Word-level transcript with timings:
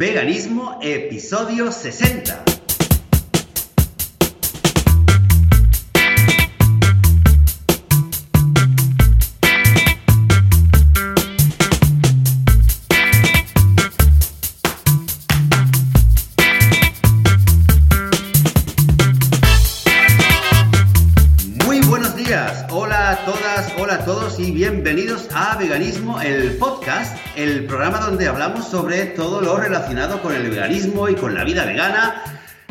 Veganismo, 0.00 0.78
episodio 0.80 1.70
60. 1.70 2.59
Hablamos 28.60 28.66
sobre 28.68 29.06
todo 29.06 29.40
lo 29.40 29.56
relacionado 29.56 30.20
con 30.22 30.34
el 30.34 30.48
veganismo 30.50 31.08
y 31.08 31.14
con 31.14 31.34
la 31.34 31.44
vida 31.44 31.64
vegana, 31.64 32.22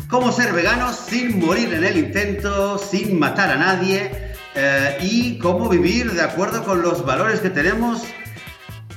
cómo 0.08 0.32
ser 0.32 0.52
veganos 0.52 0.96
sin 0.96 1.38
morir 1.40 1.72
en 1.74 1.84
el 1.84 1.96
intento, 1.96 2.78
sin 2.78 3.18
matar 3.18 3.50
a 3.50 3.56
nadie 3.56 4.10
eh, 4.54 4.98
y 5.00 5.38
cómo 5.38 5.68
vivir 5.68 6.12
de 6.12 6.22
acuerdo 6.22 6.64
con 6.64 6.82
los 6.82 7.04
valores 7.04 7.40
que 7.40 7.50
tenemos. 7.50 8.02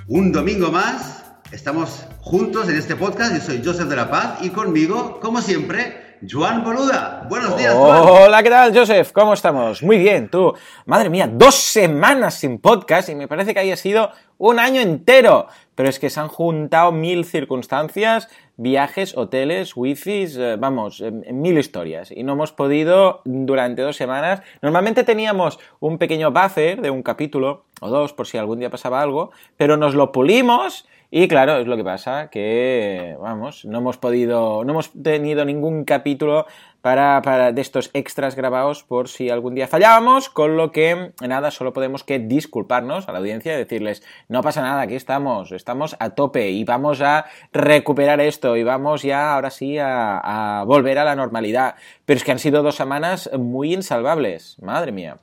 Un 0.08 0.32
domingo 0.32 0.72
más, 0.72 1.24
estamos 1.52 2.06
juntos 2.20 2.70
en 2.70 2.78
este 2.78 2.96
podcast, 2.96 3.34
yo 3.36 3.42
soy 3.42 3.62
Joseph 3.64 3.88
de 3.88 3.96
la 3.96 4.10
Paz 4.10 4.38
y 4.42 4.50
conmigo, 4.50 5.20
como 5.20 5.42
siempre, 5.42 6.18
Joan 6.30 6.64
Boluda. 6.64 7.26
Buenos 7.30 7.58
días, 7.58 7.74
Joan. 7.74 8.02
Hola, 8.06 8.44
¿qué 8.44 8.50
tal, 8.50 8.78
Joseph? 8.78 9.12
¿Cómo 9.12 9.34
estamos? 9.34 9.84
Muy 9.84 9.98
bien, 9.98 10.30
tú. 10.30 10.54
Madre 10.86 11.10
mía, 11.10 11.30
dos 11.32 11.56
semanas 11.56 12.36
sin 12.36 12.60
podcast 12.60 13.10
y 13.10 13.16
me 13.16 13.28
parece 13.28 13.54
que 13.54 13.60
haya 13.60 13.76
sido 13.76 14.12
un 14.38 14.60
año 14.60 14.82
entero. 14.82 15.48
Pero 15.76 15.90
es 15.90 16.00
que 16.00 16.10
se 16.10 16.20
han 16.20 16.28
juntado 16.28 16.92
mil 16.92 17.26
circunstancias, 17.26 18.30
viajes, 18.58 19.18
hoteles, 19.18 19.76
wifis, 19.76 20.38
eh, 20.38 20.56
vamos, 20.58 21.02
en- 21.02 21.24
en 21.26 21.42
mil 21.42 21.58
historias. 21.58 22.12
Y 22.12 22.24
no 22.24 22.34
hemos 22.34 22.52
podido 22.52 23.22
durante 23.26 23.82
dos 23.82 23.96
semanas. 23.96 24.42
Normalmente 24.62 25.04
teníamos 25.04 25.60
un 25.80 25.98
pequeño 25.98 26.32
buffer 26.32 26.82
de 26.82 26.90
un 26.90 27.02
capítulo 27.04 27.66
o 27.82 27.90
dos 27.90 28.14
por 28.14 28.28
si 28.28 28.38
algún 28.38 28.60
día 28.60 28.70
pasaba 28.70 29.02
algo, 29.02 29.32
pero 29.58 29.78
nos 29.78 29.96
lo 29.96 30.12
pulimos 30.12 30.88
y 31.16 31.28
claro, 31.28 31.58
es 31.58 31.68
lo 31.68 31.78
que 31.78 31.84
pasa, 31.84 32.30
que 32.32 33.16
vamos, 33.20 33.66
no 33.66 33.78
hemos 33.80 33.98
podido, 33.98 34.64
no 34.64 34.72
hemos 34.72 34.92
tenido 34.94 35.46
ningún 35.46 35.84
capítulo 35.84 36.48
para, 36.84 37.22
para 37.22 37.54
de 37.54 37.62
estos 37.62 37.90
extras 37.94 38.36
grabados 38.36 38.84
por 38.84 39.08
si 39.08 39.30
algún 39.30 39.56
día 39.56 39.70
fallábamos, 39.70 40.28
con 40.28 40.58
lo 40.58 40.74
que 40.74 41.14
nada, 41.26 41.50
solo 41.50 41.72
podemos 41.72 42.04
que 42.04 42.20
disculparnos 42.20 43.08
a 43.08 43.14
la 43.14 43.20
audiencia 43.20 43.54
y 43.54 43.58
decirles, 43.58 44.04
no 44.28 44.42
pasa 44.42 44.62
nada, 44.62 44.82
aquí 44.82 44.96
estamos, 44.96 45.54
estamos 45.54 45.96
a 46.00 46.10
tope 46.10 46.52
y 46.52 46.66
vamos 46.66 47.00
a 47.00 47.24
recuperar 47.54 48.20
esto 48.20 48.58
y 48.58 48.64
vamos 48.64 49.02
ya 49.02 49.34
ahora 49.34 49.50
sí 49.50 49.78
a, 49.80 50.66
volver 50.68 50.98
a 51.00 51.06
la 51.06 51.16
normalidad. 51.16 51.76
Pero 52.04 52.18
es 52.18 52.26
que 52.26 52.34
han 52.34 52.40
sido 52.40 52.62
dos 52.62 52.76
semanas 52.76 53.30
muy 53.40 53.74
insalvables, 53.74 54.58
madre 54.62 54.92
mía. 54.92 55.20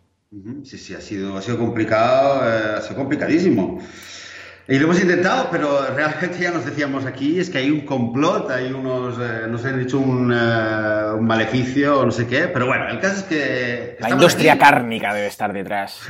Sí, 0.64 0.78
sí, 0.78 0.95
ha 0.95 1.00
sido, 1.02 1.36
ha 1.36 1.42
sido 1.42 1.58
complicado, 1.58 2.41
eh, 2.48 2.77
ha 2.78 2.80
sido 2.80 2.97
complicadísimo. 2.97 3.80
Y 4.70 4.78
lo 4.78 4.84
hemos 4.84 5.00
intentado, 5.00 5.48
pero 5.50 5.84
realmente 5.96 6.38
ya 6.38 6.52
nos 6.52 6.64
decíamos 6.64 7.04
aquí, 7.04 7.40
es 7.40 7.50
que 7.50 7.58
hay 7.58 7.72
un 7.72 7.80
complot, 7.80 8.52
hay 8.52 8.72
unos, 8.72 9.18
eh, 9.20 9.48
nos 9.48 9.64
han 9.64 9.80
hecho 9.80 9.98
un, 9.98 10.32
eh, 10.32 11.12
un 11.18 11.27
maleficio 11.27 11.98
o 11.98 12.06
no 12.06 12.12
sé 12.12 12.28
qué, 12.28 12.46
pero 12.46 12.66
bueno, 12.66 12.88
el 12.88 13.00
caso 13.00 13.16
es 13.16 13.22
que... 13.24 13.96
La 13.98 14.10
industria 14.10 14.52
aquí. 14.52 14.60
cárnica 14.60 15.12
debe 15.12 15.27
estar 15.27 15.52
detrás. 15.52 16.00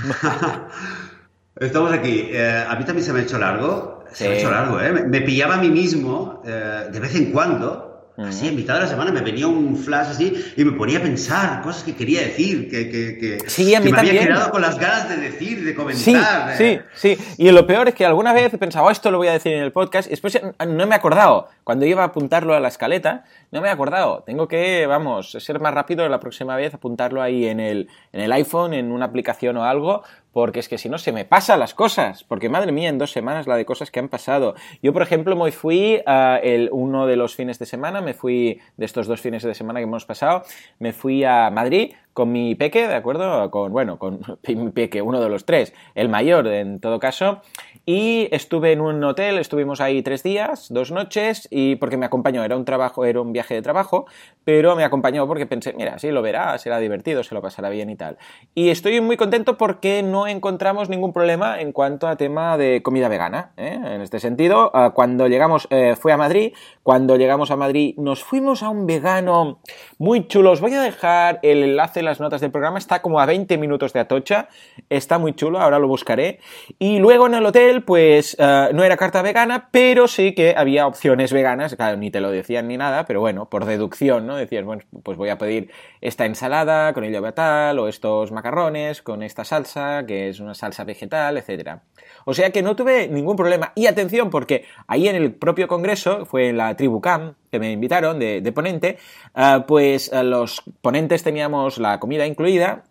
Estamos 1.57 1.91
aquí. 1.91 2.29
Eh, 2.31 2.65
a 2.69 2.77
mí 2.77 2.85
también 2.85 3.07
se 3.07 3.15
me 3.15 3.21
ha 3.21 3.23
hecho 3.23 3.39
largo, 3.39 4.05
se 4.13 4.29
me 4.29 4.35
ha 4.35 4.39
hecho 4.39 4.51
largo, 4.51 4.79
¿eh? 4.79 4.93
Me, 4.93 5.05
me 5.05 5.21
pillaba 5.23 5.55
a 5.55 5.59
mí 5.59 5.71
mismo 5.71 6.43
eh, 6.45 6.89
de 6.93 7.01
vez 7.01 7.15
en 7.15 7.33
cuando, 7.33 7.90
así 8.19 8.49
en 8.49 8.57
mitad 8.57 8.75
de 8.75 8.81
la 8.81 8.87
semana, 8.89 9.11
me 9.13 9.21
venía 9.23 9.47
un 9.47 9.77
flash 9.77 10.09
así 10.11 10.33
y 10.57 10.65
me 10.65 10.73
ponía 10.73 10.99
a 10.99 11.03
pensar 11.03 11.63
cosas 11.63 11.83
que 11.83 11.95
quería 11.97 12.21
decir, 12.23 12.69
que, 12.71 12.91
que, 12.91 13.19
que, 13.19 13.39
Sí, 13.49 13.75
a 13.75 13.81
que 13.81 13.91
me 13.91 13.99
había 13.99 14.27
quedado 14.27 14.51
con 14.51 14.61
las 14.63 14.79
ganas 14.79 15.09
de 15.09 15.17
decir, 15.17 15.65
de 15.65 15.71
Sí, 15.71 15.77
comentar. 15.77 16.57
sí, 16.57 16.65
eh. 16.65 16.83
sí. 16.95 17.19
Y 17.39 17.51
lo 17.51 17.67
peor 17.67 17.89
es 17.89 17.95
que 17.95 18.05
alguna 18.05 18.33
vez 18.33 18.53
he 18.53 18.59
pensado, 18.59 18.87
"Oh, 18.87 18.91
esto 18.91 19.11
lo 19.11 19.19
voy 19.19 19.29
a 19.29 19.33
decir 19.33 19.53
en 19.53 19.63
el 19.63 19.73
podcast, 19.73 20.07
y 20.09 20.11
después 20.11 20.39
no 20.69 20.87
me 20.87 20.95
he 20.95 20.99
acordado. 20.99 21.49
Cuando 21.65 21.87
iba 21.87 22.03
a 22.03 22.07
apuntarlo 22.07 22.55
a 22.55 22.61
la 22.61 22.69
escaleta, 22.69 23.25
no 23.51 23.61
me 23.61 23.69
he 23.69 23.71
acordado. 23.71 24.23
Tengo 24.25 24.49
que, 24.49 24.87
vamos, 24.87 25.33
ser 25.33 25.61
más 25.61 25.75
rápido 25.75 26.09
la 26.09 26.21
próxima 26.21 26.57
vez, 26.57 26.75
apuntarlo 26.75 27.23
ahí 27.23 27.47
en 27.47 27.61
el, 27.61 27.89
en 28.13 28.21
el 28.21 28.33
iPhone, 28.33 28.75
en 28.75 28.93
una 28.93 29.07
aplicación 29.07 29.57
o 29.57 29.65
algo, 29.65 30.03
porque 30.33 30.61
es 30.61 30.69
que 30.69 30.79
si 30.79 30.89
no 30.89 30.99
se 30.99 31.13
me 31.13 31.25
pasan 31.25 31.61
las 31.61 31.75
cosas. 31.75 32.25
Porque 32.25 32.49
madre 32.49 32.73
mía, 32.73 32.89
en 32.89 32.99
dos 32.99 33.13
semanas 33.13 33.47
la 33.47 33.57
de 33.57 33.65
cosas 33.65 33.91
que 33.91 34.01
han 34.01 34.09
pasado. 34.09 34.55
Yo, 34.83 34.93
por 34.93 35.03
ejemplo, 35.03 35.37
me 35.37 35.53
fui 35.53 36.03
a 36.07 36.39
el, 36.43 36.69
uno 36.73 37.07
de 37.07 37.17
los 37.17 37.35
fines 37.35 37.59
de 37.59 37.67
semana, 37.67 38.01
me 38.01 38.15
fui 38.15 38.61
de 38.77 38.85
estos 38.85 39.07
dos 39.07 39.21
fines 39.21 39.43
de 39.43 39.55
semana 39.55 39.81
que 39.81 39.85
hemos 39.85 40.05
pasado, 40.05 40.43
me 40.79 40.93
fui 40.93 41.25
a 41.25 41.51
Madrid 41.51 41.93
con 42.13 42.33
mi 42.33 42.55
peque, 42.55 42.87
¿de 42.87 42.95
acuerdo? 42.95 43.51
Con, 43.51 43.73
bueno, 43.73 43.99
con 43.99 44.21
mi 44.49 44.71
peque, 44.71 45.03
uno 45.03 45.21
de 45.21 45.29
los 45.29 45.45
tres, 45.45 45.73
el 45.95 46.09
mayor 46.09 46.47
en 46.49 46.81
todo 46.81 46.99
caso. 46.99 47.41
Y 47.87 48.29
estuve 48.31 48.73
en 48.73 48.81
un 48.81 49.03
hotel, 49.03 49.39
estuvimos 49.39 49.81
ahí 49.81 50.03
tres 50.03 50.23
días, 50.23 50.67
dos 50.71 50.93
noches, 50.93 51.49
y 51.51 51.77
porque 51.77 51.97
me 51.97 52.07
acompañó, 52.07 52.45
era 52.45 52.57
un 52.57 52.65
trabajo, 52.65 53.05
era 53.05 53.21
un 53.21 53.33
viaje 53.33 53.55
de 53.55 53.63
trabajo, 53.63 54.07
pero 54.45 54.77
me 54.77 54.85
acompañó 54.85 55.27
porque 55.27 55.47
pensé, 55.47 55.73
mira, 55.73 55.99
sí 55.99 56.11
lo 56.11 56.23
verá, 56.23 56.57
será 56.59 56.79
divertido, 56.79 57.25
se 57.25 57.35
lo 57.35 57.43
pasará 57.43 57.71
bien 57.71 57.91
y 57.91 57.97
tal. 57.97 58.19
Y 58.55 58.69
estoy 58.69 59.01
muy 59.01 59.17
contento 59.17 59.57
porque 59.57 60.03
no 60.03 60.27
encontramos 60.27 60.89
ningún 60.89 61.13
problema 61.13 61.61
en 61.61 61.73
cuanto 61.73 62.07
a 62.07 62.17
tema 62.17 62.59
de 62.59 62.83
comida 62.83 63.09
vegana. 63.09 63.53
¿eh? 63.57 63.81
En 63.83 64.01
este 64.03 64.21
sentido, 64.21 64.71
ah, 64.75 64.93
cuando 64.95 65.27
llegamos, 65.27 65.67
eh, 65.71 65.97
fui 65.99 66.13
a 66.13 66.17
Madrid, 66.17 66.53
cuando 66.83 67.17
llegamos 67.17 67.51
a 67.51 67.57
Madrid 67.57 67.95
nos 67.97 68.23
fuimos 68.25 68.63
a 68.63 68.69
un 68.69 68.87
vegano 68.87 69.61
muy 69.99 70.27
chulo. 70.27 70.53
Os 70.53 70.61
voy 70.61 70.75
a 70.75 70.83
dejar 70.83 71.39
el 71.43 71.63
enlace 71.63 72.00
las 72.03 72.21
notas 72.21 72.41
del 72.41 72.51
programa, 72.51 72.79
está 72.79 73.03
como 73.03 73.21
a 73.21 73.27
20 73.27 73.59
minutos 73.59 73.93
de 73.93 74.01
Atocha, 74.01 74.49
está 74.89 75.19
muy 75.19 75.35
chulo, 75.35 75.61
ahora 75.61 75.79
lo 75.79 75.89
buscaré. 75.89 76.41
Y 76.79 76.99
luego 76.99 77.27
en 77.27 77.35
el 77.35 77.47
hotel, 77.47 77.83
pues 77.83 78.37
eh, 78.39 78.69
no 78.73 78.85
era 78.85 78.97
carta 78.97 79.23
vegana, 79.23 79.69
pero 79.71 80.09
sí 80.09 80.35
que 80.35 80.55
había 80.57 80.87
opciones 80.87 81.33
veganas, 81.33 81.77
claro, 81.77 81.97
ni 81.97 82.11
te 82.11 82.21
lo 82.21 82.31
decían 82.31 82.69
ni 82.69 82.77
nada, 82.77 83.05
pero 83.05 83.21
bueno, 83.21 83.49
por 83.49 83.65
deducción, 83.65 84.27
¿no? 84.27 84.37
Decías, 84.37 84.65
bueno, 84.65 84.83
pues 85.03 85.17
voy 85.17 85.29
a 85.29 85.39
pedir 85.39 85.71
esta 86.01 86.27
ensalada 86.27 86.93
con 86.93 87.05
el 87.05 87.21
tal 87.35 87.79
o 87.79 87.89
estos 87.89 88.33
macarrones 88.33 89.03
con 89.03 89.23
esta 89.23 89.45
salsa, 89.45 90.05
que 90.07 90.29
es 90.29 90.41
una 90.41 90.55
salsa 90.55 90.85
vegetal, 90.85 91.37
etcétera. 91.37 91.83
O 92.25 92.35
sea 92.35 92.51
que 92.51 92.63
no 92.63 92.77
tuve 92.77 93.09
ningún 93.09 93.37
problema. 93.37 93.73
Y 93.75 93.87
atención, 93.87 94.31
porque 94.31 94.65
ahí 94.87 95.09
en 95.09 95.17
el 95.17 95.33
propio 95.35 95.69
congreso, 95.69 96.27
fue 96.27 96.49
en 96.49 96.57
la 96.57 96.75
Tribucam, 96.77 97.35
que 97.51 97.59
me 97.59 97.73
invitaron 97.73 98.19
de, 98.19 98.53
ponente, 98.55 98.99
ah, 99.35 99.65
pues 99.67 100.13
ah, 100.13 100.23
los 100.23 100.63
ponentes 100.81 101.23
teníamos 101.23 101.79
la 101.79 102.01
comida 102.01 102.27
incluida. 102.27 102.85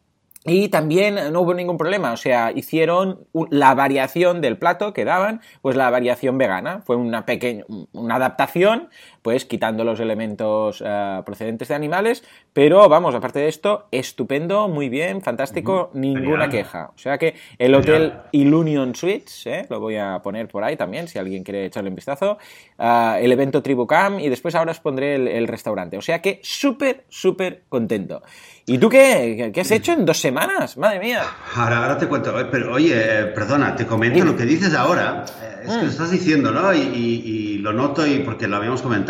Y 0.45 0.69
también 0.69 1.15
no 1.33 1.41
hubo 1.41 1.53
ningún 1.53 1.77
problema, 1.77 2.13
o 2.13 2.17
sea, 2.17 2.53
hicieron 2.55 3.27
la 3.51 3.75
variación 3.75 4.39
del 4.39 4.57
plato 4.57 4.93
que 4.93 5.03
daban, 5.03 5.41
pues 5.61 5.75
la 5.75 5.89
variación 5.89 6.37
vegana. 6.37 6.81
Fue 6.85 6.95
una 6.95 7.25
pequeña, 7.25 7.65
una 7.91 8.15
adaptación, 8.15 8.87
pues 9.21 9.45
quitando 9.45 9.83
los 9.83 9.99
elementos 9.99 10.83
ah, 10.85 11.23
procedentes 11.25 11.67
de 11.67 11.75
animales, 11.75 12.23
pero 12.53 12.87
vamos, 12.89 13.13
aparte 13.15 13.39
de 13.39 13.47
esto, 13.47 13.87
estupendo, 13.91 14.67
muy 14.67 14.89
bien, 14.89 15.21
fantástico, 15.21 15.91
ninguna 15.93 16.45
Genial. 16.45 16.49
queja. 16.49 16.91
O 16.95 16.97
sea 16.97 17.17
que 17.17 17.35
el 17.57 17.73
Genial. 17.75 17.79
hotel 17.81 18.13
Ilunion 18.31 18.95
Suites, 18.95 19.45
¿eh? 19.47 19.65
lo 19.69 19.79
voy 19.79 19.97
a 19.97 20.19
poner 20.23 20.47
por 20.47 20.63
ahí 20.63 20.75
también, 20.77 21.07
si 21.07 21.19
alguien 21.19 21.43
quiere 21.43 21.65
echarle 21.65 21.89
un 21.89 21.95
vistazo. 21.95 22.37
Ah, 22.77 23.17
el 23.21 23.31
evento 23.31 23.61
Tribucam 23.61 24.19
y 24.19 24.29
después 24.29 24.55
ahora 24.55 24.71
os 24.71 24.79
pondré 24.79 25.15
el, 25.15 25.27
el 25.27 25.47
restaurante. 25.47 25.97
O 25.97 26.01
sea 26.01 26.21
que 26.21 26.39
súper, 26.43 27.03
súper 27.09 27.63
contento. 27.69 28.21
¿Y 28.65 28.77
tú 28.77 28.87
qué? 28.89 29.51
¿Qué 29.53 29.61
has 29.61 29.71
hecho 29.71 29.93
en 29.93 30.05
dos 30.05 30.19
semanas? 30.19 30.77
Madre 30.77 30.99
mía. 30.99 31.23
Ahora, 31.55 31.77
ahora 31.81 31.97
te 31.97 32.07
cuento, 32.07 32.39
eh, 32.39 32.45
pero 32.51 32.73
oye, 32.73 32.93
eh, 32.95 33.25
perdona, 33.25 33.75
te 33.75 33.85
comento 33.87 34.23
lo 34.23 34.35
que 34.35 34.45
dices 34.45 34.73
ahora, 34.75 35.25
eh, 35.41 35.63
es 35.63 35.71
que 35.73 35.77
Mm. 35.79 35.83
lo 35.85 35.89
estás 35.89 36.11
diciendo, 36.11 36.51
¿no? 36.51 36.71
Y, 36.73 36.77
y- 36.79 37.23
y 37.25 37.57
lo 37.57 37.73
noto 37.73 38.05
y 38.05 38.19
porque 38.19 38.47
lo 38.47 38.57
habíamos 38.57 38.81
comentado, 38.83 39.08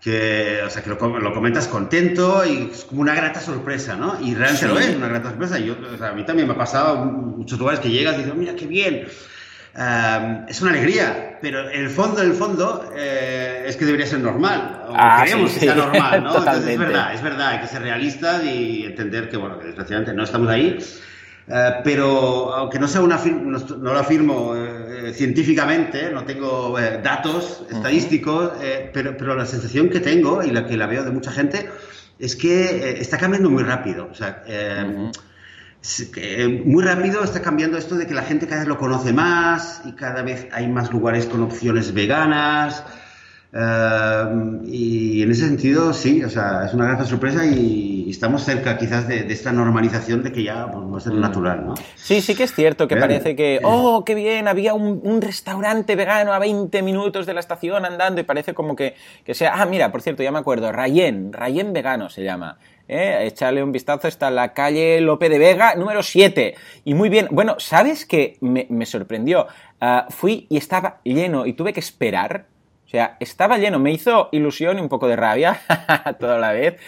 que, 0.00 0.60
o 0.64 0.70
sea, 0.70 0.82
que 0.82 0.90
lo, 0.90 1.18
lo 1.18 1.34
comentas 1.34 1.66
contento 1.68 2.44
y 2.44 2.70
es 2.72 2.84
como 2.84 3.00
una 3.00 3.14
grata 3.14 3.40
sorpresa, 3.40 3.96
¿no? 3.96 4.18
Y 4.20 4.34
realmente 4.34 4.66
Sí. 4.66 4.72
lo 4.72 4.78
es, 4.78 4.94
una 4.94 5.08
grata 5.08 5.30
sorpresa. 5.30 5.58
Yo, 5.58 5.74
o 5.92 5.96
sea, 5.96 6.08
a 6.08 6.12
mí 6.12 6.24
también 6.24 6.46
me 6.48 6.54
ha 6.54 6.58
pasado 6.58 6.96
muchos 7.04 7.58
lugares 7.58 7.80
que 7.80 7.90
llegas 7.90 8.14
y 8.14 8.18
dices, 8.18 8.34
mira 8.34 8.54
qué 8.54 8.66
bien. 8.66 9.08
Um, 9.74 10.46
es 10.48 10.60
una 10.60 10.70
alegría, 10.70 11.38
pero 11.40 11.68
el 11.68 11.90
fondo, 11.90 12.20
el 12.22 12.32
fondo, 12.32 12.90
eh, 12.96 13.64
es 13.66 13.76
que 13.76 13.84
debería 13.84 14.06
ser 14.06 14.20
normal. 14.20 14.86
Ah, 14.94 15.22
queremos 15.24 15.50
sí, 15.50 15.60
que 15.60 15.66
sea 15.66 15.74
sí, 15.74 15.78
normal, 15.80 16.24
¿no? 16.24 16.30
Entonces 16.38 16.66
es 16.66 16.78
verdad, 16.78 17.14
es 17.14 17.22
verdad, 17.22 17.48
hay 17.48 17.60
que 17.60 17.66
ser 17.68 17.82
realistas 17.82 18.42
y 18.44 18.84
entender 18.84 19.28
que, 19.28 19.36
bueno, 19.36 19.58
que 19.58 19.66
desgraciadamente 19.66 20.14
no 20.14 20.24
estamos 20.24 20.48
ahí. 20.48 20.78
Eh, 21.50 21.70
pero 21.84 22.54
aunque 22.54 22.78
no 22.78 22.88
sea 22.88 23.00
una 23.00 23.16
no, 23.16 23.58
no 23.58 23.92
lo 23.92 23.98
afirmo 23.98 24.54
eh, 24.54 24.87
científicamente, 25.12 26.10
no 26.10 26.24
tengo 26.24 26.78
eh, 26.78 27.00
datos 27.02 27.64
estadísticos, 27.70 28.52
eh, 28.60 28.90
pero, 28.92 29.16
pero 29.16 29.34
la 29.34 29.46
sensación 29.46 29.88
que 29.88 30.00
tengo 30.00 30.42
y 30.42 30.50
la 30.50 30.66
que 30.66 30.76
la 30.76 30.86
veo 30.86 31.04
de 31.04 31.10
mucha 31.10 31.30
gente 31.30 31.68
es 32.18 32.36
que 32.36 32.64
eh, 32.64 33.00
está 33.00 33.18
cambiando 33.18 33.50
muy 33.50 33.62
rápido. 33.62 34.08
O 34.10 34.14
sea, 34.14 34.42
eh, 34.46 35.10
eh, 36.16 36.62
muy 36.64 36.84
rápido 36.84 37.22
está 37.22 37.40
cambiando 37.40 37.78
esto 37.78 37.94
de 37.94 38.06
que 38.06 38.14
la 38.14 38.22
gente 38.22 38.46
cada 38.46 38.60
vez 38.60 38.68
lo 38.68 38.78
conoce 38.78 39.12
más 39.12 39.82
y 39.84 39.92
cada 39.92 40.22
vez 40.22 40.48
hay 40.52 40.68
más 40.68 40.90
lugares 40.90 41.26
con 41.26 41.42
opciones 41.42 41.94
veganas. 41.94 42.84
Eh, 43.52 44.60
y 44.66 45.22
en 45.22 45.30
ese 45.30 45.46
sentido, 45.46 45.94
sí, 45.94 46.22
o 46.22 46.28
sea, 46.28 46.66
es 46.66 46.74
una 46.74 46.84
gran 46.84 47.06
sorpresa 47.06 47.46
y 47.46 48.10
estamos 48.10 48.44
cerca 48.44 48.76
quizás 48.76 49.08
de, 49.08 49.20
esta 49.32 49.52
normalización 49.52 50.22
de 50.22 50.32
que 50.32 50.42
ya 50.42 50.70
pues, 50.70 50.84
va 50.84 50.96
a 50.98 51.00
ser 51.00 51.14
mm. 51.14 51.20
natural, 51.20 51.66
¿no? 51.66 51.74
Sí, 51.94 52.20
sí 52.20 52.34
que 52.34 52.44
es 52.44 52.54
cierto 52.54 52.86
que 52.86 52.96
parece 52.96 53.34
que, 53.36 53.60
oh, 53.62 54.04
qué 54.04 54.14
bien, 54.14 54.48
había 54.48 54.74
un, 54.74 55.22
restaurante 55.22 55.96
vegano 55.96 56.32
a 56.32 56.38
20 56.38 56.82
minutos 56.82 57.26
de 57.26 57.34
la 57.34 57.40
estación 57.40 57.84
andando 57.84 58.20
y 58.20 58.24
parece 58.24 58.54
como 58.54 58.76
que, 58.76 58.94
que 59.24 59.34
sea, 59.34 59.54
ah, 59.54 59.66
mira, 59.66 59.90
por 59.90 60.02
cierto, 60.02 60.22
ya 60.22 60.30
me 60.30 60.38
acuerdo, 60.38 60.70
Rayen, 60.70 61.32
Rayen 61.32 61.72
Vegano 61.72 62.08
se 62.08 62.22
llama. 62.22 62.58
¿eh? 62.86 63.24
Echarle 63.26 63.62
un 63.62 63.72
vistazo, 63.72 64.08
está 64.08 64.28
en 64.28 64.36
la 64.36 64.52
calle 64.52 65.00
Lope 65.00 65.28
de 65.28 65.38
Vega, 65.38 65.74
número 65.74 66.02
7. 66.02 66.54
Y 66.84 66.94
muy 66.94 67.08
bien, 67.08 67.28
bueno, 67.30 67.56
¿sabes 67.58 68.06
qué 68.06 68.36
me, 68.40 68.66
me 68.70 68.86
sorprendió? 68.86 69.46
Ah, 69.80 70.06
fui 70.10 70.46
y 70.48 70.56
estaba 70.56 71.00
lleno 71.02 71.46
y 71.46 71.54
tuve 71.54 71.72
que 71.72 71.80
esperar 71.80 72.46
o 72.88 72.90
sea, 72.90 73.18
estaba 73.20 73.58
lleno, 73.58 73.78
me 73.78 73.92
hizo 73.92 74.30
ilusión 74.32 74.78
y 74.78 74.80
un 74.80 74.88
poco 74.88 75.08
de 75.08 75.14
rabia 75.14 75.60
toda 76.18 76.38
la 76.38 76.52
vez. 76.52 76.80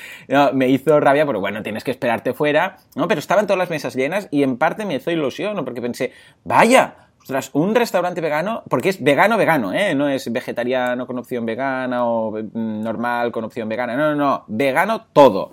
me 0.54 0.66
hizo 0.70 0.98
rabia 0.98 1.26
porque, 1.26 1.40
bueno, 1.40 1.62
tienes 1.62 1.84
que 1.84 1.90
esperarte 1.90 2.32
fuera, 2.32 2.78
¿no? 2.96 3.06
Pero 3.06 3.18
estaban 3.18 3.46
todas 3.46 3.58
las 3.58 3.68
mesas 3.68 3.94
llenas 3.94 4.26
y 4.30 4.42
en 4.42 4.56
parte 4.56 4.86
me 4.86 4.94
hizo 4.94 5.10
ilusión, 5.10 5.54
¿no? 5.56 5.62
Porque 5.62 5.82
pensé, 5.82 6.14
vaya, 6.42 7.10
ostras, 7.20 7.50
un 7.52 7.74
restaurante 7.74 8.22
vegano, 8.22 8.62
porque 8.70 8.88
es 8.88 9.02
vegano, 9.04 9.36
vegano, 9.36 9.74
¿eh? 9.74 9.94
No 9.94 10.08
es 10.08 10.32
vegetariano 10.32 11.06
con 11.06 11.18
opción 11.18 11.44
vegana 11.44 12.06
o 12.06 12.32
mm, 12.32 12.80
normal 12.80 13.30
con 13.30 13.44
opción 13.44 13.68
vegana, 13.68 13.94
no, 13.94 14.14
no, 14.14 14.16
no, 14.16 14.44
vegano 14.48 15.02
todo 15.12 15.52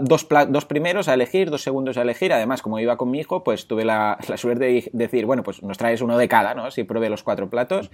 dos, 0.00 0.28
dos, 0.48 0.64
primeros 0.64 1.08
a 1.08 1.14
elegir, 1.14 1.50
dos 1.50 1.62
segundos 1.62 1.96
a 1.96 2.02
elegir. 2.02 2.32
Además, 2.32 2.62
como 2.62 2.78
iba 2.78 2.96
con 2.96 3.10
mi 3.10 3.20
hijo, 3.20 3.42
pues 3.42 3.66
tuve 3.66 3.84
la, 3.84 4.18
suerte 4.36 4.64
de 4.64 4.90
decir, 4.92 5.26
bueno, 5.26 5.42
pues 5.42 5.62
nos 5.62 5.78
traes 5.78 6.00
uno 6.00 6.16
de 6.16 6.28
cada, 6.28 6.54
¿no? 6.54 6.70
Si 6.70 6.84
pruebe 6.84 7.08
los 7.08 7.22
cuatro 7.22 7.48
platos. 7.50 7.90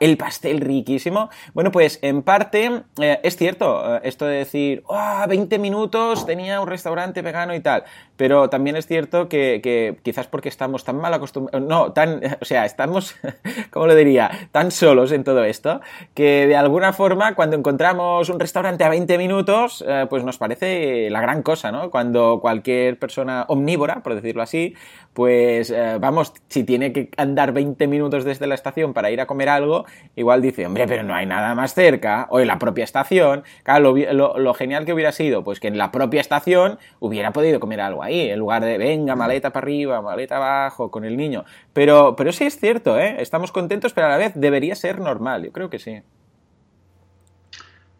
el 0.00 0.16
pastel 0.16 0.60
riquísimo. 0.60 1.30
Bueno, 1.54 1.70
pues 1.70 1.98
en 2.02 2.22
parte 2.22 2.82
eh, 3.00 3.20
es 3.22 3.36
cierto 3.36 3.96
eh, 3.96 4.00
esto 4.04 4.26
de 4.26 4.38
decir, 4.38 4.82
oh, 4.86 5.24
20 5.28 5.58
minutos 5.58 6.26
tenía 6.26 6.60
un 6.60 6.68
restaurante 6.68 7.22
vegano 7.22 7.54
y 7.54 7.60
tal. 7.60 7.84
Pero 8.20 8.50
también 8.50 8.76
es 8.76 8.86
cierto 8.86 9.30
que, 9.30 9.62
que 9.62 9.96
quizás 10.02 10.26
porque 10.26 10.50
estamos 10.50 10.84
tan 10.84 10.98
mal 10.98 11.14
acostumbrados, 11.14 11.66
no, 11.66 11.94
tan, 11.94 12.20
o 12.42 12.44
sea, 12.44 12.66
estamos, 12.66 13.16
¿cómo 13.70 13.86
lo 13.86 13.94
diría? 13.94 14.30
Tan 14.52 14.70
solos 14.72 15.10
en 15.12 15.24
todo 15.24 15.42
esto, 15.42 15.80
que 16.12 16.46
de 16.46 16.54
alguna 16.54 16.92
forma 16.92 17.34
cuando 17.34 17.56
encontramos 17.56 18.28
un 18.28 18.38
restaurante 18.38 18.84
a 18.84 18.90
20 18.90 19.16
minutos, 19.16 19.82
eh, 19.88 20.04
pues 20.10 20.22
nos 20.22 20.36
parece 20.36 21.08
la 21.08 21.22
gran 21.22 21.42
cosa, 21.42 21.72
¿no? 21.72 21.90
Cuando 21.90 22.40
cualquier 22.42 22.98
persona 22.98 23.46
omnívora, 23.48 24.02
por 24.02 24.14
decirlo 24.14 24.42
así, 24.42 24.74
pues 25.14 25.70
eh, 25.70 25.96
vamos, 25.98 26.34
si 26.48 26.62
tiene 26.64 26.92
que 26.92 27.10
andar 27.16 27.52
20 27.52 27.86
minutos 27.86 28.24
desde 28.24 28.46
la 28.46 28.54
estación 28.54 28.92
para 28.92 29.10
ir 29.10 29.20
a 29.20 29.26
comer 29.26 29.48
algo, 29.48 29.84
igual 30.14 30.42
dice, 30.42 30.66
hombre, 30.66 30.86
pero 30.86 31.02
no 31.02 31.14
hay 31.14 31.26
nada 31.26 31.54
más 31.54 31.74
cerca, 31.74 32.26
o 32.30 32.38
en 32.38 32.46
la 32.46 32.58
propia 32.58 32.84
estación. 32.84 33.44
Claro, 33.62 33.94
lo, 33.94 34.54
genial 34.54 34.84
que 34.84 34.92
hubiera 34.92 35.12
sido, 35.12 35.42
pues 35.42 35.58
que 35.58 35.68
en 35.68 35.78
la 35.78 35.90
propia 35.90 36.20
estación 36.20 36.78
hubiera 37.00 37.32
podido 37.32 37.60
comer 37.60 37.80
algo 37.80 38.02
en 38.12 38.38
lugar 38.38 38.64
de, 38.64 38.78
venga, 38.78 39.14
maleta 39.16 39.50
para 39.50 39.64
arriba, 39.64 40.02
maleta 40.02 40.36
abajo, 40.36 40.90
con 40.90 41.04
el 41.04 41.16
niño. 41.16 41.44
Pero, 41.72 42.14
pero 42.16 42.32
sí 42.32 42.44
es 42.44 42.58
cierto, 42.58 42.98
¿eh? 42.98 43.16
Estamos 43.18 43.52
contentos, 43.52 43.92
pero 43.92 44.08
a 44.08 44.10
la 44.10 44.16
vez 44.16 44.32
debería 44.34 44.74
ser 44.74 45.00
normal, 45.00 45.44
yo 45.44 45.52
creo 45.52 45.70
que 45.70 45.78
sí. 45.78 46.02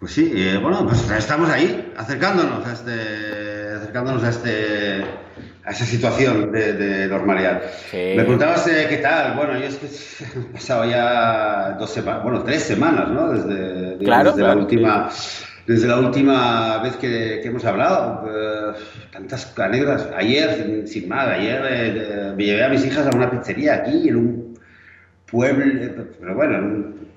Pues 0.01 0.13
sí, 0.13 0.33
eh, 0.35 0.59
bueno, 0.61 0.87
pues 0.87 1.11
estamos 1.11 1.51
ahí, 1.51 1.93
acercándonos 1.95 2.67
a 2.67 2.73
este, 2.73 3.75
acercándonos 3.77 4.25
a 4.25 4.31
este, 4.31 5.05
a 5.63 5.71
esa 5.73 5.85
situación 5.85 6.51
de, 6.51 7.07
normalidad. 7.07 7.61
Me 7.93 8.23
preguntabas 8.23 8.67
eh, 8.69 8.87
qué 8.89 8.97
tal. 8.97 9.37
Bueno, 9.37 9.59
yo 9.59 9.67
es 9.67 9.77
que 9.77 9.87
he 10.41 10.53
pasado 10.55 10.87
ya 10.87 11.77
dos 11.79 11.91
semanas, 11.91 12.23
bueno, 12.23 12.43
tres 12.43 12.63
semanas, 12.63 13.11
¿no? 13.11 13.31
Desde, 13.31 13.99
desde 13.99 14.43
la 14.43 14.57
última, 14.57 15.11
desde 15.71 15.87
la 15.87 15.99
última 15.99 16.79
vez 16.79 16.97
que, 16.97 17.43
hemos 17.45 17.65
hablado. 17.65 18.29
Eh, 18.29 18.73
tantas 19.13 19.57
anécdotas. 19.57 20.09
Ayer, 20.17 20.83
sin 20.89 21.09
más, 21.09 21.29
ayer 21.29 22.35
me 22.37 22.45
llevé 22.45 22.65
a 22.65 22.69
mis 22.69 22.85
hijas 22.85 23.07
a 23.07 23.17
una 23.17 23.31
pizzería 23.31 23.75
aquí 23.75 24.09
en 24.09 24.17
un 24.17 24.59
pueblo, 25.31 26.05
pero 26.19 26.35
bueno, 26.35 26.59
en 26.59 26.65
un 26.65 27.09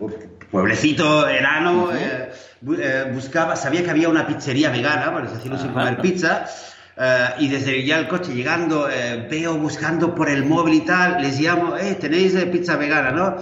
pueblecito 0.52 1.28
enano. 1.28 1.90
Eh, 1.96 3.12
buscaba, 3.12 3.56
sabía 3.56 3.84
que 3.84 3.90
había 3.90 4.08
una 4.08 4.28
pizzería 4.28 4.70
vegana, 4.70 5.12
por 5.12 5.28
decirlo 5.28 5.58
sin 5.58 5.72
comer 5.72 5.98
pizza, 5.98 6.46
eh, 6.96 7.30
y 7.40 7.50
desde 7.50 7.84
ya 7.84 7.98
el 7.98 8.08
coche 8.08 8.36
llegando, 8.36 8.88
eh, 8.88 9.28
veo 9.32 9.56
buscando 9.56 10.14
por 10.14 10.30
el 10.30 10.46
móvil 10.46 10.76
y 10.76 10.82
tal, 10.82 11.24
les 11.24 11.40
llamo, 11.40 11.76
eh, 11.76 11.96
tenéis 11.96 12.36
pizza 12.52 12.78
vegana, 12.78 13.10
¿no? 13.10 13.36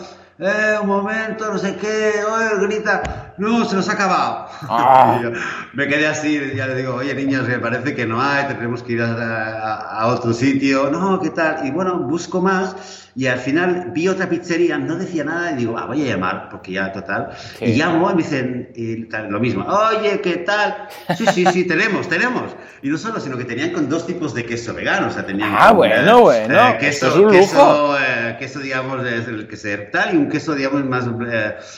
Eh, 0.44 0.76
un 0.82 0.88
momento, 0.88 1.54
no 1.54 1.60
sé 1.60 1.76
qué, 1.76 2.14
oye, 2.26 2.66
grita, 2.66 3.21
no, 3.42 3.66
se 3.66 3.76
nos 3.76 3.90
ha 3.90 3.94
acabado. 3.94 4.48
Ah. 4.70 5.20
me 5.74 5.88
quedé 5.88 6.08
así, 6.08 6.40
ya 6.56 6.68
le 6.68 6.76
digo, 6.76 6.94
oye, 6.94 7.16
niñas, 7.16 7.48
me 7.48 7.58
parece 7.58 7.96
que 7.96 8.06
no 8.06 8.22
hay, 8.22 8.46
tenemos 8.46 8.84
que 8.84 8.94
ir 8.94 9.02
a, 9.02 10.06
otro 10.06 10.32
sitio, 10.32 10.92
no, 10.92 11.20
¿qué 11.20 11.32
tal? 11.32 11.66
Y 11.66 11.72
bueno, 11.72 11.98
busco 11.98 12.40
más 12.40 13.10
y 13.16 13.28
al 13.28 13.40
final 13.40 13.92
vi 13.94 14.08
otra 14.08 14.30
pizzería, 14.30 14.78
no 14.78 14.96
decía 14.96 15.24
nada 15.24 15.52
y 15.52 15.56
digo, 15.56 15.78
ah, 15.78 15.86
voy 15.86 16.02
a 16.04 16.12
llamar, 16.12 16.50
porque 16.50 16.74
ya 16.74 16.94
total. 16.94 17.32
Y 17.60 17.74
llamo 17.74 18.10
y 18.10 18.16
me 18.16 18.24
dicen 18.24 18.72
y 18.76 19.06
lo 19.30 19.40
mismo, 19.40 19.66
oye, 19.66 20.22
¿qué 20.22 20.38
tal? 20.38 20.88
Sí, 21.18 21.26
sí, 21.34 21.46
sí, 21.52 21.66
tenemos, 21.66 22.08
tenemos. 22.08 22.56
Y 22.82 22.90
no 22.90 22.98
solo, 22.98 23.20
sino 23.20 23.38
que 23.38 23.44
tenían 23.44 23.72
con 23.72 23.90
dos 23.90 24.08
tipos 24.08 24.34
de 24.34 24.46
queso 24.46 24.74
vegano, 24.74 25.08
o 25.08 25.12
sea, 25.12 25.26
tenían... 25.26 25.54
Ah, 25.58 25.72
bueno, 25.72 26.20
eh, 26.20 26.22
bueno. 26.22 26.70
Eh, 26.70 26.78
queso, 26.80 27.30
queso, 27.30 27.98
eh, 28.00 28.38
queso, 28.40 28.60
digamos, 28.60 29.06
el 29.06 29.48
que 29.48 29.58
se 29.58 29.78
tal 29.78 30.14
y 30.14 30.18
un 30.18 30.30
queso, 30.30 30.56
digamos, 30.56 30.86
más 30.86 31.06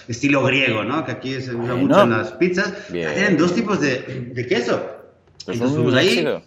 estilo 0.08 0.44
griego, 0.44 0.84
¿no? 0.84 1.04
Que 1.04 1.14
aquí 1.14 1.42
se 1.42 1.56
usa 1.56 1.76
mucho 1.76 2.04
en 2.04 2.12
las 2.12 2.32
pizzas. 2.34 2.74
Tienen 2.90 3.38
dos 3.38 3.56
tipos 3.56 3.82
de, 3.82 4.32
de 4.34 4.48
queso. 4.48 4.86
Pues 5.46 5.60
Entonces, 5.60 5.96
ahí... 5.96 6.44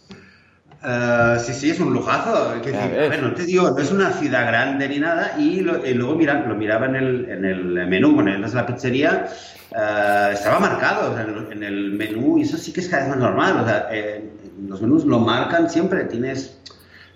Uh, 0.87 1.41
sí, 1.41 1.53
sí, 1.53 1.71
es 1.71 1.81
un 1.81 1.93
lujazo. 1.93 2.51
a 2.51 2.87
ver, 2.87 3.21
no 3.21 3.35
te 3.35 3.43
digo, 3.45 3.73
no 3.73 3.79
es 3.79 3.91
una 3.91 4.13
ciudad 4.13 4.47
grande 4.47 4.89
ni 4.89 5.01
nada. 5.01 5.35
Y, 5.37 5.61
luego 5.61 6.15
mira, 6.15 6.35
lo 6.47 6.55
miraba 6.55 6.87
en 6.87 6.95
el, 6.95 7.29
en 7.29 7.45
el 7.45 7.89
menú, 7.89 8.21
en 8.21 8.29
el, 8.29 8.55
la 8.55 8.67
pizzería, 8.67 9.27
uh, 9.73 10.33
estaba 10.33 10.61
marcado 10.61 11.11
o 11.11 11.15
sea, 11.15 11.27
en, 11.51 11.65
el 11.65 11.91
menú, 11.91 12.39
y 12.39 12.43
eso 12.43 12.57
sí 12.57 12.73
que 12.73 12.83
es 12.83 12.89
cada 12.89 13.03
vez 13.03 13.11
más 13.11 13.19
normal. 13.19 13.63
O 13.63 13.67
sea, 13.67 13.89
eh, 13.91 14.31
los 14.65 14.81
menús 14.81 15.05
lo 15.05 15.19
marcan 15.19 15.69
siempre. 15.69 16.05
Tienes. 16.05 16.57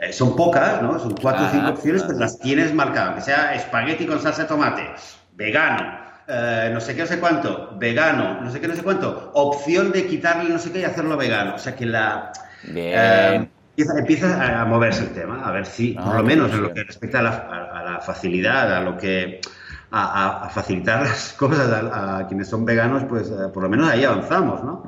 Eh, 0.00 0.12
son 0.12 0.34
pocas, 0.34 0.82
¿no? 0.82 0.98
Son 0.98 1.14
cuatro 1.14 1.46
o 1.46 1.50
cinco 1.52 1.68
opciones, 1.68 2.02
pero 2.02 2.18
las 2.18 2.40
tienes 2.40 2.74
marcadas. 2.74 3.14
Que 3.16 3.20
sea 3.20 3.54
espagueti 3.54 4.04
con 4.04 4.20
salsa 4.20 4.42
de 4.42 4.48
tomate, 4.48 4.82
vegano, 5.36 5.96
eh, 6.26 6.70
no 6.72 6.80
sé 6.80 6.96
qué, 6.96 7.02
no 7.02 7.06
sé 7.06 7.20
cuánto, 7.20 7.76
vegano, 7.78 8.40
no 8.40 8.50
sé 8.50 8.60
qué, 8.60 8.66
no 8.66 8.74
sé 8.74 8.82
cuánto, 8.82 9.30
opción 9.34 9.92
de 9.92 10.06
quitarle 10.06 10.50
no 10.50 10.58
sé 10.58 10.72
qué 10.72 10.80
y 10.80 10.84
hacerlo 10.84 11.16
vegano. 11.16 11.54
O 11.54 11.58
sea 11.58 11.76
que 11.76 11.86
la. 11.86 12.32
Bien 12.64 13.59
empieza, 13.76 14.60
a 14.60 14.64
moverse 14.64 15.04
el 15.04 15.10
tema, 15.10 15.46
a 15.46 15.52
ver 15.52 15.66
si, 15.66 15.92
por 15.92 16.16
lo 16.16 16.22
menos 16.22 16.52
en 16.52 16.62
lo 16.62 16.72
que 16.72 16.84
respecta 16.84 17.20
a 17.20 17.22
la, 17.22 18.00
facilidad, 18.04 18.74
a 18.74 18.80
lo 18.80 18.96
que 18.96 19.40
a, 19.92 20.48
facilitar 20.52 21.00
las 21.06 21.32
cosas 21.32 21.70
a, 21.70 22.26
quienes 22.28 22.48
son 22.48 22.64
veganos, 22.64 23.04
pues 23.04 23.30
eh, 23.30 23.48
por 23.52 23.62
lo 23.62 23.68
menos 23.68 23.88
ahí 23.88 24.04
avanzamos, 24.04 24.62
¿no? 24.62 24.82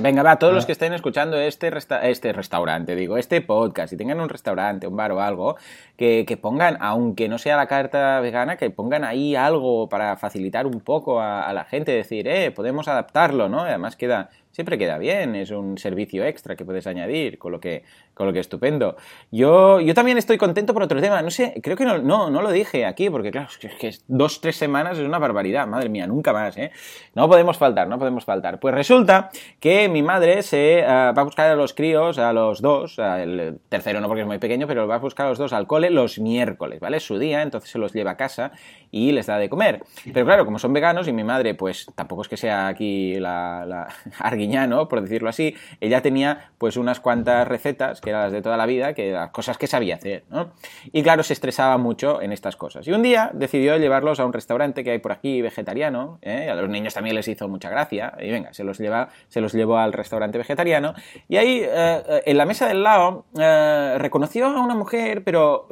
Venga, 0.00 0.22
va, 0.22 0.36
todos 0.36 0.54
los 0.54 0.66
que 0.66 0.72
estén 0.72 0.92
escuchando 0.92 1.38
este, 1.38 1.72
este 2.02 2.32
restaurante, 2.32 2.94
digo, 2.94 3.16
este 3.16 3.40
podcast, 3.40 3.90
si 3.90 3.96
tengan 3.96 4.20
un 4.20 4.28
restaurante, 4.28 4.86
un 4.86 4.96
bar 4.96 5.12
o 5.12 5.20
algo, 5.20 5.56
que, 5.96 6.24
que, 6.26 6.36
pongan, 6.36 6.76
aunque 6.80 7.28
no 7.28 7.38
sea 7.38 7.56
la 7.56 7.66
carta 7.66 8.20
vegana, 8.20 8.56
que 8.56 8.70
pongan 8.70 9.04
ahí 9.04 9.34
algo 9.36 9.88
para 9.88 10.16
facilitar 10.16 10.66
un 10.66 10.80
poco 10.80 11.20
a, 11.20 11.52
la 11.52 11.64
gente, 11.64 11.92
decir, 11.92 12.28
eh, 12.28 12.50
podemos 12.50 12.88
adaptarlo, 12.88 13.48
¿no? 13.48 13.60
Además 13.60 13.96
queda 13.96 14.30
siempre 14.54 14.78
queda 14.78 14.98
bien, 14.98 15.34
es 15.34 15.50
un 15.50 15.78
servicio 15.78 16.24
extra 16.24 16.54
que 16.54 16.64
puedes 16.64 16.86
añadir, 16.86 17.38
con 17.38 17.50
lo 17.50 17.58
que, 17.58 17.82
con 18.14 18.26
lo 18.26 18.32
que 18.32 18.38
estupendo. 18.38 18.96
Yo, 19.32 19.80
yo 19.80 19.94
también 19.94 20.16
estoy 20.16 20.38
contento 20.38 20.72
por 20.72 20.84
otro 20.84 21.00
tema, 21.00 21.20
no 21.22 21.30
sé, 21.30 21.60
creo 21.60 21.76
que 21.76 21.84
no, 21.84 21.98
no, 21.98 22.30
no 22.30 22.40
lo 22.40 22.52
dije 22.52 22.86
aquí, 22.86 23.10
porque 23.10 23.32
claro, 23.32 23.48
es 23.60 23.74
que 23.74 23.94
dos, 24.06 24.40
tres 24.40 24.54
semanas 24.54 24.98
es 24.98 25.04
una 25.04 25.18
barbaridad, 25.18 25.66
madre 25.66 25.88
mía, 25.88 26.06
nunca 26.06 26.32
más, 26.32 26.56
¿eh? 26.56 26.70
No 27.14 27.28
podemos 27.28 27.58
faltar, 27.58 27.88
no 27.88 27.98
podemos 27.98 28.24
faltar. 28.24 28.60
Pues 28.60 28.74
resulta 28.74 29.30
que 29.58 29.88
mi 29.88 30.02
madre 30.02 30.42
se 30.42 30.78
eh, 30.78 30.84
va 30.84 31.08
a 31.08 31.24
buscar 31.24 31.50
a 31.50 31.56
los 31.56 31.74
críos, 31.74 32.18
a 32.18 32.32
los 32.32 32.62
dos, 32.62 32.98
el 32.98 33.58
tercero 33.68 34.00
no 34.00 34.06
porque 34.06 34.20
es 34.20 34.26
muy 34.26 34.38
pequeño, 34.38 34.68
pero 34.68 34.86
va 34.86 34.96
a 34.96 34.98
buscar 34.98 35.26
a 35.26 35.30
los 35.30 35.38
dos 35.38 35.52
al 35.52 35.66
cole 35.66 35.90
los 35.90 36.20
miércoles, 36.20 36.78
¿vale? 36.78 36.98
Es 36.98 37.02
su 37.02 37.18
día, 37.18 37.42
entonces 37.42 37.70
se 37.70 37.78
los 37.78 37.92
lleva 37.92 38.12
a 38.12 38.16
casa 38.16 38.52
y 38.94 39.10
les 39.10 39.26
da 39.26 39.38
de 39.38 39.48
comer. 39.48 39.82
Pero 40.12 40.24
claro, 40.24 40.44
como 40.44 40.60
son 40.60 40.72
veganos 40.72 41.08
y 41.08 41.12
mi 41.12 41.24
madre, 41.24 41.54
pues 41.54 41.86
tampoco 41.96 42.22
es 42.22 42.28
que 42.28 42.36
sea 42.36 42.68
aquí 42.68 43.18
la, 43.18 43.64
la 43.66 43.88
arguiñano, 44.20 44.88
por 44.88 45.02
decirlo 45.02 45.28
así, 45.28 45.56
ella 45.80 46.00
tenía 46.00 46.52
pues 46.58 46.76
unas 46.76 47.00
cuantas 47.00 47.48
recetas, 47.48 48.00
que 48.00 48.10
eran 48.10 48.22
las 48.22 48.32
de 48.32 48.40
toda 48.40 48.56
la 48.56 48.66
vida, 48.66 48.94
que 48.94 49.10
las 49.10 49.30
cosas 49.30 49.58
que 49.58 49.66
sabía 49.66 49.96
hacer, 49.96 50.22
¿no? 50.30 50.52
Y 50.92 51.02
claro, 51.02 51.24
se 51.24 51.32
estresaba 51.32 51.76
mucho 51.76 52.22
en 52.22 52.30
estas 52.30 52.54
cosas. 52.54 52.86
Y 52.86 52.92
un 52.92 53.02
día 53.02 53.30
decidió 53.34 53.76
llevarlos 53.78 54.20
a 54.20 54.26
un 54.26 54.32
restaurante 54.32 54.84
que 54.84 54.92
hay 54.92 54.98
por 54.98 55.10
aquí 55.10 55.42
vegetariano, 55.42 56.20
¿eh? 56.22 56.48
a 56.48 56.54
los 56.54 56.68
niños 56.68 56.94
también 56.94 57.16
les 57.16 57.26
hizo 57.26 57.48
mucha 57.48 57.70
gracia, 57.70 58.14
y 58.20 58.30
venga, 58.30 58.52
se 58.52 58.62
los, 58.62 58.78
lleva, 58.78 59.08
se 59.26 59.40
los 59.40 59.52
llevó 59.54 59.78
al 59.78 59.92
restaurante 59.92 60.38
vegetariano, 60.38 60.94
y 61.28 61.36
ahí, 61.36 61.62
eh, 61.64 62.22
en 62.26 62.38
la 62.38 62.46
mesa 62.46 62.68
del 62.68 62.84
lado, 62.84 63.24
eh, 63.36 63.96
reconoció 63.98 64.46
a 64.46 64.60
una 64.60 64.76
mujer, 64.76 65.24
pero 65.24 65.66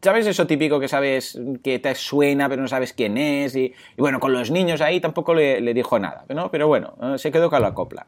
¿Sabes 0.00 0.26
eso 0.28 0.46
típico 0.46 0.78
que 0.78 0.86
sabes 0.86 1.40
que 1.62 1.80
te 1.80 1.94
suena 1.96 2.48
pero 2.48 2.62
no 2.62 2.68
sabes 2.68 2.92
quién 2.92 3.18
es? 3.18 3.56
Y, 3.56 3.74
bueno, 3.96 4.20
con 4.20 4.32
los 4.32 4.50
niños 4.50 4.80
ahí 4.80 5.00
tampoco 5.00 5.34
le, 5.34 5.74
dijo 5.74 5.98
nada. 5.98 6.24
Pero 6.50 6.68
bueno, 6.68 7.18
se 7.18 7.32
quedó 7.32 7.50
con 7.50 7.62
la 7.62 7.74
copla. 7.74 8.06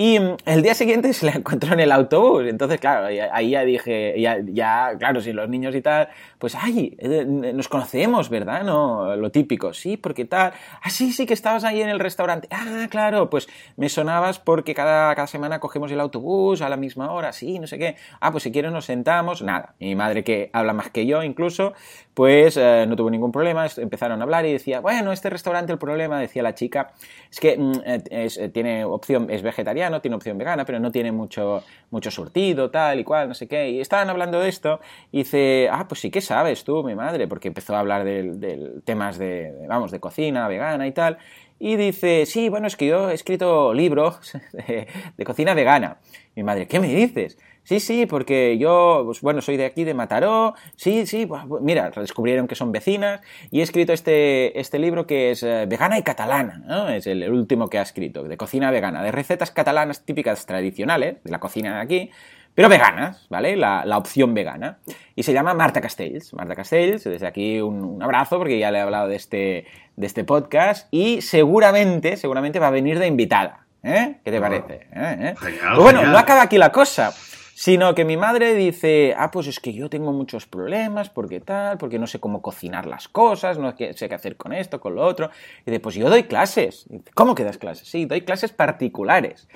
Y 0.00 0.18
el 0.46 0.62
día 0.62 0.72
siguiente 0.72 1.12
se 1.12 1.26
la 1.26 1.32
encontró 1.32 1.74
en 1.74 1.80
el 1.80 1.92
autobús. 1.92 2.44
Entonces, 2.46 2.80
claro, 2.80 3.08
ahí 3.32 3.50
ya 3.50 3.66
dije, 3.66 4.18
ya, 4.18 4.38
ya, 4.42 4.96
claro, 4.98 5.20
si 5.20 5.34
los 5.34 5.46
niños 5.46 5.74
y 5.74 5.82
tal, 5.82 6.08
pues, 6.38 6.54
ay, 6.54 6.96
eh, 6.98 7.26
nos 7.26 7.68
conocemos, 7.68 8.30
¿verdad? 8.30 8.64
No, 8.64 9.14
lo 9.16 9.30
típico, 9.30 9.74
sí, 9.74 9.98
porque 9.98 10.24
tal. 10.24 10.54
Ah, 10.80 10.88
sí, 10.88 11.12
sí, 11.12 11.26
que 11.26 11.34
estabas 11.34 11.64
ahí 11.64 11.82
en 11.82 11.90
el 11.90 12.00
restaurante. 12.00 12.48
Ah, 12.50 12.86
claro, 12.88 13.28
pues 13.28 13.46
me 13.76 13.90
sonabas 13.90 14.38
porque 14.38 14.72
cada, 14.72 15.14
cada 15.14 15.26
semana 15.26 15.60
cogemos 15.60 15.92
el 15.92 16.00
autobús 16.00 16.62
a 16.62 16.70
la 16.70 16.78
misma 16.78 17.12
hora, 17.12 17.34
sí, 17.34 17.58
no 17.58 17.66
sé 17.66 17.76
qué. 17.76 17.96
Ah, 18.20 18.32
pues 18.32 18.44
si 18.44 18.52
quieres 18.52 18.72
nos 18.72 18.86
sentamos. 18.86 19.42
Nada, 19.42 19.74
mi 19.80 19.94
madre 19.96 20.24
que 20.24 20.48
habla 20.54 20.72
más 20.72 20.88
que 20.88 21.04
yo 21.04 21.22
incluso, 21.22 21.74
pues 22.14 22.56
eh, 22.56 22.86
no 22.88 22.96
tuvo 22.96 23.10
ningún 23.10 23.32
problema. 23.32 23.66
Empezaron 23.76 24.22
a 24.22 24.24
hablar 24.24 24.46
y 24.46 24.52
decía, 24.54 24.80
bueno, 24.80 25.12
este 25.12 25.28
restaurante, 25.28 25.72
el 25.72 25.78
problema, 25.78 26.18
decía 26.18 26.42
la 26.42 26.54
chica, 26.54 26.92
es 27.30 27.38
que 27.38 27.58
mm, 27.58 27.72
eh, 27.84 28.50
tiene 28.50 28.86
opción, 28.86 29.28
es 29.28 29.42
vegetariano 29.42 29.89
no 29.90 30.00
tiene 30.00 30.16
opción 30.16 30.38
vegana, 30.38 30.64
pero 30.64 30.80
no 30.80 30.90
tiene 30.90 31.12
mucho, 31.12 31.62
mucho 31.90 32.10
surtido, 32.10 32.70
tal 32.70 33.00
y 33.00 33.04
cual, 33.04 33.28
no 33.28 33.34
sé 33.34 33.48
qué. 33.48 33.70
Y 33.70 33.80
estaban 33.80 34.08
hablando 34.10 34.40
de 34.40 34.48
esto 34.48 34.80
y 35.12 35.18
dice, 35.18 35.68
ah, 35.70 35.86
pues 35.88 36.00
sí 36.00 36.10
que 36.10 36.20
sabes 36.20 36.64
tú, 36.64 36.82
mi 36.82 36.94
madre, 36.94 37.28
porque 37.28 37.48
empezó 37.48 37.74
a 37.76 37.80
hablar 37.80 38.04
de, 38.04 38.80
temas 38.84 39.18
de, 39.18 39.66
vamos, 39.68 39.90
de 39.90 40.00
cocina 40.00 40.48
vegana 40.48 40.86
y 40.86 40.92
tal. 40.92 41.18
Y 41.60 41.76
dice, 41.76 42.26
sí, 42.26 42.48
bueno, 42.48 42.66
es 42.66 42.76
que 42.76 42.86
yo 42.86 43.10
he 43.10 43.14
escrito 43.14 43.72
libros 43.74 44.32
de 45.16 45.24
cocina 45.24 45.54
vegana. 45.54 45.98
Mi 46.34 46.42
madre, 46.42 46.66
¿qué 46.66 46.80
me 46.80 46.92
dices? 46.92 47.38
Sí, 47.62 47.78
sí, 47.78 48.06
porque 48.06 48.58
yo, 48.58 49.02
pues, 49.04 49.20
bueno, 49.20 49.42
soy 49.42 49.56
de 49.56 49.64
aquí, 49.64 49.84
de 49.84 49.94
Mataró. 49.94 50.54
Sí, 50.76 51.06
sí, 51.06 51.26
pues, 51.26 51.42
mira, 51.60 51.90
descubrieron 51.90 52.48
que 52.48 52.54
son 52.54 52.72
vecinas 52.72 53.20
y 53.50 53.60
he 53.60 53.62
escrito 53.62 53.92
este, 53.92 54.58
este 54.58 54.78
libro 54.78 55.06
que 55.06 55.30
es 55.30 55.42
eh, 55.42 55.66
vegana 55.68 55.98
y 55.98 56.02
catalana, 56.02 56.62
¿no? 56.66 56.88
Es 56.88 57.06
el, 57.06 57.30
último 57.30 57.68
que 57.68 57.78
ha 57.78 57.82
escrito, 57.82 58.24
de 58.24 58.36
cocina 58.36 58.70
vegana, 58.70 59.02
de 59.02 59.12
recetas 59.12 59.50
catalanas 59.50 60.04
típicas 60.04 60.46
tradicionales, 60.46 61.22
de 61.22 61.30
la 61.30 61.38
cocina 61.38 61.76
de 61.76 61.80
aquí, 61.80 62.10
pero 62.54 62.68
veganas, 62.68 63.26
¿vale? 63.28 63.56
La, 63.56 63.96
opción 63.96 64.34
vegana. 64.34 64.78
Y 65.14 65.22
se 65.22 65.32
llama 65.32 65.54
Marta 65.54 65.80
Castells. 65.80 66.32
Marta 66.34 66.54
Castells, 66.54 67.04
desde 67.04 67.26
aquí 67.26 67.60
un, 67.60 68.02
abrazo 68.02 68.38
porque 68.38 68.58
ya 68.58 68.70
le 68.70 68.78
he 68.78 68.82
hablado 68.82 69.08
de 69.08 69.16
este, 69.16 69.66
de 69.96 70.06
este 70.06 70.24
podcast 70.24 70.88
y 70.90 71.22
seguramente, 71.22 72.16
seguramente 72.16 72.58
va 72.58 72.68
a 72.68 72.70
venir 72.70 72.98
de 72.98 73.06
invitada. 73.06 73.66
¿Eh? 73.82 74.16
¿Qué 74.24 74.30
te 74.30 74.36
ah. 74.36 74.40
parece? 74.40 74.74
¿Eh? 74.74 75.16
¿Eh? 75.20 75.34
Pues 75.38 75.78
bueno, 75.78 76.02
no 76.02 76.18
acaba 76.18 76.42
aquí 76.42 76.58
la 76.58 76.70
cosa 76.70 77.12
sino 77.60 77.94
que 77.94 78.06
mi 78.06 78.16
madre 78.16 78.54
dice, 78.54 79.14
ah, 79.18 79.30
pues 79.30 79.46
es 79.46 79.60
que 79.60 79.74
yo 79.74 79.90
tengo 79.90 80.14
muchos 80.14 80.46
problemas, 80.46 81.10
porque 81.10 81.40
tal, 81.40 81.76
porque 81.76 81.98
no 81.98 82.06
sé 82.06 82.18
cómo 82.18 82.40
cocinar 82.40 82.86
las 82.86 83.06
cosas, 83.06 83.58
no 83.58 83.76
sé 83.76 84.08
qué 84.08 84.14
hacer 84.14 84.38
con 84.38 84.54
esto, 84.54 84.80
con 84.80 84.94
lo 84.94 85.04
otro. 85.04 85.28
Y 85.66 85.70
dice, 85.70 85.78
pues 85.78 85.94
yo 85.94 86.08
doy 86.08 86.22
clases. 86.22 86.86
¿Cómo 87.12 87.34
que 87.34 87.44
das 87.44 87.58
clases? 87.58 87.86
Sí, 87.86 88.06
doy 88.06 88.22
clases 88.22 88.52
particulares. 88.52 89.46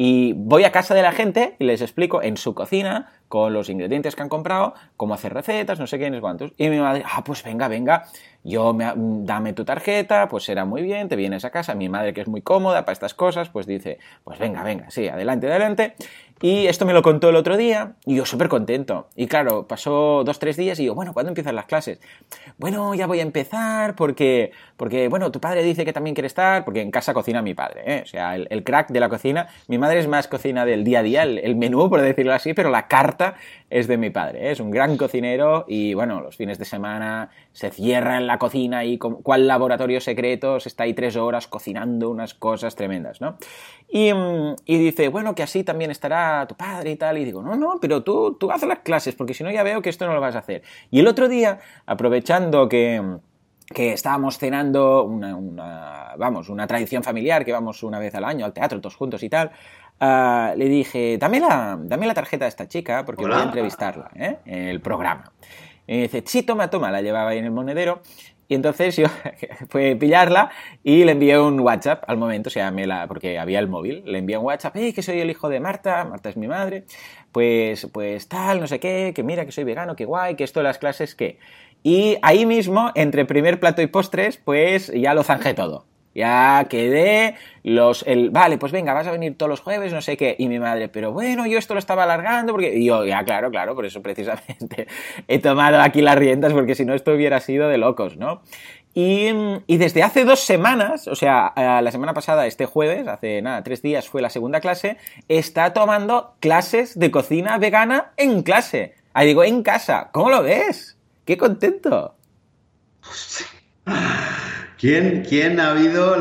Y 0.00 0.32
voy 0.34 0.62
a 0.62 0.70
casa 0.70 0.94
de 0.94 1.02
la 1.02 1.10
gente 1.10 1.56
y 1.58 1.64
les 1.64 1.82
explico 1.82 2.22
en 2.22 2.36
su 2.36 2.54
cocina, 2.54 3.10
con 3.26 3.52
los 3.52 3.68
ingredientes 3.68 4.14
que 4.14 4.22
han 4.22 4.28
comprado, 4.28 4.74
cómo 4.96 5.12
hacer 5.12 5.34
recetas, 5.34 5.80
no 5.80 5.88
sé 5.88 5.98
qué, 5.98 6.20
cuántos. 6.20 6.52
Y 6.56 6.68
mi 6.68 6.78
madre, 6.78 7.02
ah, 7.04 7.24
pues 7.24 7.42
venga, 7.42 7.66
venga, 7.66 8.04
yo 8.44 8.72
me, 8.72 8.92
dame 8.94 9.54
tu 9.54 9.64
tarjeta, 9.64 10.28
pues 10.28 10.44
será 10.44 10.64
muy 10.64 10.82
bien, 10.82 11.08
te 11.08 11.16
vienes 11.16 11.44
a 11.44 11.50
casa. 11.50 11.74
Mi 11.74 11.88
madre, 11.88 12.14
que 12.14 12.20
es 12.20 12.28
muy 12.28 12.42
cómoda 12.42 12.84
para 12.84 12.92
estas 12.92 13.12
cosas, 13.12 13.48
pues 13.48 13.66
dice, 13.66 13.98
pues 14.22 14.38
venga, 14.38 14.62
venga, 14.62 14.88
sí, 14.88 15.08
adelante, 15.08 15.48
adelante. 15.48 15.96
Y 16.40 16.66
esto 16.66 16.86
me 16.86 16.92
lo 16.92 17.02
contó 17.02 17.30
el 17.30 17.36
otro 17.36 17.56
día 17.56 17.94
y 18.06 18.14
yo 18.14 18.24
súper 18.24 18.48
contento. 18.48 19.08
Y 19.16 19.26
claro, 19.26 19.66
pasó 19.66 20.22
dos, 20.24 20.38
tres 20.38 20.56
días 20.56 20.78
y 20.78 20.84
yo, 20.84 20.94
bueno, 20.94 21.12
¿cuándo 21.12 21.30
empiezan 21.30 21.56
las 21.56 21.64
clases? 21.64 21.98
Bueno, 22.58 22.94
ya 22.94 23.08
voy 23.08 23.18
a 23.18 23.22
empezar 23.22 23.96
porque, 23.96 24.52
porque 24.76 25.08
bueno, 25.08 25.32
tu 25.32 25.40
padre 25.40 25.64
dice 25.64 25.84
que 25.84 25.92
también 25.92 26.14
quiere 26.14 26.28
estar, 26.28 26.64
porque 26.64 26.80
en 26.80 26.92
casa 26.92 27.12
cocina 27.12 27.42
mi 27.42 27.54
padre, 27.54 27.82
¿eh? 27.86 28.02
o 28.04 28.06
sea, 28.06 28.36
el, 28.36 28.62
crack 28.62 28.90
de 28.90 29.00
la 29.00 29.08
cocina. 29.08 29.48
Mi 29.66 29.78
madre 29.78 29.98
es 29.98 30.06
más 30.06 30.28
cocina 30.28 30.64
del 30.64 30.84
día 30.84 31.00
a 31.00 31.02
día, 31.02 31.22
el, 31.24 31.56
menú, 31.56 31.90
por 31.90 32.00
decirlo 32.00 32.32
así, 32.32 32.54
pero 32.54 32.70
la 32.70 32.86
carta 32.86 33.34
es 33.68 33.88
de 33.88 33.96
mi 33.96 34.10
padre. 34.10 34.46
¿eh? 34.46 34.52
Es 34.52 34.60
un 34.60 34.70
gran 34.70 34.96
cocinero 34.96 35.64
y 35.66 35.94
bueno, 35.94 36.20
los 36.20 36.36
fines 36.36 36.58
de 36.58 36.64
semana 36.64 37.30
se 37.52 37.70
cierra 37.70 38.16
en 38.16 38.28
la 38.28 38.38
cocina 38.38 38.84
y 38.84 38.98
cuál 38.98 39.48
laboratorio 39.48 40.00
secreto 40.00 40.60
se 40.60 40.68
está 40.68 40.84
ahí 40.84 40.94
tres 40.94 41.16
horas 41.16 41.48
cocinando 41.48 42.10
unas 42.10 42.34
cosas 42.34 42.76
tremendas, 42.76 43.20
¿no? 43.20 43.36
Y, 43.90 44.12
mm, 44.12 44.56
y 44.66 44.78
dice, 44.78 45.08
bueno, 45.08 45.34
que 45.34 45.42
así 45.42 45.64
también 45.64 45.90
estará 45.90 46.27
tu 46.48 46.54
padre 46.54 46.90
y 46.92 46.96
tal. 46.96 47.18
Y 47.18 47.24
digo, 47.24 47.42
no, 47.42 47.56
no, 47.56 47.78
pero 47.80 48.02
tú, 48.02 48.36
tú 48.38 48.50
haz 48.50 48.62
las 48.64 48.80
clases, 48.80 49.14
porque 49.14 49.34
si 49.34 49.44
no 49.44 49.50
ya 49.50 49.62
veo 49.62 49.82
que 49.82 49.90
esto 49.90 50.06
no 50.06 50.14
lo 50.14 50.20
vas 50.20 50.36
a 50.36 50.40
hacer. 50.40 50.62
Y 50.90 51.00
el 51.00 51.06
otro 51.06 51.28
día, 51.28 51.60
aprovechando 51.86 52.68
que, 52.68 53.02
que 53.74 53.92
estábamos 53.92 54.38
cenando 54.38 55.04
una, 55.04 56.14
vamos, 56.16 56.48
una 56.48 56.66
tradición 56.66 57.02
familiar 57.02 57.44
que 57.44 57.52
vamos 57.52 57.82
una 57.82 57.98
vez 57.98 58.14
al 58.14 58.24
año 58.24 58.44
al 58.44 58.52
teatro 58.52 58.80
todos 58.80 58.96
juntos 58.96 59.22
y 59.22 59.28
tal, 59.28 59.50
ah, 60.00 60.54
le 60.56 60.68
dije, 60.68 61.18
dame 61.18 61.40
la, 61.40 61.78
dame 61.80 62.06
la 62.06 62.14
tarjeta 62.14 62.46
a 62.46 62.48
esta 62.48 62.68
chica 62.68 63.04
porque 63.04 63.24
voy 63.24 63.34
a 63.34 63.42
entrevistarla 63.42 64.10
¿eh? 64.14 64.38
en 64.46 64.68
el 64.68 64.80
programa. 64.80 65.32
Y 65.86 66.02
dice, 66.02 66.22
sí, 66.26 66.42
toma, 66.42 66.68
toma, 66.68 66.90
la 66.90 67.00
llevaba 67.00 67.30
ahí 67.30 67.38
en 67.38 67.46
el 67.46 67.50
monedero 67.50 68.02
y 68.48 68.54
entonces 68.54 68.96
yo 68.96 69.06
fue 69.68 69.94
pillarla 69.96 70.50
y 70.82 71.04
le 71.04 71.12
envié 71.12 71.38
un 71.38 71.60
WhatsApp 71.60 72.04
al 72.06 72.16
momento, 72.16 72.48
o 72.48 72.50
sea, 72.50 72.70
me 72.70 72.86
la, 72.86 73.06
porque 73.06 73.38
había 73.38 73.58
el 73.58 73.68
móvil, 73.68 74.02
le 74.06 74.18
envié 74.18 74.38
un 74.38 74.46
WhatsApp, 74.46 74.74
hey, 74.76 74.92
que 74.92 75.02
soy 75.02 75.20
el 75.20 75.30
hijo 75.30 75.48
de 75.48 75.60
Marta, 75.60 76.04
Marta 76.04 76.30
es 76.30 76.36
mi 76.36 76.48
madre, 76.48 76.84
pues, 77.30 77.86
pues 77.92 78.28
tal, 78.28 78.60
no 78.60 78.66
sé 78.66 78.80
qué, 78.80 79.12
que 79.14 79.22
mira, 79.22 79.44
que 79.44 79.52
soy 79.52 79.64
vegano, 79.64 79.94
que 79.94 80.06
guay, 80.06 80.34
que 80.34 80.44
esto 80.44 80.60
de 80.60 80.64
las 80.64 80.78
clases, 80.78 81.14
¿qué? 81.14 81.38
Y 81.82 82.16
ahí 82.22 82.46
mismo, 82.46 82.90
entre 82.94 83.24
primer 83.24 83.60
plato 83.60 83.82
y 83.82 83.86
postres, 83.86 84.38
pues 84.38 84.90
ya 84.94 85.14
lo 85.14 85.22
zanjé 85.22 85.54
todo. 85.54 85.84
Ya 86.18 86.66
quedé, 86.68 87.36
los, 87.62 88.04
el, 88.04 88.30
vale, 88.30 88.58
pues 88.58 88.72
venga, 88.72 88.92
vas 88.92 89.06
a 89.06 89.12
venir 89.12 89.38
todos 89.38 89.48
los 89.48 89.60
jueves, 89.60 89.92
no 89.92 90.02
sé 90.02 90.16
qué. 90.16 90.34
Y 90.36 90.48
mi 90.48 90.58
madre, 90.58 90.88
pero 90.88 91.12
bueno, 91.12 91.46
yo 91.46 91.58
esto 91.58 91.74
lo 91.74 91.78
estaba 91.78 92.02
alargando 92.02 92.52
porque, 92.52 92.76
y 92.76 92.86
yo, 92.86 93.04
ya, 93.04 93.22
claro, 93.22 93.52
claro, 93.52 93.76
por 93.76 93.86
eso 93.86 94.02
precisamente 94.02 94.88
he 95.28 95.38
tomado 95.38 95.80
aquí 95.80 96.02
las 96.02 96.16
riendas 96.16 96.52
porque 96.52 96.74
si 96.74 96.84
no 96.84 96.92
esto 96.94 97.12
hubiera 97.12 97.38
sido 97.38 97.68
de 97.68 97.78
locos, 97.78 98.16
¿no? 98.16 98.42
Y, 98.94 99.28
y, 99.68 99.76
desde 99.76 100.02
hace 100.02 100.24
dos 100.24 100.40
semanas, 100.40 101.06
o 101.06 101.14
sea, 101.14 101.52
la 101.56 101.92
semana 101.92 102.14
pasada, 102.14 102.48
este 102.48 102.66
jueves, 102.66 103.06
hace 103.06 103.40
nada, 103.40 103.62
tres 103.62 103.80
días 103.80 104.08
fue 104.08 104.20
la 104.20 104.28
segunda 104.28 104.58
clase, 104.58 104.96
está 105.28 105.72
tomando 105.72 106.34
clases 106.40 106.98
de 106.98 107.12
cocina 107.12 107.58
vegana 107.58 108.10
en 108.16 108.42
clase. 108.42 108.96
Ahí 109.14 109.28
digo, 109.28 109.44
en 109.44 109.62
casa. 109.62 110.08
¿Cómo 110.10 110.30
lo 110.30 110.42
ves? 110.42 110.98
¡Qué 111.24 111.38
contento! 111.38 112.16
¿Quién, 114.78 115.24
¿Quién 115.28 115.58
ha 115.58 115.70
habido 115.70 116.16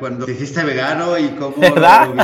cuando 0.00 0.26
te 0.26 0.32
hiciste 0.32 0.64
vegano 0.64 1.16
y 1.16 1.28
cómo 1.28 1.54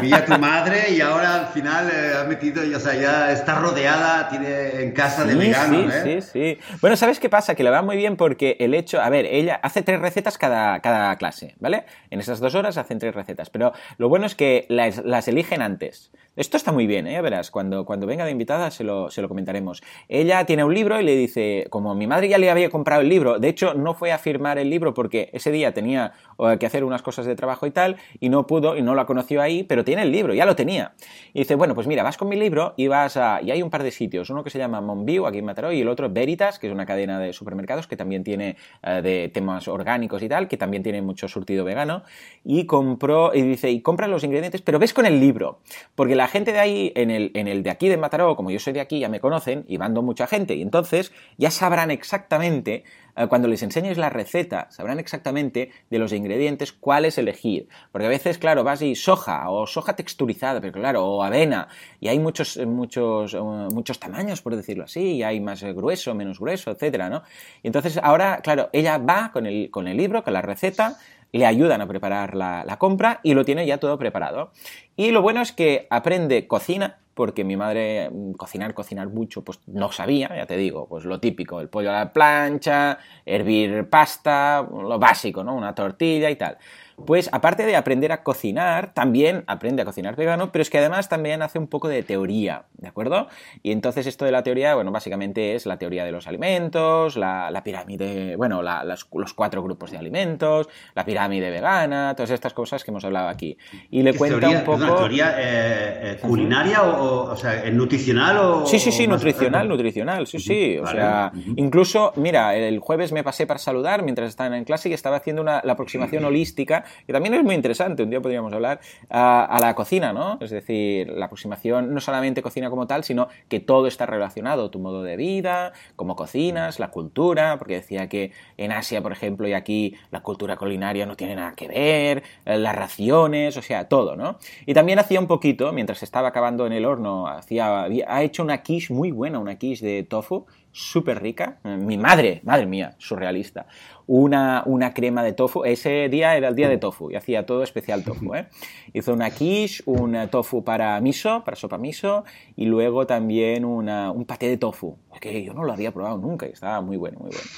vivía 0.00 0.24
tu 0.24 0.36
madre 0.38 0.90
y 0.90 1.00
ahora 1.00 1.46
al 1.46 1.46
final 1.52 1.88
eh, 1.88 2.12
ha 2.18 2.24
metido, 2.24 2.62
o 2.76 2.80
sea, 2.80 2.94
ya 2.94 3.30
está 3.30 3.60
rodeada, 3.60 4.28
tiene 4.28 4.82
en 4.82 4.92
casa 4.92 5.24
de 5.24 5.36
veganos, 5.36 5.92
sí, 5.92 6.08
¿eh? 6.08 6.22
Sí, 6.22 6.28
sí, 6.32 6.76
Bueno, 6.80 6.96
¿sabes 6.96 7.20
qué 7.20 7.28
pasa? 7.28 7.54
Que 7.54 7.62
le 7.62 7.70
va 7.70 7.82
muy 7.82 7.96
bien 7.96 8.16
porque 8.16 8.56
el 8.58 8.74
hecho, 8.74 9.00
a 9.00 9.08
ver, 9.10 9.26
ella 9.26 9.60
hace 9.62 9.82
tres 9.82 10.00
recetas 10.00 10.38
cada, 10.38 10.80
cada 10.80 11.16
clase, 11.16 11.54
¿vale? 11.60 11.84
En 12.10 12.18
esas 12.18 12.40
dos 12.40 12.56
horas 12.56 12.76
hacen 12.76 12.98
tres 12.98 13.14
recetas, 13.14 13.48
pero 13.48 13.72
lo 13.96 14.08
bueno 14.08 14.26
es 14.26 14.34
que 14.34 14.66
las, 14.68 15.04
las 15.04 15.28
eligen 15.28 15.62
antes. 15.62 16.10
Esto 16.36 16.56
está 16.56 16.72
muy 16.72 16.88
bien, 16.88 17.06
¿eh? 17.06 17.22
Verás, 17.22 17.52
cuando, 17.52 17.84
cuando 17.84 18.08
venga 18.08 18.24
de 18.24 18.32
invitada 18.32 18.72
se 18.72 18.82
lo, 18.82 19.08
se 19.08 19.22
lo 19.22 19.28
comentaremos. 19.28 19.84
Ella 20.08 20.44
tiene 20.46 20.64
un 20.64 20.74
libro 20.74 21.00
y 21.00 21.04
le 21.04 21.14
dice, 21.14 21.68
como 21.70 21.94
mi 21.94 22.08
madre 22.08 22.28
ya 22.28 22.38
le 22.38 22.50
había 22.50 22.70
comprado 22.70 23.02
el 23.02 23.08
libro, 23.08 23.38
de 23.38 23.48
hecho 23.48 23.74
no 23.74 23.94
fue 23.94 24.10
a 24.10 24.18
firmar 24.18 24.58
el 24.58 24.68
libro 24.68 24.94
porque 24.94 25.30
ese 25.44 25.52
día 25.52 25.74
tenía 25.74 26.12
eh, 26.38 26.56
que 26.58 26.66
hacer 26.66 26.84
unas 26.84 27.02
cosas 27.02 27.26
de 27.26 27.36
trabajo 27.36 27.66
y 27.66 27.70
tal, 27.70 27.96
y 28.18 28.30
no 28.30 28.46
pudo, 28.46 28.76
y 28.76 28.82
no 28.82 28.94
la 28.94 29.04
conoció 29.04 29.42
ahí, 29.42 29.62
pero 29.62 29.84
tiene 29.84 30.02
el 30.02 30.10
libro, 30.10 30.32
ya 30.32 30.46
lo 30.46 30.56
tenía. 30.56 30.94
Y 31.34 31.40
dice, 31.40 31.54
bueno, 31.54 31.74
pues 31.74 31.86
mira, 31.86 32.02
vas 32.02 32.16
con 32.16 32.28
mi 32.28 32.36
libro 32.36 32.72
y 32.76 32.88
vas 32.88 33.16
a... 33.16 33.42
Y 33.42 33.50
hay 33.50 33.62
un 33.62 33.70
par 33.70 33.82
de 33.82 33.90
sitios, 33.90 34.30
uno 34.30 34.42
que 34.42 34.50
se 34.50 34.58
llama 34.58 34.80
Monview, 34.80 35.26
aquí 35.26 35.38
en 35.38 35.44
Mataró, 35.44 35.70
y 35.72 35.82
el 35.82 35.88
otro 35.88 36.08
Veritas, 36.08 36.58
que 36.58 36.68
es 36.68 36.72
una 36.72 36.86
cadena 36.86 37.18
de 37.18 37.32
supermercados 37.32 37.86
que 37.86 37.96
también 37.96 38.24
tiene 38.24 38.56
eh, 38.82 39.02
de 39.02 39.28
temas 39.28 39.68
orgánicos 39.68 40.22
y 40.22 40.28
tal, 40.28 40.48
que 40.48 40.56
también 40.56 40.82
tiene 40.82 41.02
mucho 41.02 41.28
surtido 41.28 41.64
vegano, 41.64 42.02
y 42.42 42.64
compró, 42.64 43.34
y 43.34 43.42
dice, 43.42 43.70
y 43.70 43.82
compra 43.82 44.08
los 44.08 44.24
ingredientes, 44.24 44.62
pero 44.62 44.78
ves 44.78 44.94
con 44.94 45.04
el 45.04 45.20
libro, 45.20 45.60
porque 45.94 46.14
la 46.14 46.28
gente 46.28 46.52
de 46.52 46.60
ahí, 46.60 46.92
en 46.96 47.10
el, 47.10 47.30
en 47.34 47.48
el 47.48 47.62
de 47.62 47.70
aquí 47.70 47.88
de 47.88 47.96
Mataró, 47.96 48.34
como 48.36 48.50
yo 48.50 48.58
soy 48.58 48.72
de 48.72 48.80
aquí, 48.80 48.98
ya 49.00 49.08
me 49.08 49.20
conocen 49.20 49.64
y 49.68 49.76
mando 49.76 50.02
mucha 50.02 50.26
gente. 50.26 50.54
Y 50.54 50.62
entonces 50.62 51.12
ya 51.36 51.50
sabrán 51.50 51.90
exactamente, 51.90 52.84
eh, 53.16 53.26
cuando 53.28 53.48
les 53.48 53.62
enseñes 53.62 53.98
la 53.98 54.10
receta, 54.10 54.68
sabrán 54.70 54.98
exactamente 54.98 55.33
de 55.34 55.98
los 55.98 56.12
ingredientes 56.12 56.72
cuáles 56.72 57.18
elegir. 57.18 57.68
Porque 57.92 58.06
a 58.06 58.10
veces, 58.10 58.38
claro, 58.38 58.64
vas 58.64 58.82
y 58.82 58.94
soja 58.94 59.50
o 59.50 59.66
soja 59.66 59.96
texturizada, 59.96 60.60
pero 60.60 60.72
claro, 60.72 61.04
o 61.04 61.22
avena. 61.22 61.68
Y 62.00 62.08
hay 62.08 62.18
muchos, 62.18 62.56
muchos, 62.58 63.34
eh, 63.34 63.40
muchos 63.40 63.98
tamaños, 63.98 64.40
por 64.40 64.56
decirlo 64.56 64.84
así. 64.84 65.16
Y 65.16 65.22
hay 65.22 65.40
más 65.40 65.62
grueso, 65.62 66.14
menos 66.14 66.38
grueso, 66.38 66.70
etcétera, 66.70 67.08
¿no? 67.08 67.22
Y 67.62 67.66
entonces 67.66 67.98
ahora, 68.02 68.40
claro, 68.42 68.70
ella 68.72 68.98
va 68.98 69.30
con 69.32 69.46
el, 69.46 69.70
con 69.70 69.88
el 69.88 69.96
libro, 69.96 70.22
con 70.24 70.32
la 70.32 70.42
receta, 70.42 70.96
le 71.38 71.46
ayudan 71.46 71.80
a 71.80 71.86
preparar 71.86 72.34
la, 72.34 72.76
compra 72.78 73.20
y 73.22 73.34
lo 73.34 73.44
tiene 73.44 73.66
ya 73.66 73.78
todo 73.78 73.98
preparado. 73.98 74.52
Y 74.96 75.10
lo 75.10 75.22
bueno 75.22 75.40
es 75.40 75.52
que 75.52 75.86
aprende 75.90 76.46
cocina 76.46 76.98
porque 77.14 77.44
mi 77.44 77.56
madre 77.56 78.10
mm, 78.10 78.32
cocinar, 78.32 78.74
cocinar 78.74 79.08
mucho, 79.08 79.42
pues 79.42 79.60
no 79.66 79.92
sabía, 79.92 80.34
ya 80.34 80.46
te 80.46 80.56
digo, 80.56 80.88
pues 80.88 81.04
lo 81.04 81.20
típico, 81.20 81.60
el 81.60 81.68
pollo 81.68 81.90
a 81.90 81.94
la 81.94 82.12
plancha, 82.12 82.98
hervir 83.24 83.88
pasta, 83.88 84.66
lo 84.68 84.98
básico, 84.98 85.44
¿no? 85.44 85.54
Una 85.54 85.74
tortilla 85.74 86.30
y 86.30 86.36
tal 86.36 86.58
pues 87.06 87.28
aparte 87.32 87.66
de 87.66 87.76
aprender 87.76 88.12
a 88.12 88.22
cocinar, 88.22 88.94
también 88.94 89.44
aprende 89.46 89.82
a 89.82 89.84
cocinar 89.84 90.16
vegano, 90.16 90.52
pero 90.52 90.62
es 90.62 90.70
que 90.70 90.78
además 90.78 91.08
también 91.08 91.42
hace 91.42 91.58
un 91.58 91.66
poco 91.66 91.88
de 91.88 92.02
teoría, 92.02 92.64
¿de 92.74 92.88
acuerdo? 92.88 93.28
Y 93.62 93.72
entonces 93.72 94.06
esto 94.06 94.24
de 94.24 94.32
la 94.32 94.42
teoría, 94.42 94.74
bueno, 94.74 94.92
básicamente 94.92 95.54
es 95.54 95.66
la 95.66 95.78
teoría 95.78 96.04
de 96.04 96.12
los 96.12 96.26
alimentos, 96.26 97.16
la, 97.16 97.62
pirámide, 97.64 98.36
bueno, 98.36 98.62
los 98.62 99.34
cuatro 99.34 99.62
grupos 99.62 99.90
de 99.90 99.98
alimentos, 99.98 100.68
la 100.94 101.04
pirámide 101.04 101.50
vegana, 101.50 102.14
todas 102.14 102.30
estas 102.30 102.52
cosas 102.52 102.84
que 102.84 102.90
hemos 102.90 103.04
hablado 103.04 103.28
aquí. 103.28 103.56
Y 103.90 104.02
le 104.02 104.14
cuenta 104.14 104.48
un 104.48 104.64
poco... 104.64 104.84
¿Una 104.84 104.96
teoría 104.96 105.34
eh, 105.38 106.12
eh, 106.12 106.18
culinaria 106.20 106.82
o, 106.82 107.32
o, 107.32 107.36
sea, 107.36 107.68
nutricional 107.70 108.36
o...? 108.38 108.66
Sí, 108.66 108.78
sí, 108.78 108.92
sí, 108.92 109.06
nutricional, 109.06 109.68
nutricional, 109.68 110.26
sí, 110.26 110.38
sí. 110.38 110.78
O 110.78 110.86
sea, 110.86 111.32
incluso, 111.56 112.12
mira, 112.16 112.54
el 112.54 112.78
jueves 112.78 113.12
me 113.12 113.24
pasé 113.24 113.46
para 113.46 113.58
saludar 113.58 114.02
mientras 114.02 114.28
estaba 114.28 114.56
en 114.56 114.64
clase 114.64 114.88
y 114.88 114.92
estaba 114.92 115.16
haciendo 115.16 115.42
una, 115.42 115.60
la 115.64 115.72
aproximación 115.72 116.24
holística 116.24 116.83
que 117.06 117.12
también 117.12 117.34
es 117.34 117.42
muy 117.42 117.54
interesante, 117.54 118.02
un 118.02 118.10
día 118.10 118.20
podríamos 118.20 118.52
hablar, 118.52 118.80
a, 119.10 119.58
la 119.60 119.74
cocina, 119.74 120.12
¿no? 120.12 120.38
Es 120.40 120.50
decir, 120.50 121.08
la 121.08 121.26
aproximación 121.26 121.94
no 121.94 122.00
solamente 122.00 122.42
cocina 122.42 122.70
como 122.70 122.86
tal, 122.86 123.04
sino 123.04 123.28
que 123.48 123.60
todo 123.60 123.86
está 123.86 124.06
relacionado, 124.06 124.70
tu 124.70 124.78
modo 124.78 125.02
de 125.02 125.16
vida, 125.16 125.72
cómo 125.96 126.16
cocinas, 126.16 126.78
la 126.78 126.90
cultura, 126.90 127.58
porque 127.58 127.74
decía 127.74 128.08
que 128.08 128.32
en 128.56 128.72
Asia, 128.72 129.02
por 129.02 129.12
ejemplo, 129.12 129.48
y 129.48 129.52
aquí 129.52 129.96
la 130.10 130.22
cultura 130.22 130.56
culinaria 130.56 131.06
no 131.06 131.16
tiene 131.16 131.36
nada 131.36 131.54
que 131.54 131.68
ver, 131.68 132.22
eh, 132.44 132.58
las 132.58 132.74
raciones, 132.74 133.56
o 133.56 133.62
sea, 133.62 133.88
todo, 133.88 134.16
¿no? 134.16 134.38
Y 134.66 134.74
también 134.74 134.98
hacía 134.98 135.20
un 135.20 135.26
poquito, 135.26 135.72
mientras 135.72 136.02
estaba 136.02 136.28
acabando 136.28 136.66
en 136.66 136.72
el 136.72 136.84
horno, 136.84 137.26
hacía, 137.26 137.84
ha 137.84 138.22
hecho 138.22 138.42
una 138.42 138.62
quiche 138.62 138.92
muy 138.92 139.10
buena, 139.10 139.38
una 139.38 139.56
quiche 139.56 139.86
de 139.86 140.02
tofu, 140.02 140.46
súper 140.74 141.22
rica. 141.22 141.60
Mi 141.62 141.96
madre, 141.96 142.40
madre 142.42 142.66
mía, 142.66 142.96
surrealista. 142.98 143.66
Una, 144.06 144.64
una, 144.66 144.92
crema 144.92 145.22
de 145.22 145.32
tofu. 145.32 145.64
Ese 145.64 146.08
día 146.08 146.36
era 146.36 146.48
el 146.48 146.56
día 146.56 146.68
de 146.68 146.78
tofu 146.78 147.12
y 147.12 147.14
hacía 147.14 147.46
todo 147.46 147.62
especial 147.62 148.02
tofu. 148.02 148.34
¿eh? 148.34 148.48
Hizo 148.92 149.14
una 149.14 149.30
quiche, 149.30 149.82
un 149.86 150.28
tofu 150.30 150.64
para 150.64 151.00
miso, 151.00 151.44
para 151.44 151.56
sopa 151.56 151.78
miso 151.78 152.24
y 152.56 152.66
luego 152.66 153.06
también 153.06 153.64
un 153.64 154.24
paté 154.26 154.48
de 154.48 154.56
tofu. 154.56 154.98
Que 155.20 155.44
yo 155.44 155.54
no 155.54 155.62
lo 155.62 155.72
había 155.72 155.92
probado 155.92 156.18
nunca 156.18 156.46
y 156.46 156.50
estaba 156.50 156.80
muy 156.80 156.96
bueno, 156.96 157.20
muy 157.20 157.30
bueno. 157.30 157.48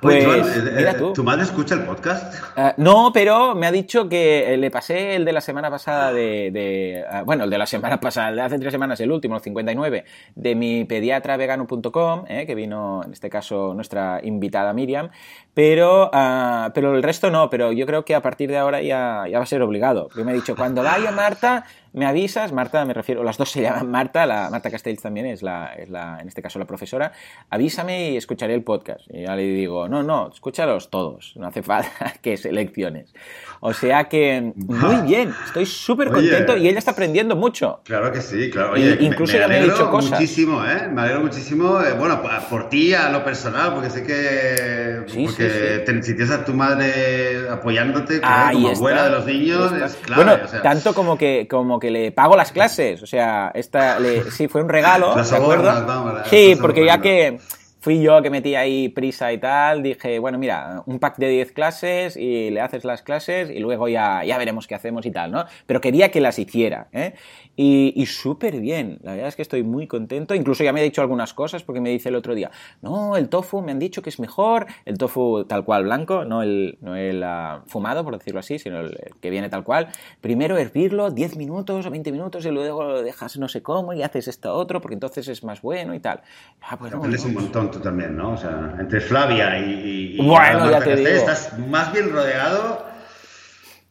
Pues, 0.00 0.24
eh, 0.24 0.72
mira 0.76 0.96
tú. 0.96 1.12
¿Tu 1.12 1.24
madre 1.24 1.42
escucha 1.42 1.74
el 1.74 1.82
podcast? 1.82 2.34
Eh, 2.56 2.74
no, 2.76 3.10
pero 3.12 3.54
me 3.54 3.66
ha 3.66 3.72
dicho 3.72 4.08
que 4.08 4.56
le 4.56 4.70
pasé 4.70 5.16
el 5.16 5.24
de 5.24 5.32
la 5.32 5.40
semana 5.40 5.70
pasada 5.70 6.12
de... 6.12 7.04
bueno, 7.24 7.44
el 7.44 7.50
de 7.50 7.58
la 7.58 7.66
semana 7.66 7.98
pasada, 8.00 8.30
el 8.30 8.36
de 8.36 8.42
hace 8.42 8.58
tres 8.58 8.72
semanas, 8.72 9.00
el 9.00 9.10
último, 9.10 9.36
el 9.36 9.42
59, 9.42 10.04
de 10.34 10.54
mi 10.54 10.84
pediatravegano.com, 10.84 12.24
eh, 12.28 12.46
que 12.46 12.54
vino 12.54 13.02
en 13.04 13.12
este 13.12 13.28
caso 13.30 13.74
nuestra 13.74 14.20
invitada 14.22 14.72
Miriam, 14.72 15.10
pero, 15.54 16.10
ah, 16.12 16.70
pero 16.74 16.94
el 16.94 17.02
resto 17.02 17.30
no, 17.30 17.50
pero 17.50 17.72
yo 17.72 17.86
creo 17.86 18.04
que 18.04 18.14
a 18.14 18.22
partir 18.22 18.48
de 18.50 18.58
ahora 18.58 18.80
ya, 18.80 19.24
ya 19.28 19.38
va 19.38 19.44
a 19.44 19.46
ser 19.46 19.62
obligado. 19.62 20.08
Yo 20.16 20.24
me 20.24 20.32
ha 20.32 20.34
dicho, 20.34 20.54
cuando 20.54 20.82
vaya 20.82 21.10
Marta, 21.10 21.64
me 21.92 22.06
avisas, 22.06 22.52
Marta, 22.52 22.84
me 22.84 22.94
refiero, 22.94 23.24
las 23.24 23.38
dos 23.38 23.50
se 23.50 23.62
llaman 23.62 23.90
Marta, 23.90 24.26
la, 24.26 24.50
Marta 24.50 24.70
Castells 24.70 25.02
también 25.02 25.26
es 25.26 25.42
la, 25.42 25.72
es 25.74 25.88
la, 25.88 26.18
en 26.20 26.28
este 26.28 26.42
caso 26.42 26.58
la 26.58 26.66
profesora, 26.66 27.12
avísame 27.50 28.10
y 28.10 28.16
escucharé 28.16 28.54
el 28.54 28.62
podcast. 28.62 29.06
Y 29.10 29.22
ya 29.22 29.36
le 29.36 29.42
digo, 29.42 29.88
no, 29.88 30.02
no, 30.02 30.30
escúchalos 30.32 30.90
todos, 30.90 31.34
no 31.36 31.46
hace 31.46 31.62
falta 31.64 32.14
que 32.20 32.36
selecciones. 32.36 33.14
O 33.60 33.72
sea 33.72 34.04
que, 34.04 34.52
muy 34.54 34.96
bien, 35.06 35.34
estoy 35.46 35.66
súper 35.66 36.10
contento 36.10 36.56
y 36.56 36.68
ella 36.68 36.78
está 36.78 36.92
aprendiendo 36.92 37.36
mucho. 37.36 37.80
Claro 37.84 38.12
que 38.12 38.20
sí, 38.20 38.50
claro. 38.50 38.72
Oye, 38.72 38.98
incluso 39.00 39.36
me, 39.38 39.48
me 39.48 39.56
ha 39.56 39.62
dicho 39.62 39.90
cosas. 39.90 40.12
muchísimo, 40.12 40.64
¿eh? 40.64 40.88
Me 40.88 41.02
alegro 41.02 41.22
muchísimo, 41.22 41.80
eh, 41.80 41.92
bueno, 41.92 42.22
por 42.48 42.68
ti 42.68 42.94
a 42.94 43.10
lo 43.10 43.24
personal, 43.24 43.74
porque 43.74 43.90
sé 43.90 44.02
que, 44.04 45.02
sí, 45.06 45.24
porque 45.26 45.84
si 46.02 46.14
tienes 46.14 46.30
a 46.30 46.44
tu 46.44 46.54
madre 46.54 47.48
apoyándote 47.50 48.20
como 48.20 48.68
abuela 48.68 49.04
de 49.04 49.10
los 49.10 49.26
niños, 49.26 49.72
es 49.72 49.96
claro. 49.96 50.22
Bueno, 50.22 50.38
tanto 50.62 50.94
como 50.94 51.18
que, 51.18 51.46
como 51.48 51.78
que 51.78 51.90
le 51.90 52.12
pago 52.12 52.36
las 52.36 52.52
clases, 52.52 53.02
o 53.02 53.06
sea, 53.06 53.50
esta, 53.54 53.98
le, 53.98 54.30
sí, 54.30 54.48
fue 54.48 54.62
un 54.62 54.68
regalo, 54.68 55.14
¿de 55.30 55.36
acuerdo? 55.36 56.24
sí, 56.30 56.56
porque 56.60 56.84
ya 56.84 57.00
que 57.00 57.38
fui 57.80 58.02
yo 58.02 58.22
que 58.22 58.30
metí 58.30 58.54
ahí 58.54 58.88
prisa 58.88 59.32
y 59.32 59.38
tal, 59.38 59.82
dije, 59.82 60.18
bueno, 60.18 60.38
mira, 60.38 60.82
un 60.86 60.98
pack 60.98 61.16
de 61.18 61.28
10 61.28 61.52
clases 61.52 62.16
y 62.16 62.50
le 62.50 62.60
haces 62.60 62.84
las 62.84 63.02
clases 63.02 63.50
y 63.50 63.58
luego 63.60 63.88
ya, 63.88 64.24
ya 64.24 64.38
veremos 64.38 64.66
qué 64.66 64.74
hacemos 64.74 65.06
y 65.06 65.10
tal, 65.10 65.30
¿no? 65.30 65.44
Pero 65.66 65.80
quería 65.80 66.10
que 66.10 66.20
las 66.20 66.38
hiciera, 66.38 66.88
¿eh? 66.92 67.14
Y, 67.60 68.06
súper 68.06 68.60
bien, 68.60 69.00
la 69.02 69.12
verdad 69.12 69.26
es 69.26 69.34
que 69.34 69.42
estoy 69.42 69.64
muy 69.64 69.88
contento. 69.88 70.36
Incluso 70.36 70.62
ya 70.62 70.72
me 70.72 70.78
ha 70.78 70.82
dicho 70.84 71.02
algunas 71.02 71.34
cosas 71.34 71.64
porque 71.64 71.80
me 71.80 71.90
dice 71.90 72.08
el 72.08 72.14
otro 72.14 72.36
día, 72.36 72.52
no, 72.82 73.16
el 73.16 73.28
tofu 73.28 73.62
me 73.62 73.72
han 73.72 73.80
dicho 73.80 74.00
que 74.00 74.10
es 74.10 74.20
mejor, 74.20 74.66
el 74.84 74.96
tofu 74.96 75.44
tal 75.44 75.64
cual 75.64 75.82
blanco, 75.82 76.24
no 76.24 76.42
el, 76.42 76.78
no 76.80 76.94
el 76.94 77.20
ah, 77.24 77.64
fumado, 77.66 78.04
por 78.04 78.16
decirlo 78.16 78.38
así, 78.38 78.60
sino 78.60 78.78
el, 78.78 78.96
que 79.20 79.30
viene 79.30 79.48
tal 79.48 79.64
cual. 79.64 79.88
Primero 80.20 80.56
hervirlo 80.56 81.10
10 81.10 81.36
minutos 81.36 81.84
o 81.84 81.90
20 81.90 82.12
minutos 82.12 82.46
y 82.46 82.50
luego 82.52 82.84
lo 82.84 83.02
dejas 83.02 83.36
no 83.38 83.48
sé 83.48 83.60
cómo 83.60 83.92
y 83.92 84.04
haces 84.04 84.28
esto 84.28 84.54
otro 84.54 84.80
porque 84.80 84.94
entonces 84.94 85.26
es 85.26 85.42
más 85.42 85.60
bueno 85.60 85.94
y 85.94 85.98
tal. 85.98 86.20
Ah, 86.60 86.76
bueno, 86.76 86.98
Aprendes 86.98 87.24
un 87.24 87.34
montón 87.34 87.67
tú 87.70 87.80
también, 87.80 88.16
¿no? 88.16 88.32
O 88.32 88.36
sea, 88.36 88.74
entre 88.78 89.00
Flavia 89.00 89.58
y... 89.58 90.16
bueno, 90.20 90.70
ya 90.70 90.80
te 90.80 90.96
digo. 90.96 91.08
Estás 91.08 91.58
más 91.58 91.92
bien 91.92 92.12
rodeado 92.12 92.88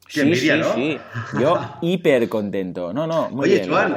sí, 0.07 0.35
sí, 0.35 0.49
sí. 0.75 0.99
Yo 1.39 1.59
hiper 1.81 2.29
contento. 2.29 2.93
No, 2.93 3.07
no, 3.07 3.29
muy 3.29 3.49
Oye, 3.49 3.59
bien. 3.59 3.69
Juan, 3.69 3.95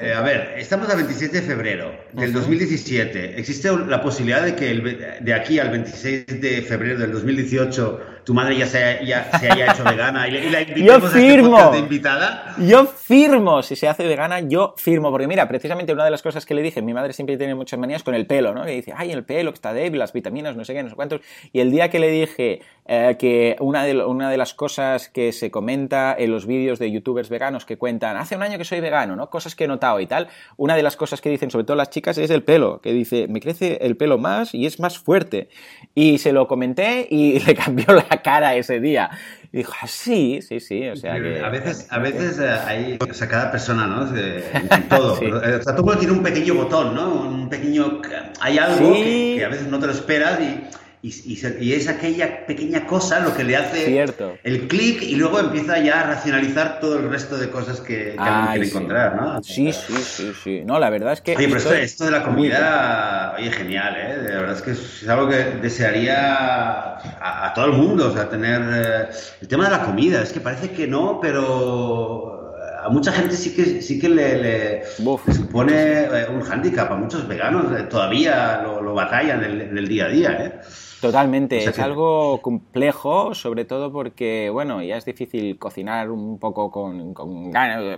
eh, 0.00 0.12
a 0.12 0.20
ver, 0.20 0.54
estamos 0.56 0.88
a 0.88 0.94
27 0.94 1.40
de 1.40 1.46
febrero 1.46 1.92
del 2.12 2.32
2017. 2.32 3.38
¿Existe 3.38 3.70
la 3.86 4.02
posibilidad 4.02 4.42
de 4.42 4.54
que 4.54 5.18
de 5.20 5.34
aquí 5.34 5.58
al 5.58 5.70
26 5.70 6.26
de 6.40 6.62
febrero 6.62 6.98
del 6.98 7.12
2018 7.12 8.00
tu 8.26 8.34
madre 8.34 8.56
ya 8.56 8.66
se, 8.66 8.82
haya 8.82 9.72
hecho 9.72 9.84
vegana 9.84 10.26
y, 10.26 10.50
la 10.50 10.62
invitemos 10.62 11.00
yo 11.00 11.08
firmo, 11.08 11.56
a 11.56 11.60
este 11.66 11.76
de 11.76 11.78
invitada? 11.78 12.56
Yo 12.58 12.84
firmo, 12.84 13.62
si 13.62 13.76
se 13.76 13.86
hace 13.86 14.04
vegana, 14.04 14.40
yo 14.40 14.74
firmo. 14.76 15.12
Porque 15.12 15.28
mira, 15.28 15.46
precisamente 15.46 15.92
una 15.92 16.04
de 16.04 16.10
las 16.10 16.22
cosas 16.22 16.44
que 16.44 16.52
le 16.52 16.62
dije, 16.62 16.82
mi 16.82 16.92
madre 16.92 17.12
siempre 17.12 17.36
tiene 17.36 17.54
muchas 17.54 17.78
manías 17.78 18.02
con 18.02 18.16
el 18.16 18.26
pelo, 18.26 18.52
¿no? 18.52 18.64
Que 18.64 18.72
dice, 18.72 18.92
ay, 18.96 19.12
el 19.12 19.24
pelo 19.24 19.52
que 19.52 19.54
está 19.54 19.72
débil, 19.72 20.00
las 20.00 20.12
vitaminas, 20.12 20.56
no 20.56 20.64
sé 20.64 20.74
qué, 20.74 20.82
no 20.82 20.90
sé 20.90 20.96
cuántos. 20.96 21.20
Y 21.52 21.60
el 21.60 21.70
día 21.70 21.88
que 21.88 22.00
le 22.00 22.10
dije 22.10 22.62
eh, 22.86 23.16
que 23.16 23.54
una 23.60 23.84
de, 23.84 24.04
una 24.04 24.28
de 24.28 24.36
las 24.36 24.54
cosas 24.54 25.08
que 25.08 25.30
se 25.30 25.52
comenta 25.52 26.12
en 26.18 26.32
los 26.32 26.46
vídeos 26.46 26.80
de 26.80 26.90
youtubers 26.90 27.28
veganos 27.28 27.64
que 27.64 27.78
cuentan, 27.78 28.16
hace 28.16 28.34
un 28.34 28.42
año 28.42 28.58
que 28.58 28.64
soy 28.64 28.80
vegano, 28.80 29.14
¿no? 29.14 29.30
Cosas 29.30 29.54
que 29.54 29.64
he 29.64 29.68
notado 29.68 30.00
y 30.00 30.08
tal. 30.08 30.26
Una 30.56 30.74
de 30.74 30.82
las 30.82 30.96
cosas 30.96 31.20
que 31.20 31.30
dicen, 31.30 31.52
sobre 31.52 31.64
todo 31.64 31.76
las 31.76 31.90
chicas, 31.90 32.18
es 32.18 32.30
el 32.30 32.42
pelo, 32.42 32.80
que 32.80 32.92
dice, 32.92 33.28
me 33.28 33.38
crece 33.38 33.78
el 33.82 33.96
pelo 33.96 34.18
más 34.18 34.52
y 34.52 34.66
es 34.66 34.80
más 34.80 34.98
fuerte. 34.98 35.48
Y 35.94 36.18
se 36.18 36.32
lo 36.32 36.48
comenté 36.48 37.06
y 37.08 37.38
le 37.46 37.54
cambió 37.54 37.94
la 37.94 38.15
cara 38.22 38.54
ese 38.54 38.80
día. 38.80 39.10
Y 39.52 39.58
dijo, 39.58 39.72
ah, 39.80 39.86
sí, 39.86 40.40
sí, 40.42 40.60
sí. 40.60 40.88
O 40.88 40.96
sea 40.96 41.20
que, 41.20 41.40
a 41.40 41.48
veces, 41.48 41.86
a 41.90 41.98
veces 41.98 42.38
eh, 42.38 42.50
hay, 42.66 42.98
o 43.00 43.14
sea, 43.14 43.28
cada 43.28 43.50
persona, 43.50 43.86
¿no? 43.86 44.16
En, 44.16 44.88
todo. 44.88 45.14
O 45.14 45.62
sea, 45.62 45.76
todo 45.76 45.96
tiene 45.96 46.12
un 46.12 46.22
pequeño 46.22 46.54
botón, 46.54 46.94
¿no? 46.94 47.22
Un 47.22 47.48
pequeño. 47.48 48.02
Hay 48.40 48.58
algo 48.58 48.92
que, 48.92 49.36
que, 49.38 49.44
a 49.44 49.48
veces 49.48 49.68
no 49.68 49.78
te 49.78 49.86
lo 49.86 49.92
esperas 49.92 50.40
y 50.40 50.64
y, 51.06 51.72
es 51.72 51.88
aquella 51.88 52.46
pequeña 52.46 52.86
cosa 52.86 53.20
lo 53.20 53.34
que 53.34 53.44
le 53.44 53.56
hace 53.56 54.04
el 54.42 54.68
clic 54.68 55.02
y 55.02 55.14
luego 55.16 55.38
empieza 55.38 55.78
ya 55.78 56.00
a 56.00 56.02
racionalizar 56.08 56.80
todo 56.80 56.98
el 56.98 57.08
resto 57.08 57.36
de 57.36 57.50
cosas 57.50 57.80
que, 57.80 58.16
quiere 58.16 58.66
encontrar, 58.66 59.16
¿no? 59.16 59.42
Sí, 59.42 59.72
sí, 59.72 59.94
sí, 60.02 60.32
sí. 60.42 60.62
No, 60.64 60.78
la 60.78 60.90
verdad 60.90 61.12
es 61.12 61.20
que... 61.20 61.36
Oye, 61.36 61.48
pero 61.48 61.72
esto, 61.74 62.04
de 62.04 62.10
la 62.10 62.22
comunidad, 62.22 63.34
oye, 63.36 63.50
genial, 63.52 63.96
¿eh? 63.96 64.18
De 64.18 64.36
verdad 64.36 64.56
es 64.56 64.62
que 64.62 64.70
es 64.72 65.08
algo 65.08 65.28
que 65.28 65.36
desearía 65.62 66.96
a, 67.20 67.52
todo 67.54 67.66
el 67.66 67.72
mundo, 67.72 68.08
o 68.08 68.12
sea, 68.12 68.28
tener... 68.28 68.62
Eh, 68.62 69.08
el 69.42 69.48
tema 69.48 69.64
de 69.64 69.70
la 69.70 69.84
comida, 69.84 70.22
es 70.22 70.32
que 70.32 70.40
parece 70.40 70.70
que 70.70 70.86
no, 70.86 71.20
pero 71.20 72.36
a 72.86 72.88
mucha 72.88 73.12
gente 73.12 73.34
sí 73.36 73.54
que, 73.54 73.82
sí 73.82 73.98
que 73.98 74.08
le, 74.08 74.84
supone 74.86 76.02
eh, 76.02 76.28
un 76.30 76.40
hándicap, 76.42 76.90
a 76.90 76.96
muchos 76.96 77.26
veganos 77.26 77.66
eh, 77.78 77.82
todavía 77.84 78.62
lo, 78.62 78.94
batallan 78.94 79.42
en 79.44 79.76
el, 79.76 79.88
día 79.88 80.06
a 80.06 80.08
día. 80.08 80.30
¿eh? 80.40 80.60
Totalmente, 81.00 81.58
es 81.58 81.78
algo 81.78 82.40
complejo, 82.40 83.34
sobre 83.34 83.64
todo 83.64 83.92
porque, 83.92 84.48
bueno, 84.50 84.82
ya 84.82 84.96
es 84.96 85.04
difícil 85.04 85.58
cocinar 85.58 86.10
un 86.10 86.38
poco 86.38 86.70
con, 86.70 87.12
con 87.12 87.52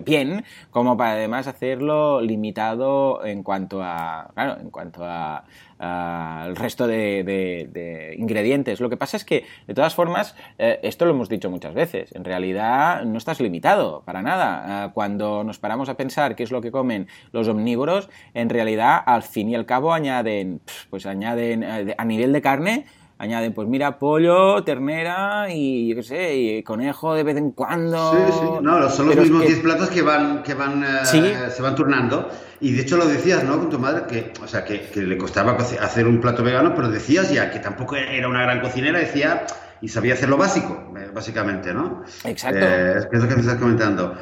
bien, 0.04 0.44
como 0.70 0.96
para 0.96 1.12
además 1.12 1.46
hacerlo 1.46 2.20
limitado 2.20 3.24
en 3.24 3.42
cuanto 3.42 3.82
a, 3.82 4.30
claro, 4.34 4.60
en 4.60 4.70
cuanto 4.70 5.04
a, 5.04 5.44
al 5.78 6.56
resto 6.56 6.86
de, 6.86 8.14
ingredientes. 8.18 8.80
Lo 8.80 8.88
que 8.88 8.96
pasa 8.96 9.16
es 9.16 9.24
que, 9.24 9.44
de 9.66 9.74
todas 9.74 9.94
formas, 9.94 10.34
eh, 10.58 10.80
esto 10.82 11.04
lo 11.04 11.12
hemos 11.12 11.28
dicho 11.28 11.50
muchas 11.50 11.74
veces, 11.74 12.14
en 12.14 12.24
realidad 12.24 13.04
no 13.04 13.18
estás 13.18 13.40
limitado 13.40 14.02
para 14.04 14.22
nada. 14.22 14.86
Eh, 14.86 14.90
cuando 14.92 15.44
nos 15.44 15.58
paramos 15.58 15.88
a 15.88 15.96
pensar 15.96 16.36
qué 16.36 16.42
es 16.42 16.50
lo 16.50 16.60
que 16.60 16.70
comen 16.70 17.08
los 17.32 17.48
omnívoros, 17.48 18.08
en 18.34 18.48
realidad, 18.48 19.00
al 19.04 19.22
fin 19.22 19.48
y 19.48 19.54
al 19.54 19.66
cabo, 19.66 19.92
añaden, 19.92 20.60
pues 20.90 21.06
añaden 21.06 21.62
eh, 21.62 21.94
a 21.96 22.04
nivel 22.04 22.32
de 22.32 22.42
carne, 22.42 22.86
añaden, 23.18 23.52
pues 23.52 23.68
mira, 23.68 23.98
pollo, 23.98 24.62
ternera 24.64 25.46
y, 25.50 25.88
yo 25.88 25.96
qué 25.96 26.02
sé, 26.02 26.36
y 26.36 26.62
conejo 26.62 27.14
de 27.14 27.24
vez 27.24 27.36
en 27.36 27.50
cuando. 27.50 28.12
Sí, 28.12 28.32
sí, 28.32 28.46
no, 28.62 28.88
son 28.90 29.06
los 29.08 29.16
mismos 29.16 29.42
10 29.42 29.58
platos 29.60 29.90
que 29.90 30.02
van, 30.02 30.42
que 30.42 30.54
van, 30.54 30.84
eh, 30.84 31.50
se 31.50 31.62
van 31.62 31.74
turnando. 31.74 32.28
Y 32.60 32.72
de 32.72 32.82
hecho 32.82 32.96
lo 32.96 33.06
decías, 33.06 33.44
¿no? 33.44 33.58
Con 33.58 33.70
tu 33.70 33.78
madre, 33.78 34.04
que, 34.08 34.32
o 34.42 34.48
sea, 34.48 34.64
que, 34.64 34.88
que 34.88 35.02
le 35.02 35.18
costaba 35.18 35.52
hacer 35.52 36.06
un 36.06 36.20
plato 36.20 36.42
vegano, 36.42 36.74
pero 36.74 36.88
decías 36.88 37.30
ya 37.32 37.50
que 37.50 37.58
tampoco 37.58 37.96
era 37.96 38.28
una 38.28 38.42
gran 38.42 38.60
cocinera, 38.60 38.98
decía 38.98 39.46
y 39.80 39.88
sabía 39.88 40.14
hacer 40.14 40.28
lo 40.28 40.36
básico, 40.36 40.92
eh, 40.98 41.10
básicamente, 41.12 41.72
¿no? 41.72 42.04
Exacto. 42.24 42.58
Eh, 42.60 42.98
es 43.12 43.20
lo 43.20 43.28
que 43.28 43.34
me 43.34 43.40
estás 43.40 43.58
comentando. 43.58 44.16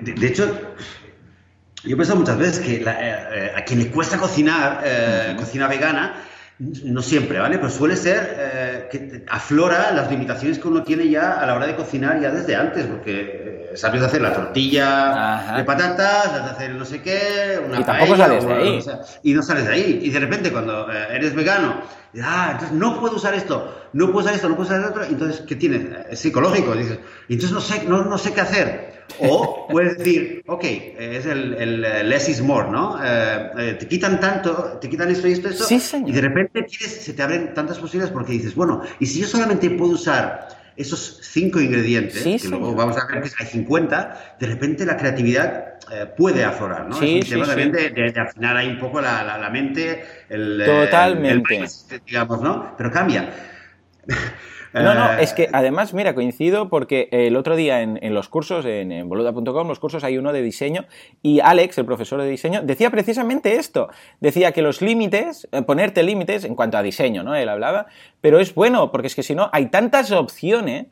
De, 0.00 0.26
hecho, 0.26 0.46
yo 1.84 1.94
he 1.94 1.96
pensado 1.96 2.18
muchas 2.18 2.38
veces 2.38 2.58
que 2.60 2.84
eh, 2.84 3.52
a 3.56 3.64
quien 3.64 3.78
le 3.78 3.90
cuesta 3.90 4.18
cocinar, 4.18 4.84
cocina 5.36 5.68
vegana, 5.68 6.24
no 6.58 7.02
siempre, 7.02 7.38
¿vale? 7.38 7.58
Pero 7.58 7.70
suele 7.70 7.96
ser 7.96 8.88
que 8.90 9.24
aflora 9.28 9.92
las 9.92 10.10
limitaciones 10.10 10.58
que 10.58 10.68
uno 10.68 10.82
tiene 10.82 11.08
ya 11.08 11.40
a 11.40 11.46
la 11.46 11.54
hora 11.54 11.66
de 11.66 11.74
cocinar 11.74 12.20
ya 12.20 12.30
desde 12.30 12.54
antes, 12.54 12.86
porque 12.86 13.72
sabes 13.74 14.02
hacer 14.02 14.20
la 14.20 14.34
tortilla 14.34 15.54
de 15.56 15.64
patatas, 15.64 16.24
sabes 16.24 16.52
hacer 16.52 16.70
no 16.72 16.84
sé 16.84 17.02
qué, 17.02 17.60
una 17.66 17.80
y 17.80 17.84
tampoco 17.84 18.16
sales 18.16 18.44
de 18.44 18.52
ahí. 18.52 18.80
y 19.22 19.34
no 19.34 19.42
sales 19.42 19.66
de 19.66 19.72
ahí. 19.72 20.00
Y 20.02 20.10
de 20.10 20.20
repente 20.20 20.52
cuando 20.52 20.90
eres 20.90 21.34
vegano 21.34 21.82
ah, 22.20 22.50
entonces 22.52 22.76
no 22.76 23.00
puedo 23.00 23.16
usar 23.16 23.34
esto, 23.34 23.88
no 23.92 24.06
puedo 24.06 24.20
usar 24.20 24.34
esto, 24.34 24.48
no 24.48 24.56
puedo 24.56 24.68
usar 24.68 24.84
esto, 24.84 25.02
entonces, 25.02 25.44
¿qué 25.46 25.56
tienes? 25.56 25.86
Es 26.10 26.20
psicológico, 26.20 26.74
dices, 26.74 26.98
entonces 27.28 27.52
no 27.52 27.60
sé, 27.60 27.84
no, 27.88 28.04
no 28.04 28.18
sé 28.18 28.34
qué 28.34 28.40
hacer. 28.40 29.01
O 29.18 29.68
puedes 29.68 29.98
decir, 29.98 30.42
ok, 30.46 30.64
es 30.64 31.26
el, 31.26 31.54
el 31.54 32.08
less 32.08 32.28
is 32.28 32.40
more, 32.40 32.70
¿no? 32.70 32.98
Eh, 33.02 33.50
eh, 33.58 33.76
te 33.78 33.86
quitan 33.86 34.18
tanto, 34.20 34.78
te 34.80 34.88
quitan 34.88 35.10
esto 35.10 35.28
y 35.28 35.32
esto, 35.32 35.48
esto, 35.48 35.66
y 36.06 36.12
de 36.12 36.20
repente 36.20 36.66
se 36.68 37.12
te 37.12 37.22
abren 37.22 37.54
tantas 37.54 37.78
posibilidades 37.78 38.12
porque 38.12 38.32
dices, 38.32 38.54
bueno, 38.54 38.82
y 38.98 39.06
si 39.06 39.20
yo 39.20 39.26
solamente 39.26 39.68
puedo 39.70 39.92
usar 39.92 40.48
esos 40.76 41.18
cinco 41.22 41.60
ingredientes, 41.60 42.22
que 42.22 42.48
luego 42.48 42.74
vamos 42.74 42.96
a 42.96 43.06
ver 43.06 43.22
que 43.22 43.30
hay 43.38 43.46
50, 43.46 44.36
de 44.40 44.46
repente 44.46 44.86
la 44.86 44.96
creatividad 44.96 45.74
eh, 45.92 46.06
puede 46.16 46.44
aflorar, 46.44 46.88
¿no? 46.88 46.98
Sí, 46.98 47.18
es 47.18 47.24
un 47.26 47.30
tema 47.30 47.46
también 47.46 47.72
de, 47.72 47.90
de, 47.90 48.20
afinar 48.20 48.56
ahí 48.56 48.68
un 48.68 48.78
poco 48.78 49.00
la, 49.00 49.38
la, 49.38 49.50
mente, 49.50 50.02
el, 50.28 50.62
Totalmente. 50.64 51.56
El, 51.56 52.02
digamos, 52.06 52.40
¿no? 52.40 52.74
Pero 52.76 52.90
cambia. 52.90 53.30
No, 54.74 54.94
no, 54.94 55.12
es 55.18 55.32
que 55.34 55.48
además, 55.52 55.92
mira, 55.94 56.14
coincido 56.14 56.68
porque 56.68 57.08
el 57.12 57.36
otro 57.36 57.56
día 57.56 57.82
en, 57.82 58.14
los 58.14 58.28
cursos, 58.28 58.64
en, 58.64 59.08
boluda.com, 59.08 59.68
los 59.68 59.78
cursos 59.78 60.04
hay 60.04 60.18
uno 60.18 60.32
de 60.32 60.42
diseño 60.42 60.86
y 61.22 61.40
Alex, 61.40 61.78
el 61.78 61.84
profesor 61.84 62.20
de 62.20 62.28
diseño, 62.28 62.62
decía 62.62 62.90
precisamente 62.90 63.56
esto. 63.56 63.88
Decía 64.20 64.52
que 64.52 64.62
los 64.62 64.80
límites, 64.80 65.48
eh, 65.52 65.62
ponerte 65.62 66.02
límites 66.02 66.44
en 66.44 66.54
cuanto 66.54 66.78
a 66.78 66.82
diseño, 66.82 67.22
¿no? 67.22 67.34
Él 67.34 67.48
hablaba, 67.48 67.86
pero 68.20 68.40
es 68.40 68.54
bueno 68.54 68.90
porque 68.90 69.08
es 69.08 69.14
que 69.14 69.22
si 69.22 69.34
no, 69.34 69.50
hay 69.52 69.66
tantas 69.66 70.10
opciones 70.12 70.86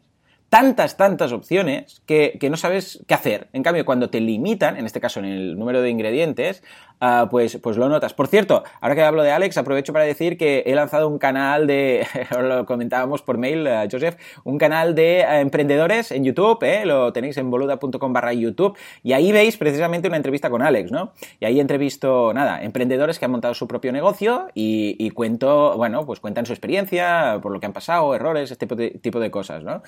tantas, 0.51 0.97
tantas 0.97 1.33
opciones 1.33 2.03
que, 2.07 2.37
que, 2.41 2.51
no 2.51 2.57
sabes 2.57 3.03
qué 3.07 3.15
hacer. 3.15 3.49
En 3.53 3.63
cambio, 3.63 3.85
cuando 3.85 4.11
te 4.11 4.21
limitan, 4.21 4.77
en 4.77 4.85
este 4.85 5.01
caso 5.01 5.21
en 5.21 5.27
el 5.27 5.59
número 5.59 5.81
de 5.81 5.91
ingredientes, 5.91 6.63
uh, 7.01 7.29
pues, 7.29 7.59
pues 7.63 7.77
lo 7.77 7.89
notas. 7.89 8.15
Por 8.15 8.27
cierto, 8.27 8.65
ahora 8.81 8.95
que 8.97 9.03
hablo 9.03 9.23
de 9.23 9.31
Alex, 9.31 9.57
aprovecho 9.59 9.93
para 9.93 10.05
decir 10.05 10.37
que 10.37 10.65
he 10.67 10.75
lanzado 10.75 11.09
un 11.09 11.19
canal 11.19 11.69
de, 11.69 12.05
lo 12.43 12.67
comentábamos 12.67 13.23
por 13.23 13.39
mail, 13.39 13.69
Joseph, 13.91 14.17
un 14.45 14.59
canal 14.59 14.95
de 14.95 15.25
uh, 15.27 15.35
emprendedores 15.35 16.11
en 16.11 16.25
YouTube, 16.25 16.63
¿eh? 16.65 16.85
lo 16.85 17.13
tenéis 17.13 17.37
en 17.37 17.49
boluda.com 17.51 18.13
barra 18.13 18.33
YouTube, 18.33 18.77
y 19.05 19.13
ahí 19.13 19.31
veis 19.31 19.57
precisamente 19.57 20.09
una 20.09 20.17
entrevista 20.17 20.51
con 20.51 20.63
Alex, 20.63 20.91
¿no? 20.91 21.13
Y 21.39 21.45
ahí 21.45 21.61
entrevisto, 21.61 22.33
nada, 22.35 22.63
emprendedores 22.63 23.21
que 23.21 23.25
han 23.25 23.31
montado 23.31 23.55
su 23.55 23.69
propio 23.69 23.93
negocio 23.93 24.49
y, 24.55 24.97
y 24.99 25.11
cuento, 25.11 25.77
bueno, 25.77 26.05
pues 26.07 26.19
cuentan 26.19 26.45
su 26.45 26.53
experiencia, 26.53 27.39
por 27.41 27.53
lo 27.53 27.61
que 27.61 27.67
han 27.67 27.73
pasado, 27.73 28.15
errores, 28.17 28.51
este 28.51 28.67
tipo 28.67 28.75
de, 28.75 28.91
tipo 28.91 29.21
de 29.21 29.31
cosas, 29.31 29.63
¿no? 29.63 29.83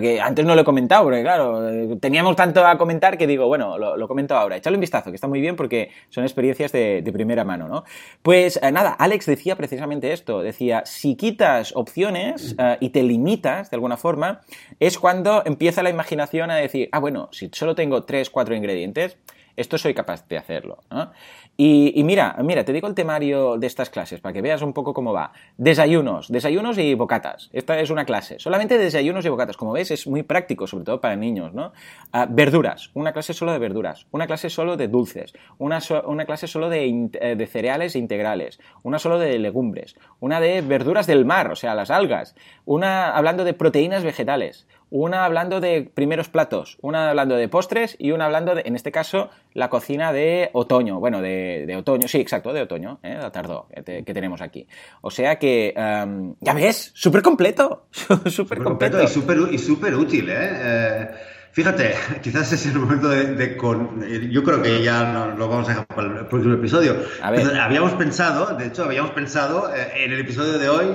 Que 0.00 0.20
antes 0.20 0.44
no 0.44 0.54
lo 0.54 0.62
he 0.62 0.64
comentado, 0.64 1.04
porque 1.04 1.22
claro, 1.22 1.68
eh, 1.68 1.96
teníamos 2.00 2.36
tanto 2.36 2.66
a 2.66 2.76
comentar 2.78 3.18
que 3.18 3.26
digo, 3.26 3.46
bueno, 3.46 3.78
lo, 3.78 4.08
comento 4.08 4.36
ahora. 4.36 4.56
Echadle 4.56 4.76
un 4.76 4.80
vistazo, 4.80 5.10
que 5.10 5.16
está 5.16 5.28
muy 5.28 5.40
bien 5.40 5.56
porque 5.56 5.90
son 6.08 6.24
experiencias 6.24 6.72
de, 6.72 7.08
primera 7.12 7.44
mano, 7.44 7.68
¿no? 7.68 7.84
Pues 8.22 8.58
eh, 8.62 8.70
nada, 8.70 8.90
Alex 8.90 9.26
decía 9.26 9.56
precisamente 9.56 10.12
esto, 10.12 10.40
decía, 10.40 10.82
si 10.84 11.16
quitas 11.16 11.74
opciones 11.74 12.54
uh, 12.58 12.76
y 12.80 12.90
te 12.90 13.02
limitas 13.02 13.70
de 13.70 13.76
alguna 13.76 13.96
forma, 13.96 14.40
es 14.78 14.98
cuando 14.98 15.42
empieza 15.44 15.82
la 15.82 15.90
imaginación 15.90 16.50
a 16.50 16.56
decir, 16.56 16.88
ah, 16.92 17.00
bueno, 17.00 17.28
si 17.32 17.50
solo 17.52 17.74
tengo 17.74 18.04
tres, 18.04 18.30
cuatro 18.30 18.54
ingredientes, 18.54 19.16
esto 19.58 19.76
soy 19.76 19.92
capaz 19.92 20.26
de 20.28 20.38
hacerlo. 20.38 20.78
Y, 21.56 22.00
mira, 22.04 22.36
mira, 22.44 22.64
te 22.64 22.72
digo 22.72 22.86
el 22.86 22.94
temario 22.94 23.58
de 23.58 23.66
estas 23.66 23.90
clases 23.90 24.20
para 24.20 24.32
que 24.32 24.40
veas 24.40 24.62
un 24.62 24.72
poco 24.72 24.94
cómo 24.94 25.12
va. 25.12 25.32
Desayunos, 25.56 26.30
desayunos 26.30 26.78
y 26.78 26.94
bocatas. 26.94 27.50
Esta 27.52 27.80
es 27.80 27.90
una 27.90 28.04
clase. 28.04 28.38
Solamente 28.38 28.78
desayunos 28.78 29.26
y 29.26 29.28
bocatas. 29.28 29.56
Como 29.56 29.72
ves, 29.72 29.90
es 29.90 30.06
muy 30.06 30.22
práctico, 30.22 30.68
sobre 30.68 30.84
todo 30.84 31.00
para 31.00 31.16
niños, 31.16 31.52
¿no? 31.54 31.72
Uh, 32.14 32.26
verduras, 32.28 32.90
una 32.94 33.12
clase 33.12 33.34
solo 33.34 33.50
de 33.50 33.58
verduras. 33.58 34.06
Una 34.12 34.28
clase 34.28 34.48
solo 34.48 34.76
de 34.76 34.86
dulces. 34.86 35.34
Una, 35.58 35.80
una 36.06 36.24
clase 36.24 36.46
solo 36.46 36.68
de, 36.68 37.10
eh, 37.20 37.34
de, 37.36 37.46
cereales 37.48 37.96
integrales. 37.96 38.60
Una 38.84 39.00
solo 39.00 39.18
de 39.18 39.40
legumbres. 39.40 39.96
Una 40.20 40.38
de 40.38 40.60
verduras 40.60 41.08
del 41.08 41.24
mar, 41.24 41.50
o 41.50 41.56
sea, 41.56 41.74
las 41.74 41.90
algas. 41.90 42.36
Una 42.64 43.10
hablando 43.10 43.42
de 43.42 43.54
proteínas 43.54 44.04
vegetales 44.04 44.68
una 44.90 45.24
hablando 45.24 45.60
de 45.60 45.90
primeros 45.92 46.28
platos, 46.28 46.78
una 46.80 47.10
hablando 47.10 47.36
de 47.36 47.48
postres 47.48 47.96
y 47.98 48.12
una 48.12 48.26
hablando 48.26 48.54
de, 48.54 48.62
en 48.64 48.74
este 48.74 48.92
caso, 48.92 49.30
la 49.54 49.68
cocina 49.68 50.12
de 50.12 50.50
otoño. 50.52 51.00
Bueno, 51.00 51.20
de, 51.20 51.64
de 51.66 51.76
otoño, 51.76 52.08
sí, 52.08 52.18
exacto, 52.18 52.52
de 52.52 52.62
otoño, 52.62 52.98
¿eh? 53.02 53.16
la 53.20 53.30
tardó 53.30 53.68
que, 53.74 53.82
te, 53.82 54.04
que, 54.04 54.14
tenemos 54.14 54.40
aquí. 54.40 54.66
O 55.00 55.10
sea 55.10 55.38
que, 55.38 55.74
um, 55.76 56.34
ya 56.40 56.54
ves, 56.54 56.90
súper 56.94 57.22
completo, 57.28 57.86
súper 58.26 58.62
completo. 58.62 59.02
Y 59.02 59.08
súper 59.08 59.38
y 59.52 59.58
super 59.58 59.94
útil, 59.94 60.30
¿eh? 60.30 60.36
eh 60.38 61.08
Fíjate, 61.58 61.94
quizás 62.22 62.52
es 62.52 62.66
el 62.66 62.78
momento 62.78 63.08
de, 63.08 63.34
de 63.34 63.56
con, 63.56 64.00
yo 64.30 64.44
creo 64.44 64.62
que 64.62 64.80
ya 64.80 65.12
no, 65.12 65.36
lo 65.36 65.48
vamos 65.48 65.66
a 65.66 65.70
dejar 65.70 65.86
para 65.88 66.20
el 66.20 66.26
próximo 66.26 66.54
episodio. 66.54 66.96
A 67.20 67.32
ver. 67.32 67.58
habíamos 67.58 67.94
pensado, 67.94 68.56
de 68.56 68.66
hecho, 68.66 68.84
habíamos 68.84 69.10
pensado 69.10 69.74
eh, 69.74 70.04
en 70.04 70.12
el 70.12 70.20
episodio 70.20 70.58
de 70.58 70.68
hoy 70.68 70.86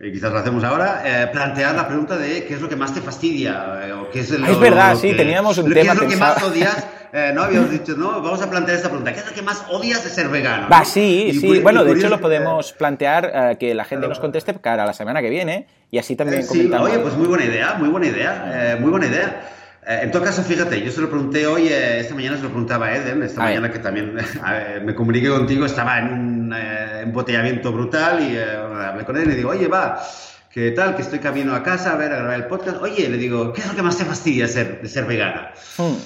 y 0.00 0.12
quizás 0.12 0.32
lo 0.32 0.38
hacemos 0.38 0.62
ahora, 0.62 1.02
eh, 1.04 1.26
plantear 1.32 1.74
la 1.74 1.88
pregunta 1.88 2.16
de 2.16 2.44
qué 2.44 2.54
es 2.54 2.60
lo 2.60 2.68
que 2.68 2.76
más 2.76 2.94
te 2.94 3.00
fastidia. 3.00 3.80
Eh, 3.82 3.92
o 3.92 4.10
qué 4.10 4.20
es, 4.20 4.30
el, 4.30 4.44
es 4.44 4.60
verdad, 4.60 4.92
lo 4.92 4.98
sí, 5.00 5.10
que, 5.10 5.16
teníamos 5.16 5.58
un 5.58 5.66
¿qué 5.66 5.74
tema 5.74 5.92
es 5.92 5.98
lo 5.98 6.08
pensado. 6.08 6.34
que 6.34 6.40
más 6.40 6.50
odias? 6.50 6.86
Eh, 7.10 7.32
no, 7.34 7.40
habíamos 7.40 7.70
dicho, 7.70 7.96
no, 7.96 8.20
vamos 8.20 8.42
a 8.42 8.50
plantear 8.50 8.76
esta 8.76 8.90
pregunta. 8.90 9.14
¿Qué 9.14 9.20
es 9.20 9.26
lo 9.26 9.32
que 9.32 9.40
más 9.40 9.64
odias 9.70 10.04
de 10.04 10.10
ser 10.10 10.28
vegano? 10.28 10.68
Va, 10.68 10.84
sí, 10.84 11.28
y, 11.30 11.40
sí. 11.40 11.46
Y, 11.46 11.60
bueno, 11.60 11.82
de 11.82 11.94
hecho 11.94 12.10
lo 12.10 12.20
podemos 12.20 12.74
plantear 12.74 13.56
que 13.56 13.74
la 13.74 13.86
gente 13.86 14.06
nos 14.08 14.18
conteste 14.18 14.52
cara 14.60 14.82
a 14.82 14.86
la 14.86 14.92
semana 14.92 15.22
que 15.22 15.30
viene 15.30 15.66
y 15.90 15.96
así 15.96 16.16
también 16.16 16.42
sí, 16.42 16.48
comentamos. 16.48 16.90
Oye, 16.90 16.98
pues 16.98 17.16
muy 17.16 17.26
buena 17.26 17.46
idea, 17.46 17.76
muy 17.78 17.88
buena 17.88 18.08
idea, 18.08 18.76
muy 18.78 18.90
buena 18.90 19.06
idea. 19.06 19.40
Eh, 19.88 20.00
en 20.02 20.10
todo 20.10 20.22
caso, 20.22 20.42
fíjate, 20.42 20.82
yo 20.82 20.92
se 20.92 21.00
lo 21.00 21.08
pregunté 21.08 21.46
hoy, 21.46 21.68
eh, 21.68 22.00
esta 22.00 22.14
mañana 22.14 22.36
se 22.36 22.42
lo 22.42 22.50
preguntaba 22.50 22.88
a 22.88 22.96
Eden, 22.96 23.22
esta 23.22 23.40
a 23.40 23.44
mañana 23.44 23.68
ver. 23.68 23.72
que 23.72 23.78
también 23.78 24.14
me 24.84 24.94
comuniqué 24.94 25.30
contigo, 25.30 25.64
estaba 25.64 25.98
en 25.98 26.12
un 26.12 26.37
eh, 26.54 27.00
embotellamiento 27.02 27.72
brutal 27.72 28.20
y 28.22 28.38
hablé 28.38 29.04
con 29.04 29.16
él 29.16 29.24
y 29.24 29.26
le 29.28 29.34
digo, 29.36 29.50
oye, 29.50 29.68
va, 29.68 30.02
¿qué 30.50 30.70
tal? 30.72 30.96
Que 30.96 31.02
estoy 31.02 31.18
camino 31.18 31.54
a 31.54 31.62
casa 31.62 31.92
a 31.92 31.96
ver, 31.96 32.12
a 32.12 32.16
grabar 32.16 32.36
el 32.36 32.46
podcast. 32.46 32.82
Oye, 32.82 33.08
le 33.08 33.16
digo, 33.16 33.52
¿qué 33.52 33.60
es 33.60 33.66
lo 33.68 33.74
que 33.74 33.82
más 33.82 33.96
te 33.96 34.04
fastidia 34.04 34.46
de 34.46 34.52
ser, 34.52 34.82
de 34.82 34.88
ser 34.88 35.04
vegana? 35.04 35.52
Hmm. 35.76 35.96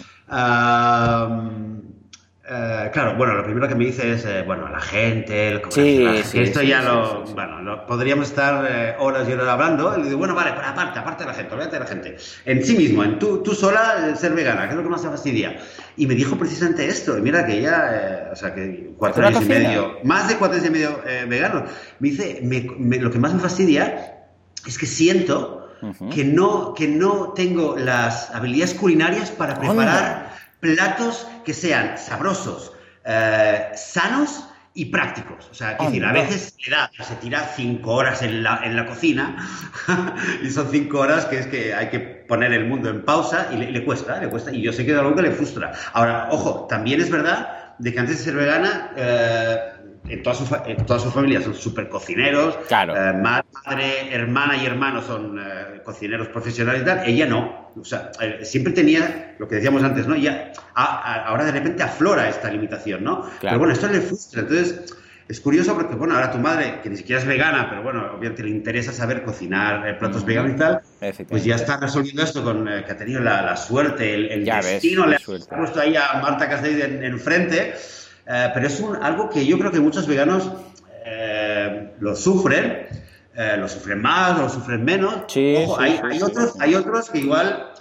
Uh, 2.53 2.91
claro, 2.93 3.17
bueno, 3.17 3.35
lo 3.35 3.45
primero 3.45 3.69
que 3.69 3.75
me 3.75 3.87
dice 3.87 4.13
es, 4.13 4.25
eh, 4.25 4.43
bueno, 4.47 4.69
la 4.69 4.81
gente, 4.81 5.49
el 5.49 5.63
sí, 5.71 6.07
sí, 6.25 6.41
esto 6.41 6.61
sí, 6.61 6.67
ya 6.67 6.83
lo, 6.83 7.25
bueno, 7.35 7.61
lo, 7.63 7.87
podríamos 7.87 8.29
estar 8.29 8.67
eh, 8.71 8.95
horas 8.99 9.29
y 9.29 9.33
horas 9.33 9.49
hablando. 9.49 9.95
Y 9.97 10.03
le 10.03 10.07
digo, 10.07 10.19
bueno, 10.19 10.35
vale, 10.35 10.53
pero 10.55 10.67
aparte, 10.67 10.99
aparte 10.99 11.25
de 11.25 11.31
la 11.31 11.35
gente, 11.35 11.55
olvídate 11.55 11.77
de 11.77 11.81
la 11.81 11.87
gente. 11.87 12.17
En 12.45 12.65
sí 12.65 12.77
mismo, 12.77 13.03
en 13.05 13.19
tú, 13.19 13.43
tú 13.43 13.55
sola, 13.55 14.15
ser 14.17 14.33
vegana, 14.35 14.65
¿qué 14.65 14.71
es 14.71 14.77
lo 14.77 14.83
que 14.83 14.89
más 14.89 15.03
te 15.03 15.09
fastidia? 15.09 15.59
Y 15.97 16.07
me 16.07 16.15
dijo 16.15 16.37
precisamente 16.37 16.87
esto, 16.87 17.17
y 17.17 17.23
mira 17.23 17.47
que 17.47 17.59
ella, 17.59 17.91
eh, 17.93 18.29
o 18.33 18.37
sea, 18.37 18.55
que 18.55 18.93
cuatro 18.97 19.27
años 19.27 19.43
y 19.43 19.49
medio, 19.49 19.99
más 20.05 20.29
de 20.29 20.37
cuatro 20.37 20.57
años 20.57 20.69
y 20.69 20.73
medio 20.73 21.01
vegano, 21.29 21.65
me 21.99 22.11
dice, 22.11 22.41
me, 22.43 22.67
me, 22.79 22.99
lo 22.99 23.11
que 23.11 23.19
más 23.19 23.35
me 23.35 23.41
fastidia 23.41 24.19
es 24.67 24.79
que 24.79 24.87
siento 24.87 25.69
uh 25.83 25.87
-huh. 25.87 26.09
que, 26.11 26.25
no, 26.25 26.75
que 26.75 26.89
no 26.89 27.33
tengo 27.35 27.77
las 27.77 28.31
habilidades 28.35 28.75
culinarias 28.75 29.31
para 29.31 29.59
preparar 29.59 30.32
platos 30.63 31.27
que 31.45 31.53
sean 31.53 31.99
sabrosos, 31.99 32.73
eh, 33.05 33.73
sanos 33.75 34.45
y 34.75 34.87
prácticos. 34.87 35.49
O 35.51 35.55
sea, 35.55 35.77
oh, 35.81 35.87
decir, 35.87 36.05
a 36.05 36.13
veces 36.13 36.55
se, 36.57 36.71
da, 36.71 36.89
se 37.01 37.17
tira 37.17 37.53
cinco 37.57 37.95
horas 37.95 38.23
en 38.23 38.45
la, 38.45 38.61
en 38.65 38.77
la 38.77 38.87
cocina 38.87 39.37
y 40.43 40.49
son 40.51 40.71
cinco 40.71 41.01
horas 41.01 41.27
que 41.27 41.41
es 41.41 41.47
que 41.49 41.75
hay 41.75 41.91
que 41.91 41.99
poner 41.99 42.53
el 42.53 42.67
mundo 42.67 42.89
en 42.89 43.05
pausa 43.05 43.49
y 43.53 43.57
le, 43.57 43.73
le 43.73 43.85
cuesta, 43.85 44.21
le 44.21 44.29
cuesta. 44.31 44.53
Y 44.53 44.63
yo 44.63 44.73
sé 44.73 44.87
que 44.87 44.93
es 44.93 44.99
algo 44.99 45.17
que 45.17 45.23
le 45.23 45.33
frustra. 45.33 45.73
Ahora, 45.95 46.29
ojo, 46.31 46.69
también 46.69 47.01
es 47.01 47.11
verdad 47.11 47.75
de 47.79 47.93
que 47.93 47.99
antes 47.99 48.19
de 48.19 48.25
ser 48.25 48.35
vegana... 48.35 48.93
Eh, 48.97 49.59
en 50.13 50.23
toda 50.23 50.35
su, 50.37 50.57
en 50.67 50.85
toda 50.85 50.99
su 50.99 51.11
familia 51.11 51.41
son 51.41 51.55
súper 51.55 51.89
cocineros. 51.89 52.57
Claro. 52.69 52.95
Eh, 52.95 53.13
madre, 53.15 54.15
hermana 54.15 54.57
y 54.57 54.67
hermano 54.67 55.03
son 55.03 55.39
eh, 55.39 55.81
cocineros 55.85 56.29
profesionales 56.29 56.83
y 56.83 56.85
tal. 56.85 57.03
Ella 57.07 57.27
no. 57.27 57.73
O 57.81 57.85
sea, 57.85 58.13
eh, 58.21 58.41
siempre 58.43 58.73
tenía 58.73 59.37
lo 59.39 59.49
que 59.49 59.57
decíamos 59.57 59.83
antes, 59.83 60.07
¿no? 60.07 60.15
Ya, 60.15 60.53
ahora 60.75 61.45
de 61.45 61.53
repente 61.53 61.83
aflora 61.83 62.29
esta 62.29 62.51
limitación, 62.51 63.03
¿no? 63.03 63.23
Claro. 63.23 63.39
Pero 63.41 63.59
bueno, 63.59 63.73
esto 63.73 63.89
le 63.89 64.01
frustra. 64.01 64.43
Entonces, 64.43 64.95
es 65.29 65.41
curioso 65.41 65.75
porque, 65.75 65.95
bueno, 65.95 66.15
ahora 66.15 66.31
tu 66.31 66.39
madre, 66.39 66.81
que 66.83 66.91
ni 66.91 66.97
siquiera 66.99 67.23
es 67.23 67.27
vegana, 67.27 67.71
pero 67.71 67.83
bueno, 67.83 68.13
obviamente 68.19 68.43
le 68.43 68.51
interesa 68.51 68.93
saber 68.93 69.23
cocinar 69.23 69.89
eh, 69.89 69.95
platos 69.95 70.27
veganos 70.27 70.53
y 70.53 70.57
tal, 70.57 70.81
pues 71.29 71.45
ya 71.45 71.55
está 71.55 71.79
resolviendo 71.79 72.23
esto 72.23 72.45
con 72.45 72.67
que 72.67 72.93
ha 72.93 72.97
tenido 72.99 73.21
la, 73.21 73.57
suerte, 73.57 74.15
el, 74.15 74.45
destino, 74.45 75.07
le 75.07 75.17
ha 75.17 75.57
puesto 75.57 75.81
ahí 75.81 75.97
a 75.97 76.21
Marta 76.21 76.51
Castells 76.51 76.85
enfrente, 77.03 77.75
pero 78.25 78.67
es 78.67 78.81
un, 78.81 78.97
algo 78.97 79.29
que 79.29 79.45
yo 79.45 79.59
creo 79.59 79.71
que 79.71 79.81
muchos 79.81 80.07
veganos 80.07 80.51
lo 82.01 82.17
sufren, 82.17 82.87
lo 83.59 83.69
sufren 83.69 84.01
más, 84.03 84.39
lo 84.39 84.49
sufren 84.49 84.85
menos. 84.85 85.15
Ojo, 85.15 85.81
hay, 85.81 86.01
hay, 86.03 86.23
otros, 86.23 86.55
hay 86.61 86.75
otros 86.75 87.11
que 87.11 87.19
igual 87.19 87.73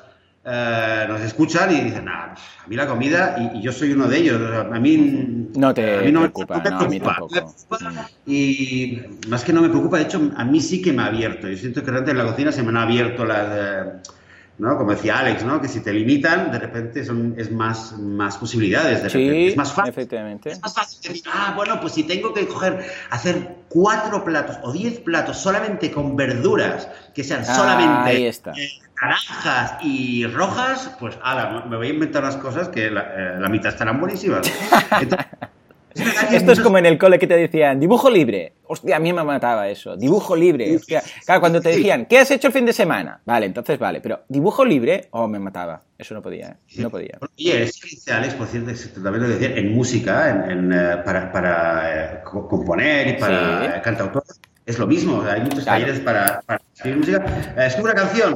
eh, 0.43 1.05
nos 1.07 1.21
escuchan 1.21 1.71
y 1.71 1.81
dicen, 1.81 2.09
a 2.09 2.33
mí 2.65 2.75
la 2.75 2.87
comida, 2.87 3.35
y, 3.53 3.61
yo 3.61 3.71
soy 3.71 3.91
uno 3.91 4.07
de 4.07 4.17
ellos, 4.17 4.41
a 4.41 4.79
mí 4.79 5.49
no 5.53 5.71
te 5.71 5.99
a 5.99 6.01
mí 6.01 6.11
no 6.11 6.21
preocupa, 6.21 6.57
me, 6.89 6.99
preocupa, 6.99 8.09
y 8.25 9.01
más 9.27 9.43
que 9.43 9.53
no 9.53 9.61
me 9.61 9.69
preocupa, 9.69 9.97
de 9.97 10.03
hecho, 10.03 10.31
a 10.35 10.43
mí 10.43 10.59
sí 10.59 10.81
que 10.81 10.93
me 10.93 11.03
ha 11.03 11.07
abierto, 11.07 11.47
yo 11.47 11.55
siento 11.55 11.81
que 11.81 11.91
realmente 11.91 12.11
en 12.11 12.17
la 12.17 12.25
cocina 12.25 12.51
se 12.51 12.63
me 12.63 12.69
han 12.69 12.77
abierto 12.77 13.23
las... 13.23 14.09
¿no? 14.57 14.77
Como 14.77 14.91
decía 14.91 15.19
Alex, 15.19 15.43
¿no? 15.43 15.61
Que 15.61 15.67
si 15.67 15.81
te 15.81 15.91
limitan, 15.91 16.51
de 16.51 16.59
repente 16.59 17.03
son, 17.03 17.35
es 17.37 17.51
más, 17.51 17.97
más 17.97 18.37
posibilidades. 18.37 19.03
De 19.03 19.09
sí, 19.09 19.47
es 19.49 19.57
más 19.57 19.73
fácil. 19.73 19.91
efectivamente. 19.91 20.51
Es 20.51 20.61
más 20.61 20.73
fácil 20.73 21.01
decir, 21.01 21.23
ah, 21.33 21.53
bueno, 21.55 21.79
pues 21.81 21.93
si 21.93 22.03
tengo 22.03 22.33
que 22.33 22.47
coger, 22.47 22.85
hacer 23.09 23.55
cuatro 23.69 24.23
platos 24.23 24.57
o 24.63 24.71
diez 24.71 24.99
platos 24.99 25.37
solamente 25.37 25.91
con 25.91 26.15
verduras, 26.15 26.87
que 27.13 27.23
sean 27.23 27.45
solamente 27.45 28.09
ahí 28.09 28.25
está. 28.25 28.51
Eh, 28.51 28.69
naranjas 29.01 29.77
y 29.81 30.27
rojas, 30.27 30.91
pues 30.99 31.17
ala, 31.23 31.65
me 31.67 31.77
voy 31.77 31.87
a 31.87 31.89
inventar 31.91 32.23
unas 32.23 32.37
cosas 32.37 32.69
que 32.69 32.91
la, 32.91 33.01
eh, 33.01 33.39
la 33.39 33.49
mitad 33.49 33.71
estarán 33.71 33.99
buenísimas. 33.99 34.51
Entonces, 34.99 35.27
esto 36.31 36.51
es 36.51 36.59
como 36.59 36.77
en 36.77 36.85
el 36.85 36.97
cole 36.97 37.19
que 37.19 37.27
te 37.27 37.35
decían, 37.35 37.79
dibujo 37.79 38.09
libre. 38.09 38.53
Hostia, 38.67 38.95
a 38.95 38.99
mí 38.99 39.11
me 39.11 39.23
mataba 39.23 39.67
eso. 39.67 39.97
Dibujo 39.97 40.35
libre. 40.35 40.75
Hostia. 40.75 41.03
Claro, 41.25 41.41
cuando 41.41 41.61
te 41.61 41.69
decían, 41.69 42.05
¿qué 42.05 42.19
has 42.19 42.31
hecho 42.31 42.47
el 42.47 42.53
fin 42.53 42.65
de 42.65 42.73
semana? 42.73 43.21
Vale, 43.25 43.45
entonces 43.45 43.77
vale. 43.77 43.99
Pero 44.01 44.21
dibujo 44.29 44.63
libre, 44.63 45.07
oh, 45.11 45.27
me 45.27 45.39
mataba. 45.39 45.81
Eso 45.97 46.13
no 46.13 46.21
podía, 46.21 46.47
¿eh? 46.47 46.55
No 46.77 46.89
podía. 46.89 47.19
Oye, 47.21 47.63
es 47.63 47.79
que 47.79 48.11
Alex, 48.11 48.33
por 48.35 48.47
cierto, 48.47 48.71
también 49.03 49.23
lo 49.23 49.29
decía, 49.29 49.55
en 49.55 49.73
música, 49.73 50.47
en, 50.49 50.71
eh, 50.71 50.97
para, 51.05 51.31
para 51.31 52.15
eh, 52.15 52.23
componer 52.23 53.07
y 53.09 53.13
para 53.19 53.75
sí. 53.75 53.81
cantautor, 53.83 54.23
es 54.65 54.79
lo 54.79 54.87
mismo. 54.87 55.23
Hay 55.23 55.41
muchos 55.41 55.65
talleres 55.65 55.99
para, 55.99 56.41
para 56.41 56.61
escribir 56.73 56.99
música. 56.99 57.25
escribe 57.65 57.89
una 57.89 57.93
canción 57.93 58.35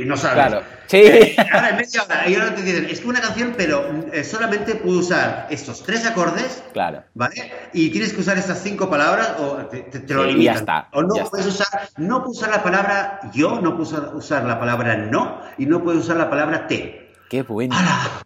y 0.00 0.04
no 0.04 0.16
sabes. 0.16 0.46
Claro. 0.46 0.62
Sí. 0.86 0.98
Eh, 0.98 1.36
ahora 1.52 1.70
en 1.70 1.76
media 1.76 2.02
hora, 2.02 2.28
y 2.28 2.34
ahora 2.34 2.54
te 2.54 2.62
dicen, 2.62 2.86
es 2.90 3.00
que 3.00 3.08
una 3.08 3.20
canción, 3.20 3.54
pero 3.56 3.88
eh, 4.12 4.24
solamente 4.24 4.74
puedo 4.74 4.98
usar 4.98 5.46
estos 5.50 5.82
tres 5.84 6.04
acordes. 6.04 6.62
Claro. 6.72 7.02
¿Vale? 7.14 7.52
Y 7.72 7.90
tienes 7.90 8.12
que 8.12 8.20
usar 8.20 8.36
estas 8.36 8.62
cinco 8.62 8.90
palabras 8.90 9.34
o 9.38 9.56
te, 9.66 9.82
te, 9.82 10.14
lo 10.14 10.24
limitan. 10.24 10.54
ya 10.54 10.60
está, 10.60 10.88
o 10.92 11.02
no 11.02 11.16
ya 11.16 11.24
puedes 11.24 11.46
usar, 11.46 11.88
no 11.96 12.22
puedes 12.22 12.38
usar 12.38 12.50
la 12.50 12.62
palabra 12.62 13.20
yo, 13.32 13.60
no 13.60 13.76
puedes 13.76 13.92
usar 14.12 14.44
la 14.44 14.58
palabra 14.58 14.96
no 14.96 15.40
y 15.56 15.66
no 15.66 15.82
puedes 15.82 16.02
usar 16.02 16.16
la 16.16 16.28
palabra 16.28 16.66
te. 16.66 17.12
Qué 17.30 17.42
bueno. 17.42 17.74
¡Hala! 17.76 18.22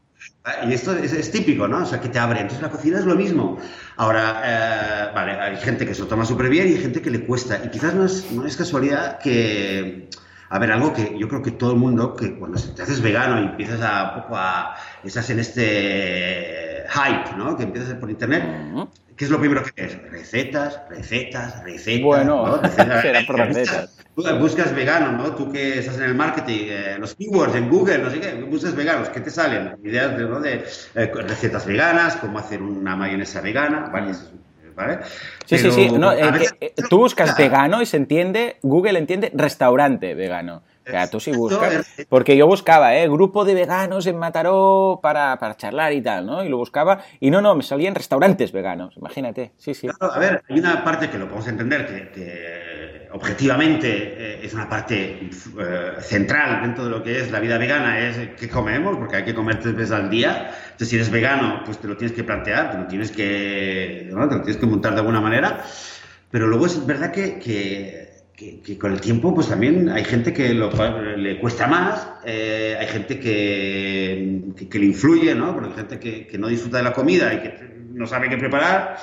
Y 0.68 0.72
esto 0.72 0.92
es, 0.92 1.12
es, 1.12 1.32
típico, 1.32 1.66
¿no? 1.66 1.78
O 1.82 1.86
sea, 1.86 2.00
que 2.00 2.08
te 2.08 2.20
abre. 2.20 2.40
Entonces 2.40 2.62
la 2.62 2.70
cocina 2.70 3.00
es 3.00 3.04
lo 3.04 3.16
mismo. 3.16 3.58
Ahora, 3.96 4.42
eh, 4.44 4.85
hay 5.46 5.56
gente 5.56 5.86
que 5.86 5.94
se 5.94 6.02
lo 6.02 6.06
toma 6.06 6.24
súper 6.24 6.48
bien 6.48 6.68
y 6.68 6.72
hay 6.72 6.78
gente 6.78 7.00
que 7.00 7.10
le 7.10 7.24
cuesta. 7.24 7.60
Y 7.64 7.68
quizás 7.70 7.94
no 7.94 8.04
es, 8.04 8.30
no 8.32 8.46
es 8.46 8.56
casualidad 8.56 9.18
que 9.18 10.08
a 10.48 10.58
ver, 10.58 10.70
algo 10.70 10.92
que 10.92 11.16
yo 11.18 11.28
creo 11.28 11.42
que 11.42 11.52
todo 11.52 11.72
el 11.72 11.78
mundo, 11.78 12.14
que 12.14 12.38
cuando 12.38 12.60
te 12.60 12.82
haces 12.82 13.00
vegano 13.00 13.40
y 13.40 13.46
empiezas 13.46 13.80
a 13.82 14.14
poco 14.14 14.36
a. 14.36 14.76
estás 15.02 15.28
en 15.30 15.40
este 15.40 16.84
hype, 16.88 17.36
¿no? 17.36 17.56
Que 17.56 17.64
empiezas 17.64 17.94
por 17.94 18.10
internet. 18.10 18.44
¿Qué 19.16 19.24
es 19.24 19.30
lo 19.30 19.40
primero 19.40 19.62
que 19.64 19.82
ves? 19.82 19.98
Recetas, 20.10 20.80
recetas, 20.90 21.64
recetas. 21.64 22.04
Bueno, 22.04 22.46
¿no? 22.46 22.56
recetas, 22.62 23.02
será 23.02 23.26
por 23.26 23.36
recetas. 23.36 23.96
Buscas, 24.14 24.38
buscas 24.38 24.74
vegano, 24.74 25.12
¿no? 25.12 25.34
Tú 25.34 25.50
que 25.50 25.78
estás 25.78 25.96
en 25.96 26.04
el 26.04 26.14
marketing, 26.14 26.66
eh, 26.68 26.96
los 26.98 27.14
keywords 27.14 27.54
en 27.54 27.68
Google, 27.68 27.98
no 27.98 28.10
sé 28.10 28.20
qué, 28.20 28.34
buscas 28.34 28.74
veganos, 28.74 29.08
¿qué 29.08 29.20
te 29.20 29.30
salen? 29.30 29.76
Ideas 29.84 30.16
de, 30.16 30.24
¿no? 30.24 30.40
de 30.40 30.64
eh, 30.94 31.12
recetas 31.14 31.66
veganas, 31.66 32.16
cómo 32.16 32.38
hacer 32.38 32.62
una 32.62 32.96
mayonesa 32.96 33.40
vegana, 33.40 33.90
varias 33.92 34.30
¿vale? 34.76 34.98
Sí, 35.44 35.56
Pero 35.56 35.72
sí, 35.72 35.88
sí. 35.88 35.98
No, 35.98 36.12
eh, 36.12 36.30
veces, 36.30 36.52
que, 36.52 36.66
eh, 36.66 36.74
tú 36.88 36.98
buscas 36.98 37.34
claro. 37.34 37.50
vegano 37.50 37.82
y 37.82 37.86
se 37.86 37.96
entiende, 37.96 38.58
Google 38.62 38.98
entiende 38.98 39.32
restaurante 39.34 40.14
vegano. 40.14 40.62
O 40.86 40.90
sea, 40.90 41.10
tú 41.10 41.18
sí 41.18 41.32
buscas. 41.32 41.84
Porque 42.08 42.36
yo 42.36 42.46
buscaba, 42.46 42.94
¿eh? 42.94 43.08
Grupo 43.08 43.44
de 43.44 43.54
veganos 43.54 44.06
en 44.06 44.16
Mataró 44.18 45.00
para, 45.02 45.36
para 45.38 45.56
charlar 45.56 45.92
y 45.92 46.00
tal, 46.00 46.26
¿no? 46.26 46.44
Y 46.44 46.48
lo 46.48 46.58
buscaba. 46.58 47.00
Y 47.18 47.30
no, 47.30 47.40
no, 47.40 47.56
me 47.56 47.64
salían 47.64 47.96
restaurantes 47.96 48.52
veganos. 48.52 48.96
Imagínate. 48.96 49.50
Sí, 49.56 49.74
sí. 49.74 49.88
Claro, 49.88 50.14
a 50.14 50.18
ver, 50.20 50.42
hay 50.48 50.60
una 50.60 50.84
parte 50.84 51.10
que 51.10 51.18
lo 51.18 51.24
podemos 51.24 51.48
entender 51.48 51.86
que, 51.86 52.10
que 52.10 52.75
objetivamente 53.16 53.88
eh, 53.88 54.40
es 54.42 54.54
una 54.54 54.68
parte 54.68 55.28
eh, 55.58 55.92
central 56.00 56.62
dentro 56.62 56.84
de 56.84 56.90
lo 56.90 57.02
que 57.02 57.20
es 57.20 57.30
la 57.30 57.40
vida 57.40 57.58
vegana, 57.58 57.98
es 57.98 58.30
qué 58.38 58.48
comemos, 58.48 58.96
porque 58.96 59.16
hay 59.16 59.24
que 59.24 59.34
comer 59.34 59.60
tres 59.60 59.74
veces 59.74 59.92
al 59.92 60.10
día. 60.10 60.50
Entonces, 60.64 60.88
si 60.88 60.96
eres 60.96 61.10
vegano, 61.10 61.62
pues 61.64 61.78
te 61.78 61.88
lo 61.88 61.96
tienes 61.96 62.14
que 62.14 62.24
plantear, 62.24 62.72
te 62.72 62.78
lo 62.78 62.86
tienes 62.86 63.10
que, 63.10 64.08
¿no? 64.12 64.28
te 64.28 64.36
lo 64.36 64.42
tienes 64.42 64.60
que 64.60 64.66
montar 64.66 64.92
de 64.92 65.00
alguna 65.00 65.20
manera. 65.20 65.64
Pero 66.30 66.46
luego 66.46 66.66
es 66.66 66.86
verdad 66.86 67.10
que, 67.12 67.38
que 67.38 68.06
que, 68.36 68.60
que, 68.60 68.76
con 68.76 68.92
el 68.92 69.00
tiempo, 69.00 69.34
pues 69.34 69.48
también 69.48 69.88
hay 69.88 70.04
gente 70.04 70.32
que 70.32 70.52
lo, 70.52 70.70
le 71.16 71.40
cuesta 71.40 71.66
más, 71.66 72.06
eh, 72.24 72.76
hay 72.78 72.86
gente 72.86 73.18
que, 73.18 74.78
le 74.78 74.84
influye, 74.84 75.34
¿no? 75.34 75.54
Porque 75.54 75.70
hay 75.70 75.76
gente 75.76 75.98
que, 75.98 76.38
no 76.38 76.48
disfruta 76.48 76.76
de 76.76 76.82
la 76.82 76.92
comida 76.92 77.32
y 77.32 77.38
que 77.38 77.76
no 77.94 78.06
sabe 78.06 78.28
qué 78.28 78.36
preparar, 78.36 78.98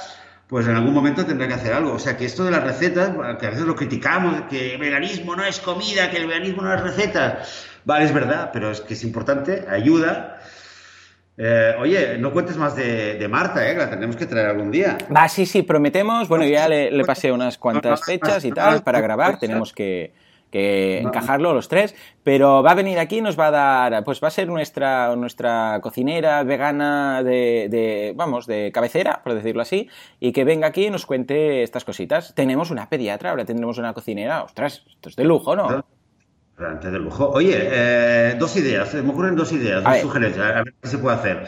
pues 0.54 0.68
en 0.68 0.76
algún 0.76 0.94
momento 0.94 1.26
tendrá 1.26 1.48
que 1.48 1.56
hacer 1.56 1.74
algo. 1.74 1.94
O 1.94 1.98
sea, 1.98 2.16
que 2.16 2.26
esto 2.26 2.44
de 2.44 2.52
las 2.52 2.64
recetas, 2.64 3.10
que 3.40 3.48
a 3.48 3.50
veces 3.50 3.66
lo 3.66 3.76
criticamos, 3.76 4.42
que 4.52 4.76
el 4.76 4.80
veganismo 4.80 5.36
no 5.36 5.44
es 5.44 5.60
comida, 5.60 6.12
que 6.12 6.18
el 6.18 6.28
veganismo 6.28 6.62
no 6.62 6.72
es 6.72 6.80
recetas, 6.80 7.66
vale, 7.86 8.06
es 8.06 8.14
verdad, 8.14 8.52
pero 8.54 8.70
es 8.70 8.82
que 8.82 8.94
es 8.94 9.04
importante, 9.04 9.66
ayuda. 9.68 10.38
Eh, 11.40 11.74
oye, 11.80 12.20
no 12.20 12.32
cuentes 12.32 12.56
más 12.56 12.76
de, 12.76 13.16
de 13.16 13.28
Marta, 13.28 13.68
¿eh? 13.68 13.76
la 13.76 13.90
tendremos 13.90 14.16
que 14.16 14.28
traer 14.28 14.46
algún 14.46 14.70
día. 14.70 15.00
Va, 15.12 15.28
sí, 15.28 15.48
sí, 15.48 15.64
prometemos. 15.64 16.28
Bueno, 16.28 16.46
ya 16.46 16.70
le, 16.70 16.92
le 16.92 17.04
pasé 17.04 17.32
unas 17.32 17.58
cuantas 17.58 18.06
fechas 18.06 18.46
y 18.46 18.52
tal 18.52 18.84
para 18.84 19.02
grabar. 19.02 19.40
Tenemos 19.40 19.74
que, 19.74 20.14
que 20.54 21.00
encajarlo 21.00 21.52
los 21.52 21.68
tres, 21.68 21.96
pero 22.24 22.62
va 22.62 22.74
a 22.74 22.76
venir 22.76 23.00
aquí 23.00 23.18
y 23.18 23.22
nos 23.22 23.40
va 23.40 23.48
a 23.48 23.52
dar, 23.52 24.04
pues 24.04 24.24
va 24.24 24.28
a 24.28 24.32
ser 24.32 24.48
nuestra, 24.48 25.16
nuestra 25.16 25.80
cocinera 25.82 26.44
vegana 26.44 27.24
de, 27.24 27.70
de, 27.72 28.14
vamos, 28.16 28.46
de 28.46 28.72
cabecera, 28.72 29.22
por 29.24 29.34
decirlo 29.34 29.64
así, 29.64 29.90
y 30.20 30.32
que 30.32 30.44
venga 30.44 30.68
aquí 30.68 30.86
y 30.86 30.90
nos 30.92 31.08
cuente 31.08 31.64
estas 31.64 31.84
cositas. 31.84 32.36
Tenemos 32.36 32.70
una 32.70 32.88
pediatra, 32.88 33.32
ahora 33.32 33.46
tendremos 33.46 33.80
una 33.80 33.94
cocinera, 33.94 34.44
ostras, 34.44 34.84
esto 34.88 35.10
es 35.10 35.16
de 35.16 35.24
lujo, 35.24 35.56
¿no? 35.56 35.84
Realmente 36.56 36.92
de 36.92 37.00
lujo. 37.00 37.32
Oye, 37.32 37.58
eh, 37.58 38.36
dos 38.38 38.56
ideas, 38.56 38.94
me 38.94 39.10
ocurren 39.10 39.36
dos 39.36 39.52
ideas, 39.54 39.84
dos 39.84 39.98
sugerencias, 40.02 40.46
a 40.46 40.64
ver 40.64 40.76
qué 40.80 40.88
se 40.88 41.00
puede 41.00 41.16
hacer. 41.16 41.48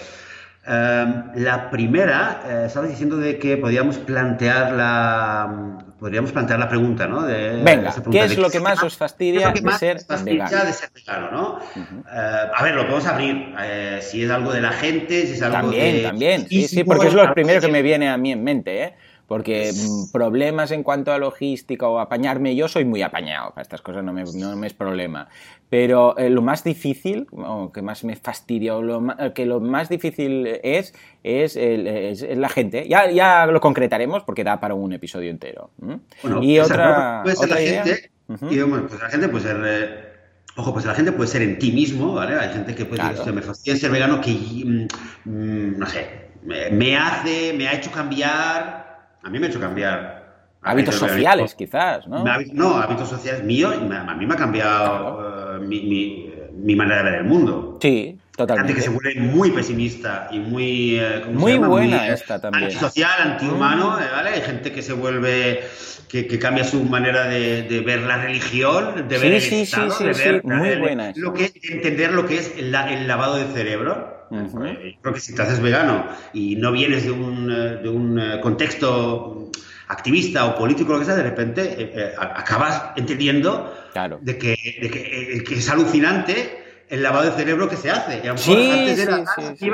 Um, 0.68 1.30
la 1.36 1.70
primera, 1.70 2.42
eh, 2.48 2.64
estabas 2.66 2.90
diciendo 2.90 3.18
de 3.18 3.38
que 3.38 3.56
podíamos 3.56 4.00
plantear 4.00 4.72
la, 4.72 5.78
podríamos 6.00 6.32
plantear 6.32 6.58
la 6.58 6.68
pregunta, 6.68 7.06
¿no? 7.06 7.22
De, 7.22 7.62
Venga, 7.62 7.94
¿qué 8.12 8.24
es 8.24 8.36
lo 8.36 8.50
que 8.50 8.60
más 8.60 8.82
os 8.82 8.98
fastidia 8.98 9.52
de 9.52 9.72
ser 9.74 9.98
vegano? 10.24 10.66
de 10.66 10.74
ser 10.74 10.90
vegano, 10.92 11.30
¿no? 11.32 11.60
Uh 11.76 11.80
-huh. 11.80 12.04
uh, 12.04 12.52
a 12.56 12.64
ver, 12.64 12.74
lo 12.74 12.82
podemos 12.82 13.06
abrir. 13.06 13.54
Uh, 13.54 14.02
si 14.02 14.24
es 14.24 14.32
algo 14.32 14.52
de 14.52 14.62
la 14.62 14.72
gente, 14.72 15.28
si 15.28 15.34
es 15.34 15.42
algo 15.44 15.58
también, 15.58 15.98
de... 15.98 16.02
También, 16.02 16.48
sí, 16.48 16.68
sí, 16.68 16.84
porque 16.84 17.10
es 17.10 17.14
lo 17.14 17.32
primero 17.36 17.62
que 17.62 17.68
me 17.68 17.84
viene 17.84 18.10
a 18.10 18.18
mí 18.18 18.32
en 18.32 18.44
mente, 18.44 18.84
¿eh? 18.86 18.96
Porque 19.28 19.72
problemas 20.14 20.70
en 20.72 20.84
cuanto 20.84 21.12
a 21.12 21.18
logística 21.18 21.88
o 21.88 22.00
apañarme, 22.00 22.56
yo 22.56 22.68
soy 22.68 22.86
muy 22.86 23.02
apañado, 23.02 23.50
para 23.52 23.64
estas 23.64 23.82
cosas 23.82 24.04
no 24.04 24.14
me, 24.14 24.24
no 24.24 24.56
me 24.56 24.68
es 24.68 24.74
problema. 24.74 25.28
Pero 25.70 26.16
eh, 26.18 26.30
lo 26.30 26.42
más 26.44 26.64
difícil, 26.64 27.28
o 27.32 27.72
que 27.72 27.82
más 27.82 28.04
me 28.04 28.16
fastidia, 28.16 28.76
o 28.76 28.84
lo 28.84 29.02
más, 29.02 29.18
que 29.34 29.46
lo 29.48 29.60
más 29.60 29.90
difícil 29.90 30.48
es, 30.64 30.94
es, 31.24 31.56
el, 31.56 31.88
es, 31.88 32.22
es 32.22 32.38
la 32.38 32.50
gente. 32.50 32.88
Ya, 32.88 33.10
ya, 33.10 33.48
lo 33.48 33.60
concretaremos 33.60 34.24
porque 34.24 34.44
da 34.44 34.60
para 34.60 34.76
un 34.76 34.94
episodio 34.94 35.32
entero. 35.32 35.72
Bueno, 35.78 36.44
y 36.44 36.60
otra, 36.60 37.22
puede 37.24 37.36
ser 37.36 37.46
otra 37.46 37.56
la 37.56 37.62
idea. 37.64 37.84
gente, 37.84 38.12
uh 38.28 38.34
-huh. 38.34 38.52
y, 38.52 38.62
bueno, 38.62 38.88
pues 38.88 39.02
la 39.02 39.10
gente 39.10 39.28
puede 39.30 39.44
ser... 39.44 39.62
Eh, 39.66 40.12
Ojo, 40.58 40.72
pues 40.72 40.86
la 40.86 40.96
gente 40.96 41.12
puede 41.12 41.30
ser 41.30 41.42
en 41.42 41.60
ti 41.60 41.70
mismo, 41.74 42.14
¿vale? 42.14 42.34
Hay 42.40 42.48
gente 42.54 42.74
que 42.74 42.86
puede 42.86 43.02
Claro. 43.02 43.18
decir, 43.18 43.34
me 43.34 43.42
fastidia 43.42 43.78
ser 43.78 43.92
vegano 43.92 44.22
que, 44.22 44.32
mm, 44.32 44.88
mm, 45.26 45.78
no 45.78 45.86
sé, 45.86 46.08
me, 46.44 46.70
me 46.70 46.96
hace, 46.96 47.52
me 47.54 47.68
ha 47.68 47.74
hecho 47.74 47.92
cambiar, 47.92 48.85
a 49.26 49.30
mí 49.30 49.40
me 49.40 49.48
ha 49.48 49.50
hecho 49.50 49.60
cambiar. 49.60 50.24
Hábitos 50.62 50.96
sociales, 50.96 51.54
quizás, 51.56 52.08
¿no? 52.08 52.26
Ha- 52.26 52.40
no, 52.54 52.78
hábitos 52.78 53.10
sociales 53.10 53.44
míos, 53.44 53.76
a 53.76 54.14
mí 54.16 54.26
me 54.26 54.34
ha 54.34 54.38
cambiado 54.38 55.58
eh, 55.58 55.60
mi, 55.60 55.82
mi- 55.82 56.30
mi 56.54 56.76
manera 56.76 57.04
de 57.04 57.12
ver 57.12 57.20
el 57.22 57.26
mundo. 57.26 57.78
Sí, 57.82 58.18
Totalmente. 58.36 58.74
Gente 58.74 58.92
que 58.92 58.98
se 58.98 59.14
vuelve 59.14 59.22
muy 59.34 59.52
pesimista 59.52 60.28
y 60.32 60.40
muy. 60.40 61.00
eh, 61.00 61.22
¿cómo 61.24 61.40
se 61.48 61.58
Muy 61.58 61.68
buena 61.68 62.08
eh, 62.08 62.14
esta 62.14 62.42
también. 62.42 62.66
Antisocial, 62.66 63.22
antihumano, 63.22 63.98
eh, 64.00 64.04
¿vale? 64.12 64.30
Hay 64.32 64.42
gente 64.42 64.72
que 64.72 64.82
se 64.82 64.94
vuelve. 64.94 65.64
Que, 66.10 66.28
que 66.28 66.38
cambia 66.38 66.64
su 66.64 66.84
manera 66.84 67.28
de, 67.28 67.64
de 67.64 67.80
ver 67.82 68.02
la 68.02 68.18
religión, 68.18 69.08
de 69.08 69.18
ver 69.18 69.34
el 69.34 69.34
Estado, 69.42 69.92
sí, 69.92 70.04
de 70.04 70.14
ver 70.14 70.44
muy 70.44 70.76
buena 70.76 71.12
lo 71.16 71.34
que 71.34 71.46
es, 71.46 71.54
de 71.54 71.74
entender 71.74 72.14
lo 72.14 72.26
que 72.28 72.38
es 72.38 72.54
el, 72.58 72.74
el 72.76 73.08
lavado 73.08 73.36
de 73.38 73.46
cerebro. 73.54 74.15
Ujú. 74.30 74.64
Eh, 74.66 74.98
Creo 75.02 75.14
que 75.14 75.20
si 75.20 75.36
te 75.36 75.42
haces 75.42 75.60
vegano 75.62 76.06
y 76.34 76.56
no 76.56 76.72
vienes 76.72 77.04
de 77.06 77.12
un, 77.12 77.52
eh, 77.52 77.78
de 77.84 77.90
un 77.90 78.20
eh, 78.20 78.40
contexto 78.42 79.52
activista 79.88 80.46
o 80.46 80.56
político, 80.56 80.94
lo 80.94 81.00
que 81.00 81.06
sea, 81.06 81.16
de 81.16 81.24
repente 81.24 81.62
eh, 81.64 81.92
eh, 81.96 82.14
acabas 82.18 82.82
entendiendo 82.96 83.72
Claro. 83.94 84.20
de 84.22 84.38
que, 84.38 84.56
de 84.82 84.90
que, 84.90 85.44
que 85.48 85.56
es 85.56 85.70
alucinante 85.70 86.64
el 86.90 87.02
lavado 87.02 87.26
de 87.30 87.32
cerebro 87.38 87.68
que 87.70 87.78
se 87.78 87.90
hace. 87.90 88.18
Y 88.18 88.28
a 88.28 88.34
lo 88.34 88.34
mejor 88.36 88.38
Sí, 88.56 88.72
antes 88.72 88.96
sí, 88.96 89.02
era 89.02 89.26
sí, 89.58 89.70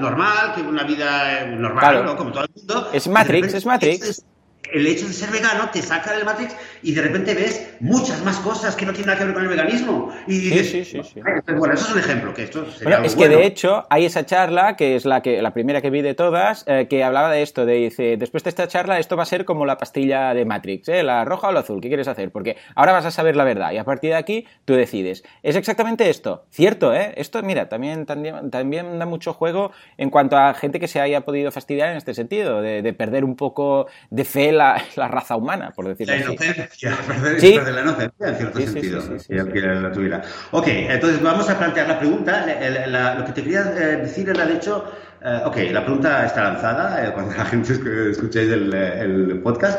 normal, 0.00 0.52
que 0.54 0.60
una 0.62 0.82
vida 0.84 1.46
normal, 1.46 1.80
Claro. 1.80 2.04
¿no? 2.04 2.16
como 2.16 2.32
todo 2.32 2.44
el 2.44 2.50
mundo. 2.54 2.90
Es 2.92 3.06
Matrix, 3.08 3.34
repente 3.40 3.56
es 3.58 3.66
Matrix. 3.66 4.00
de- 4.18 4.35
El 4.72 4.86
hecho 4.86 5.06
de 5.06 5.12
ser 5.12 5.30
vegano 5.30 5.70
te 5.70 5.82
saca 5.82 6.12
del 6.12 6.24
Matrix 6.24 6.54
y 6.82 6.92
de 6.92 7.02
repente 7.02 7.34
ves 7.34 7.74
muchas 7.80 8.22
más 8.24 8.38
cosas 8.38 8.74
que 8.76 8.86
no 8.86 8.92
tienen 8.92 9.08
nada 9.08 9.18
que 9.18 9.24
ver 9.24 9.34
con 9.34 9.42
el 9.42 9.48
veganismo. 9.48 10.12
Y 10.26 10.38
dices, 10.38 10.70
sí, 10.70 10.84
sí, 10.84 11.00
sí. 11.02 11.20
Bueno, 11.56 11.74
eso 11.74 11.86
es 11.86 11.92
un 11.92 11.98
ejemplo, 11.98 12.34
que 12.34 12.44
esto 12.44 12.66
Bueno, 12.82 13.04
es 13.04 13.14
que 13.14 13.26
bueno. 13.26 13.38
de 13.38 13.46
hecho 13.46 13.86
hay 13.90 14.04
esa 14.04 14.26
charla, 14.26 14.76
que 14.76 14.96
es 14.96 15.04
la, 15.04 15.22
que, 15.22 15.40
la 15.42 15.52
primera 15.52 15.80
que 15.80 15.90
vi 15.90 16.02
de 16.02 16.14
todas, 16.14 16.64
eh, 16.66 16.86
que 16.88 17.04
hablaba 17.04 17.30
de 17.30 17.42
esto, 17.42 17.66
de 17.66 17.74
dice, 17.74 18.16
después 18.16 18.44
de 18.44 18.50
esta 18.50 18.68
charla 18.68 18.98
esto 18.98 19.16
va 19.16 19.22
a 19.22 19.26
ser 19.26 19.44
como 19.44 19.66
la 19.66 19.78
pastilla 19.78 20.34
de 20.34 20.44
Matrix, 20.44 20.88
¿eh? 20.88 21.02
la 21.02 21.24
roja 21.24 21.48
o 21.48 21.52
la 21.52 21.60
azul, 21.60 21.80
¿qué 21.80 21.88
quieres 21.88 22.08
hacer? 22.08 22.30
Porque 22.30 22.56
ahora 22.74 22.92
vas 22.92 23.06
a 23.06 23.10
saber 23.10 23.36
la 23.36 23.44
verdad 23.44 23.72
y 23.72 23.78
a 23.78 23.84
partir 23.84 24.10
de 24.10 24.16
aquí 24.16 24.46
tú 24.64 24.74
decides. 24.74 25.24
Es 25.42 25.56
exactamente 25.56 26.10
esto, 26.10 26.44
cierto, 26.50 26.94
¿eh? 26.94 27.12
Esto, 27.16 27.42
mira, 27.42 27.68
también, 27.68 28.06
también, 28.06 28.50
también 28.50 28.98
da 28.98 29.06
mucho 29.06 29.32
juego 29.32 29.72
en 29.96 30.10
cuanto 30.10 30.36
a 30.36 30.54
gente 30.54 30.80
que 30.80 30.88
se 30.88 31.00
haya 31.00 31.22
podido 31.22 31.50
fastidiar 31.52 31.90
en 31.90 31.96
este 31.96 32.14
sentido, 32.14 32.60
de, 32.60 32.82
de 32.82 32.92
perder 32.92 33.24
un 33.24 33.36
poco 33.36 33.86
de 34.10 34.24
fe 34.24 34.52
la, 34.56 34.82
la 34.96 35.08
raza 35.08 35.36
humana, 35.36 35.72
por 35.74 35.86
decirlo 35.88 36.14
La 36.14 36.20
así. 36.20 36.32
inocencia, 36.32 36.96
perder, 37.06 37.40
Sí. 37.40 37.52
perder 37.54 37.74
la 37.74 37.80
inocencia 37.82 38.28
en 38.28 38.34
cierto 38.36 38.58
Sí, 38.58 38.66
sentido, 38.66 39.00
sí, 39.18 39.34
la 39.34 39.92
tuviera. 39.92 40.22
Ok, 40.50 40.66
entonces 40.68 41.22
vamos 41.22 41.48
a 41.50 41.58
plantear 41.58 41.88
la 41.88 41.98
pregunta. 41.98 42.44
La- 42.46 42.70
la- 42.70 42.86
la- 42.86 43.14
lo 43.16 43.24
que 43.24 43.32
te 43.32 43.42
quería 43.42 43.60
eh, 43.62 43.96
decir 44.02 44.28
era, 44.28 44.44
de 44.46 44.54
hecho, 44.54 44.84
eh, 45.24 45.40
ok, 45.44 45.56
la 45.72 45.82
pregunta 45.84 46.24
está 46.26 46.44
lanzada 46.44 47.04
eh, 47.06 47.12
cuando 47.12 47.34
la 47.36 47.44
gente 47.44 47.72
esc- 47.74 48.10
escuchéis 48.10 48.50
el, 48.52 48.72
el 48.74 49.40
podcast. 49.42 49.78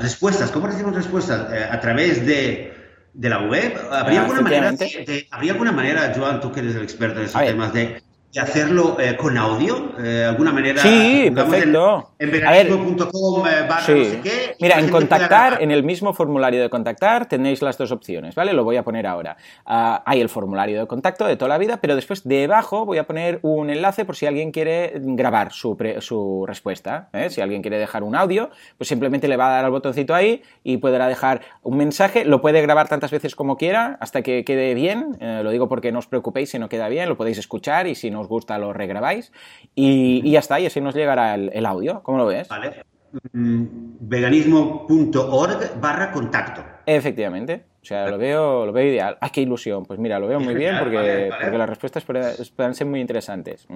Respuestas, 0.00 0.50
¿cómo 0.50 0.66
recibimos 0.66 0.94
respuestas? 0.96 1.46
A 1.70 1.80
través 1.80 2.24
de, 2.26 2.72
de 3.14 3.28
la 3.28 3.40
web. 3.40 3.72
¿Habría, 3.90 4.20
alguna 4.22 4.40
manera 4.42 4.68
de, 4.70 4.74
efectivamente. 4.74 5.12
de- 5.12 5.28
¿Habría 5.30 5.52
alguna 5.52 5.72
manera, 5.72 6.12
Joan, 6.16 6.40
tú 6.40 6.52
que 6.52 6.60
eres 6.60 6.76
el 6.76 6.82
experto 6.82 7.20
en 7.20 7.26
ver. 7.32 7.46
temas, 7.46 7.72
de, 7.72 8.02
de 8.32 8.40
hacerlo 8.40 8.96
eh, 8.98 9.14
con 9.16 9.36
audio? 9.36 9.92
Eh, 10.02 10.24
¿Alguna 10.28 10.52
manera? 10.52 10.80
Sí, 10.80 11.24
en- 11.26 11.34
perfecto. 11.34 12.12
En, 12.18 12.28
A 12.46 12.50
ver, 12.52 12.66
veganismo.com 12.68 13.46
eh, 13.46 13.50
barra 13.68 13.80
Sí. 13.82 13.92
no 13.92 14.04
sé 14.04 14.20
qué. 14.22 14.54
y 14.58 14.62
Mira, 14.62 14.78
en 14.78 14.88
contactar, 14.88 15.58
en 15.62 15.70
el 15.70 15.82
mismo 15.82 16.14
formulario 16.14 16.62
de 16.62 16.70
contactar, 16.70 17.26
tenéis 17.26 17.60
las 17.60 17.76
dos 17.76 17.92
opciones, 17.92 18.34
¿vale? 18.34 18.52
Lo 18.54 18.64
voy 18.64 18.76
a 18.76 18.84
poner 18.84 19.06
ahora. 19.06 19.36
Ah, 19.66 20.02
hay 20.06 20.20
el 20.22 20.28
formulario 20.30 20.80
de 20.80 20.86
contacto 20.86 21.26
de 21.26 21.36
toda 21.36 21.50
la 21.50 21.58
vida, 21.58 21.78
pero 21.82 21.94
después 21.94 22.26
debajo 22.26 22.86
voy 22.86 22.98
a 22.98 23.04
poner 23.06 23.38
un 23.42 23.68
enlace 23.68 24.04
por 24.06 24.16
si 24.16 24.24
alguien 24.26 24.50
quiere 24.50 24.92
grabar 24.96 25.52
su, 25.52 25.76
pre- 25.76 26.00
su 26.00 26.44
respuesta. 26.46 27.10
Si 27.28 27.40
alguien 27.42 27.60
quiere 27.60 27.78
dejar 27.78 28.02
un 28.02 28.16
audio, 28.16 28.48
pues 28.78 28.88
simplemente 28.88 29.28
le 29.28 29.36
va 29.36 29.48
a 29.48 29.50
dar 29.56 29.64
al 29.66 29.70
botoncito 29.70 30.14
ahí 30.14 30.42
y 30.64 30.78
podrá 30.78 31.06
dejar 31.06 31.42
un 31.62 31.76
mensaje. 31.76 32.24
Lo 32.24 32.40
puede 32.40 32.62
grabar 32.62 32.88
tantas 32.88 33.10
veces 33.10 33.36
como 33.36 33.56
quiera 33.58 33.98
hasta 34.00 34.22
que 34.22 34.44
quede 34.44 34.72
bien. 34.74 35.18
Lo 35.20 35.50
digo 35.50 35.68
porque 35.68 35.92
no 35.92 35.98
os 35.98 36.06
preocupéis 36.06 36.50
si 36.50 36.58
no 36.58 36.68
queda 36.70 36.88
bien, 36.88 37.08
lo 37.10 37.16
podéis 37.18 37.36
escuchar 37.38 37.86
y 37.86 37.94
si 37.94 38.10
no 38.10 38.21
os 38.22 38.28
gusta 38.28 38.58
lo 38.58 38.72
regrabáis. 38.72 39.32
Y, 39.74 40.22
y 40.24 40.30
ya 40.32 40.38
está, 40.38 40.58
y 40.58 40.66
así 40.66 40.80
nos 40.80 40.94
llegará 40.94 41.34
el, 41.34 41.50
el 41.52 41.66
audio. 41.66 42.02
¿Cómo 42.02 42.18
lo 42.18 42.26
ves? 42.26 42.48
Vale. 42.48 42.84
Mm, 43.32 43.64
Veganismo.org 44.00 45.80
barra 45.80 46.12
contacto. 46.12 46.64
Efectivamente. 46.86 47.71
O 47.82 47.84
sea, 47.84 48.06
lo 48.08 48.16
veo, 48.16 48.64
lo 48.64 48.72
veo 48.72 48.86
ideal. 48.86 49.18
¡Ay, 49.20 49.30
qué 49.32 49.40
ilusión! 49.40 49.84
Pues 49.84 49.98
mira, 49.98 50.20
lo 50.20 50.28
veo 50.28 50.38
muy 50.38 50.54
bien 50.54 50.76
porque, 50.78 50.94
Vale, 50.96 51.28
vale. 51.30 51.42
porque 51.42 51.58
las 51.58 51.68
respuestas 51.68 52.04
pueden 52.04 52.74
ser 52.74 52.86
muy 52.86 53.00
interesantes. 53.00 53.66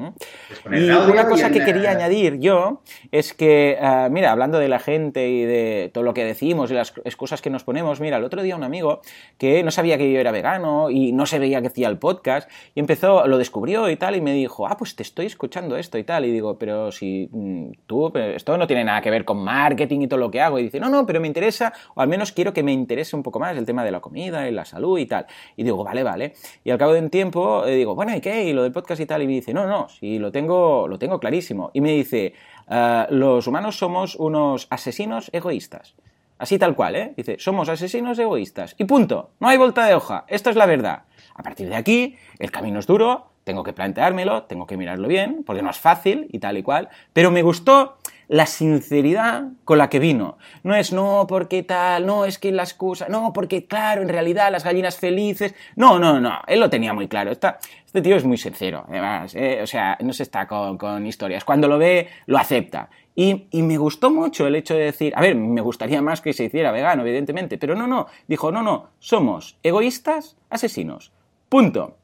poner 0.63 0.83
Y 0.83 0.91
una 0.91 1.27
cosa 1.29 1.49
y 1.49 1.53
que 1.53 1.59
el- 1.59 1.65
quería 1.65 1.91
añadir 1.91 2.39
yo 2.39 2.83
es 3.11 3.35
que, 3.35 3.77
ah, 3.81 4.09
mira, 4.11 4.31
hablando 4.31 4.61
de 4.61 4.69
la 4.69 4.79
gente 4.79 5.29
y 5.29 5.43
de 5.45 5.91
todo 5.93 6.05
lo 6.05 6.15
que 6.15 6.25
decimos 6.25 6.71
y 6.71 6.75
las 6.75 6.93
excusas 7.05 7.43
que 7.43 7.51
nos 7.51 7.65
ponemos, 7.65 8.01
mira, 8.01 8.17
el 8.19 8.25
otro 8.25 8.43
día 8.43 8.55
un 8.55 8.63
amigo 8.63 9.01
que 9.39 9.65
no 9.65 9.73
sabía 9.73 9.99
que 9.99 10.13
yo 10.13 10.21
era 10.21 10.31
vegano 10.31 10.89
y 10.89 11.11
no 11.13 11.27
se 11.27 11.41
veía 11.41 11.61
que 11.61 11.67
hacía 11.67 11.89
el 11.89 11.99
podcast 11.99 12.49
y 12.77 12.81
empezó, 12.81 13.27
lo 13.27 13.39
descubrió 13.39 13.91
y 13.91 13.97
tal 13.97 14.15
y 14.15 14.21
me 14.21 14.33
dijo, 14.35 14.69
ah, 14.69 14.77
pues 14.79 14.95
te 14.95 15.03
estoy 15.03 15.27
escuchando 15.27 15.77
esto 15.77 15.99
y 15.99 16.05
tal. 16.05 16.25
Y 16.25 16.31
digo, 16.31 16.57
pero 16.59 16.93
si 16.93 17.29
mm, 17.33 17.71
tú, 17.87 18.13
esto 18.17 18.57
no 18.57 18.69
tiene 18.69 18.85
nada 18.85 19.01
que 19.01 19.11
ver 19.11 19.25
con 19.25 19.39
marketing 19.39 20.03
y 20.03 20.07
todo 20.07 20.21
lo 20.21 20.31
que 20.31 20.41
hago. 20.41 20.61
Y 20.61 20.63
dice, 20.63 20.79
no, 20.79 20.89
no, 20.89 21.05
pero 21.05 21.21
me 21.21 21.27
interesa, 21.27 21.73
o 21.97 22.01
al 22.01 22.07
menos 22.09 22.31
quiero 22.31 22.53
que 22.53 22.63
me 22.63 22.73
interese 22.73 23.17
un 23.17 23.25
poco 23.25 23.41
más 23.41 23.57
el 23.57 23.67
tema 23.67 23.83
de 23.85 23.91
la 23.91 23.96
comida 24.01 24.49
y 24.49 24.53
la 24.53 24.65
salud 24.65 24.99
y 24.99 25.07
tal. 25.07 25.27
Y 25.57 25.65
digo, 25.65 25.83
vale, 25.85 26.03
vale. 26.03 26.35
Y 26.65 26.71
al 26.71 26.79
cabo 26.79 26.93
de 26.93 27.01
un 27.01 27.11
tiempo 27.11 27.65
eh, 27.67 27.75
digo, 27.77 27.95
bueno, 27.95 28.15
¿y 28.15 28.21
qué? 28.21 28.45
Y 28.45 28.53
lo 28.53 28.63
del 28.63 28.73
podcast 28.73 29.01
y 29.01 29.07
tal. 29.07 29.23
Y 29.23 29.27
me 29.27 29.35
dice, 29.35 29.53
no, 29.55 29.67
no, 29.67 29.89
sí, 29.89 30.19
lo 30.19 30.31
tengo, 30.33 30.89
lo 30.89 30.99
tengo 30.99 31.19
clarísimo. 31.21 31.71
Y 31.75 31.81
me 31.81 31.93
dice, 31.93 32.35
"Ah, 32.69 33.07
los 33.11 33.47
humanos 33.47 33.79
somos 33.79 34.17
unos 34.17 34.67
asesinos 34.71 35.31
egoístas. 35.33 35.95
Así 36.39 36.59
tal 36.59 36.75
cual, 36.77 36.97
¿eh? 36.97 37.15
Dice, 37.17 37.37
somos 37.39 37.69
asesinos 37.69 38.19
egoístas. 38.19 38.75
Y 38.79 38.85
punto. 38.85 39.31
No 39.41 39.49
hay 39.49 39.57
vuelta 39.57 39.87
de 39.87 39.95
hoja. 39.95 40.25
Esto 40.29 40.51
es 40.51 40.57
la 40.57 40.67
verdad. 40.67 41.05
A 41.35 41.43
partir 41.43 41.69
de 41.69 41.77
aquí, 41.77 42.17
el 42.39 42.51
camino 42.51 42.79
es 42.79 42.87
duro, 42.87 43.29
tengo 43.45 43.63
que 43.63 43.73
planteármelo, 43.73 44.43
tengo 44.43 44.67
que 44.67 44.77
mirarlo 44.77 45.09
bien, 45.09 45.45
porque 45.47 45.63
no 45.63 45.71
es 45.71 45.79
fácil 45.79 46.27
y 46.31 46.39
tal 46.39 46.59
y 46.59 46.63
cual. 46.63 46.89
Pero 47.13 47.31
me 47.31 47.43
gustó 47.43 47.97
la 48.29 48.47
sinceridad 48.47 49.45
con 49.65 49.79
la 49.79 49.89
que 49.89 49.99
vino. 49.99 50.39
No 50.63 50.75
es, 50.75 50.93
no, 50.93 51.27
porque 51.29 51.63
tal, 51.63 52.07
no, 52.07 52.25
es 52.25 52.39
que 52.39 52.51
la 52.53 52.63
excusa, 52.65 53.09
no, 53.09 53.33
porque 53.33 53.67
claro, 53.67 54.03
en 54.03 54.09
realidad 54.09 54.51
las 54.51 54.65
gallinas 54.65 54.97
felices. 54.97 55.55
No, 55.77 55.99
no, 55.99 56.21
no, 56.21 56.41
él 56.47 56.61
lo 56.61 56.69
tenía 56.71 56.93
muy 56.93 57.09
claro. 57.09 57.31
Esta- 57.31 57.59
este 57.85 58.03
tío 58.03 58.17
es 58.17 58.25
muy 58.25 58.37
sincero, 58.37 58.85
además, 58.89 59.35
¿eh? 59.35 59.61
o 59.63 59.67
sea, 59.67 59.97
no 60.03 60.13
se 60.13 60.25
está 60.25 60.47
con, 60.47 60.77
con 60.77 61.07
historias. 61.07 61.45
Cuando 61.45 61.67
lo 61.69 61.79
ve, 61.79 62.09
lo 62.27 62.37
acepta. 62.37 62.91
Y, 63.15 63.47
y 63.51 63.63
me 63.63 63.79
gustó 63.79 64.11
mucho 64.11 64.47
el 64.47 64.57
hecho 64.57 64.75
de 64.75 64.81
decir, 64.85 65.15
a 65.17 65.23
ver, 65.23 65.35
me 65.35 65.63
gustaría 65.63 66.03
más 66.03 66.21
que 66.21 66.35
se 66.35 66.45
hiciera 66.45 66.73
vegano, 66.73 67.03
evidentemente, 67.03 67.57
pero 67.57 67.75
no, 67.75 67.87
no, 67.87 68.07
dijo, 68.29 68.53
no, 68.53 68.63
no, 68.63 68.91
somos 68.99 69.57
egoístas, 69.63 70.37
asesinos. 70.51 71.13
Punto. 71.49 71.97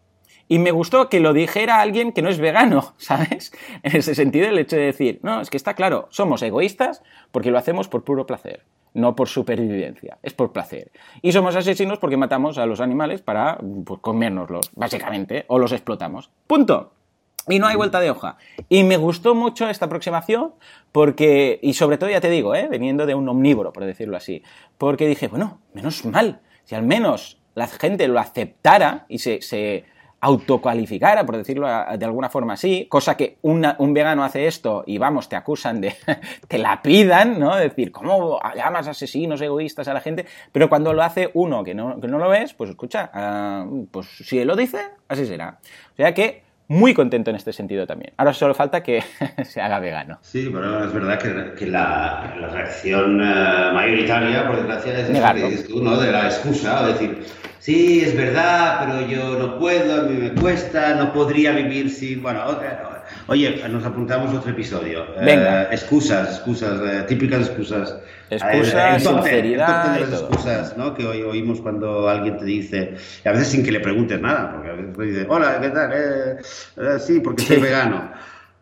Y 0.52 0.58
me 0.58 0.70
gustó 0.70 1.08
que 1.08 1.18
lo 1.18 1.32
dijera 1.32 1.80
alguien 1.80 2.12
que 2.12 2.20
no 2.20 2.28
es 2.28 2.38
vegano, 2.38 2.92
¿sabes? 2.98 3.54
En 3.82 3.96
ese 3.96 4.14
sentido, 4.14 4.46
el 4.50 4.58
hecho 4.58 4.76
de 4.76 4.82
decir, 4.82 5.18
no, 5.22 5.40
es 5.40 5.48
que 5.48 5.56
está 5.56 5.72
claro, 5.72 6.08
somos 6.10 6.42
egoístas 6.42 7.02
porque 7.30 7.50
lo 7.50 7.56
hacemos 7.56 7.88
por 7.88 8.04
puro 8.04 8.26
placer, 8.26 8.66
no 8.92 9.16
por 9.16 9.30
supervivencia, 9.30 10.18
es 10.22 10.34
por 10.34 10.52
placer. 10.52 10.92
Y 11.22 11.32
somos 11.32 11.56
asesinos 11.56 11.98
porque 11.98 12.18
matamos 12.18 12.58
a 12.58 12.66
los 12.66 12.82
animales 12.82 13.22
para 13.22 13.56
pues, 13.86 14.00
comérnoslos, 14.00 14.70
básicamente, 14.74 15.46
o 15.48 15.58
los 15.58 15.72
explotamos. 15.72 16.28
Punto. 16.46 16.92
Y 17.48 17.58
no 17.58 17.66
hay 17.66 17.76
vuelta 17.76 17.98
de 18.00 18.10
hoja. 18.10 18.36
Y 18.68 18.84
me 18.84 18.98
gustó 18.98 19.34
mucho 19.34 19.70
esta 19.70 19.86
aproximación 19.86 20.52
porque, 20.92 21.60
y 21.62 21.72
sobre 21.72 21.96
todo 21.96 22.10
ya 22.10 22.20
te 22.20 22.28
digo, 22.28 22.54
¿eh? 22.54 22.68
veniendo 22.70 23.06
de 23.06 23.14
un 23.14 23.26
omnívoro, 23.26 23.72
por 23.72 23.86
decirlo 23.86 24.18
así, 24.18 24.42
porque 24.76 25.06
dije, 25.06 25.28
bueno, 25.28 25.62
menos 25.72 26.04
mal, 26.04 26.42
si 26.64 26.74
al 26.74 26.82
menos 26.82 27.38
la 27.54 27.68
gente 27.68 28.06
lo 28.06 28.20
aceptara 28.20 29.06
y 29.08 29.18
se, 29.18 29.40
se 29.40 29.86
autocualificara, 30.22 31.26
por 31.26 31.36
decirlo 31.36 31.66
de 31.66 32.04
alguna 32.04 32.30
forma 32.30 32.52
así, 32.52 32.86
cosa 32.88 33.16
que 33.16 33.38
un 33.42 33.92
vegano 33.92 34.22
hace 34.22 34.46
esto 34.46 34.84
y 34.86 34.96
vamos, 34.96 35.28
te 35.28 35.34
acusan 35.34 35.80
de, 35.80 35.96
te 36.48 36.58
la 36.58 36.80
pidan, 36.80 37.40
¿no? 37.40 37.56
decir, 37.56 37.90
¿cómo 37.90 38.38
llamas 38.54 38.86
asesinos 38.86 39.40
egoístas 39.40 39.88
a 39.88 39.94
la 39.94 40.00
gente? 40.00 40.24
Pero 40.52 40.68
cuando 40.68 40.92
lo 40.92 41.02
hace 41.02 41.30
uno 41.34 41.64
que 41.64 41.74
no, 41.74 42.00
que 42.00 42.06
no 42.06 42.18
lo 42.18 42.28
ves, 42.28 42.54
pues 42.54 42.70
escucha, 42.70 43.10
ah, 43.12 43.66
pues 43.90 44.06
si 44.06 44.38
él 44.38 44.46
lo 44.46 44.54
dice, 44.54 44.78
así 45.08 45.26
será. 45.26 45.58
O 45.94 45.96
sea 45.96 46.14
que 46.14 46.44
muy 46.72 46.94
contento 46.94 47.28
en 47.28 47.36
este 47.36 47.52
sentido 47.52 47.86
también. 47.86 48.14
Ahora 48.16 48.32
solo 48.32 48.54
falta 48.54 48.82
que 48.82 49.04
se 49.44 49.60
haga 49.60 49.78
vegano. 49.78 50.18
Sí, 50.22 50.48
pero 50.50 50.84
es 50.84 50.92
verdad 50.92 51.18
que, 51.18 51.54
que 51.58 51.66
la, 51.66 52.34
la 52.40 52.48
reacción 52.48 53.20
eh, 53.20 53.70
mayoritaria, 53.74 54.46
por 54.46 54.56
desgracia, 54.56 54.98
es 54.98 55.06
que 55.06 55.48
dices 55.48 55.68
tú, 55.68 55.82
¿no? 55.82 56.00
De 56.00 56.10
la 56.10 56.24
excusa, 56.24 56.82
o 56.82 56.86
decir, 56.86 57.24
sí, 57.58 58.00
es 58.00 58.16
verdad, 58.16 58.86
pero 58.86 59.06
yo 59.06 59.38
no 59.38 59.58
puedo, 59.58 60.00
a 60.00 60.04
mí 60.04 60.16
me 60.16 60.32
cuesta, 60.32 60.94
no 60.94 61.12
podría 61.12 61.52
vivir 61.52 61.90
sin... 61.90 62.22
Bueno, 62.22 62.48
ok, 62.48 62.62
oye, 63.26 63.62
nos 63.68 63.84
apuntamos 63.84 64.34
otro 64.34 64.50
episodio. 64.50 65.04
Eh, 65.16 65.24
Venga. 65.24 65.64
excusas, 65.72 66.30
excusas, 66.36 66.80
eh, 66.84 67.04
típicas 67.08 67.46
excusas. 67.48 67.96
Excusas, 68.30 68.96
El 68.96 69.02
top 69.02 69.14
ten, 69.14 69.22
sinceridad 69.24 69.68
el 69.68 69.74
top 69.74 69.82
ten 69.84 69.92
de 69.92 69.98
y 69.98 70.02
las 70.02 70.10
todo. 70.20 70.28
excusas, 70.30 70.76
¿no? 70.76 70.94
Que 70.94 71.06
hoy 71.06 71.22
oímos 71.22 71.60
cuando 71.60 72.08
alguien 72.08 72.38
te 72.38 72.44
dice, 72.46 72.94
y 73.24 73.28
a 73.28 73.32
veces 73.32 73.48
sin 73.48 73.62
que 73.64 73.72
le 73.72 73.80
preguntes 73.80 74.20
nada, 74.20 74.52
porque 74.52 74.68
a 74.70 74.72
veces 74.72 74.96
te 74.96 75.02
dice, 75.04 75.26
hola, 75.28 75.58
¿qué 75.60 75.68
tal? 75.68 75.90
Eh, 75.92 76.36
eh, 76.78 76.98
sí, 76.98 77.20
porque 77.20 77.42
soy 77.42 77.56
Sí. 77.56 77.62
vegano. 77.62 78.10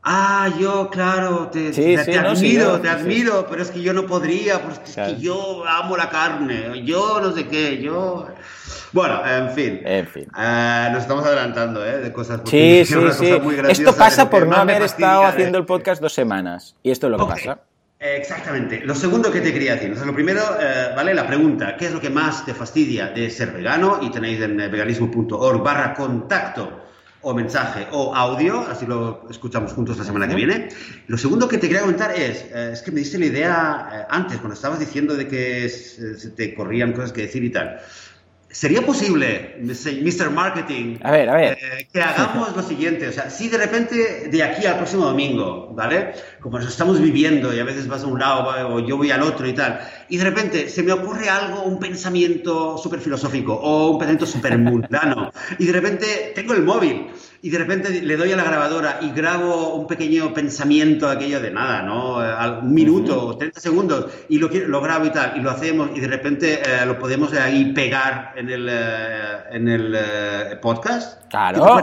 Ah, 0.03 0.49
yo, 0.59 0.89
claro, 0.91 1.49
te, 1.53 1.73
Sí, 1.75 1.83
te, 1.95 2.05
sí, 2.05 2.11
te 2.13 2.23
no, 2.23 2.35
sí, 2.35 2.47
admiro, 2.57 2.65
yo- 2.77 2.81
te 2.81 2.89
sí. 2.89 2.95
admiro, 2.95 3.47
pero 3.51 3.63
es 3.63 3.71
que 3.71 3.83
yo 3.83 3.93
no 3.93 4.07
podría, 4.07 4.59
porque 4.61 4.81
es 4.85 4.95
Claro. 4.95 5.15
que 5.15 5.21
yo 5.21 5.63
amo 5.69 5.97
la 5.97 6.09
carne, 6.09 6.83
yo 6.85 7.21
no 7.21 7.33
sé 7.33 7.47
qué, 7.47 7.81
yo... 7.83 8.27
Bueno, 8.93 9.23
en 9.25 9.51
fin. 9.51 9.81
En 9.85 10.07
fin. 10.07 10.27
Eh, 10.37 10.89
nos 10.93 11.03
estamos 11.03 11.25
adelantando, 11.25 11.85
¿eh? 11.85 11.99
De 11.99 12.13
cosas. 12.13 12.41
Sí, 12.45 12.83
sí, 12.87 12.95
sí. 13.19 13.33
Esto 13.69 13.95
pasa 13.95 14.29
por 14.29 14.47
no 14.47 14.57
haber 14.57 14.83
estado 14.83 15.25
haciendo 15.25 15.59
el 15.59 15.67
podcast 15.67 16.03
dos 16.03 16.13
semanas. 16.13 16.77
Y 16.83 16.91
esto 16.91 17.07
es 17.07 17.13
lo 17.13 17.19
que 17.19 17.27
pasa. 17.27 17.61
Exactamente. 18.01 18.81
Lo 18.83 18.95
segundo 18.95 19.31
que 19.31 19.43
te 19.43 19.53
quería 19.53 19.75
decir, 19.75 19.95
lo 19.95 20.15
primero, 20.15 20.41
eh, 20.59 20.93
¿vale? 20.97 21.13
La 21.13 21.27
pregunta, 21.27 21.77
¿qué 21.77 21.87
es 21.87 21.93
lo 21.93 22.01
que 22.01 22.09
más 22.09 22.47
te 22.47 22.55
fastidia 22.55 23.09
de 23.09 23.29
ser 23.29 23.53
vegano? 23.53 23.99
Y 24.01 24.11
tenéis 24.11 24.41
en 24.41 24.57
veganismo.org 24.57 25.63
barra 25.63 25.93
contacto 25.93 26.87
o 27.23 27.35
mensaje 27.35 27.87
o 27.93 28.15
audio, 28.15 28.61
así 28.61 28.87
lo 28.87 29.27
escuchamos 29.29 29.75
juntos 29.75 29.99
la 29.99 30.05
semana 30.05 30.27
que 30.27 30.35
viene. 30.35 30.69
Lo 31.09 31.19
segundo 31.19 31.47
que 31.47 31.59
te 31.59 31.67
quería 31.67 31.83
comentar 31.83 32.13
es, 32.13 32.47
eh, 32.55 32.71
es 32.73 32.81
que 32.81 32.91
me 32.91 33.01
diste 33.01 33.19
la 33.19 33.27
idea 33.27 33.89
eh, 33.93 34.07
antes, 34.09 34.39
cuando 34.39 34.55
estabas 34.55 34.79
diciendo 34.79 35.15
de 35.15 35.29
que 35.29 35.69
se 35.69 36.31
te 36.31 36.55
corrían 36.55 36.95
cosas 36.95 37.13
que 37.13 37.23
decir 37.23 37.45
y 37.45 37.51
tal. 37.51 37.81
¿Sería 38.53 38.85
posible, 38.85 39.59
Mr. 39.61 40.31
Marketing, 40.31 40.97
a 41.03 41.13
ver, 41.13 41.31
a 41.31 41.37
ver. 41.37 41.59
Eh, 41.61 41.87
que 41.93 42.03
hagamos 42.03 42.57
lo 42.57 42.63
siguiente? 42.65 43.07
O 43.07 43.13
sea, 43.13 43.31
si 43.31 43.49
de 43.49 43.57
repente 43.57 44.29
de 44.29 44.43
aquí 44.43 44.67
al 44.67 44.77
próximo 44.77 45.05
domingo, 45.05 45.73
¿vale? 45.73 46.15
Como 46.41 46.59
nos 46.59 46.69
estamos 46.69 47.01
viviendo 47.01 47.55
y 47.55 47.61
a 47.61 47.65
veces 47.65 47.87
vas 47.87 48.03
a 48.03 48.09
un 48.09 48.19
lado 48.19 48.75
o 48.75 48.81
yo 48.81 48.97
voy 48.97 49.13
al 49.13 49.23
otro 49.23 49.47
y 49.47 49.53
tal, 49.53 49.81
y 50.09 50.17
de 50.17 50.25
repente 50.25 50.69
se 50.69 50.83
me 50.83 50.91
ocurre 50.91 51.29
algo, 51.29 51.63
un 51.63 51.79
pensamiento 51.79 52.77
súper 52.77 52.99
filosófico 52.99 53.55
o 53.55 53.93
un 53.93 53.99
pensamiento 53.99 54.27
súper 54.27 54.59
mundano, 54.59 55.33
y 55.57 55.67
de 55.67 55.73
repente 55.73 56.33
tengo 56.35 56.53
el 56.53 56.65
móvil 56.65 57.07
y 57.43 57.51
de 57.51 57.59
repente 57.59 58.03
le 58.03 58.17
doy 58.17 58.33
a 58.33 58.37
la 58.37 58.45
grabadora 58.45 58.99
y 59.01 59.11
grabo 59.11 59.75
un 59.75 59.87
pequeño 59.87 60.35
pensamiento, 60.35 61.09
aquello 61.09 61.41
de 61.41 61.51
nada, 61.51 61.83
¿no? 61.83 62.17
Un 62.61 62.75
minuto, 62.75 63.29
o 63.29 63.37
30 63.37 63.61
segundos, 63.61 64.07
y 64.29 64.39
lo, 64.39 64.49
lo 64.49 64.81
grabo 64.81 65.07
y 65.07 65.11
tal, 65.11 65.37
y 65.37 65.41
lo 65.41 65.51
hacemos, 65.51 65.91
y 65.95 66.01
de 66.01 66.09
repente 66.09 66.61
eh, 66.63 66.85
lo 66.85 66.99
podemos 66.99 67.33
ahí 67.33 67.73
pegar 67.73 68.35
en 68.37 68.51
el, 68.51 68.69
eh, 68.71 69.39
en 69.53 69.69
el 69.69 69.95
eh, 69.97 70.59
podcast. 70.61 71.27
Claro 71.31 71.81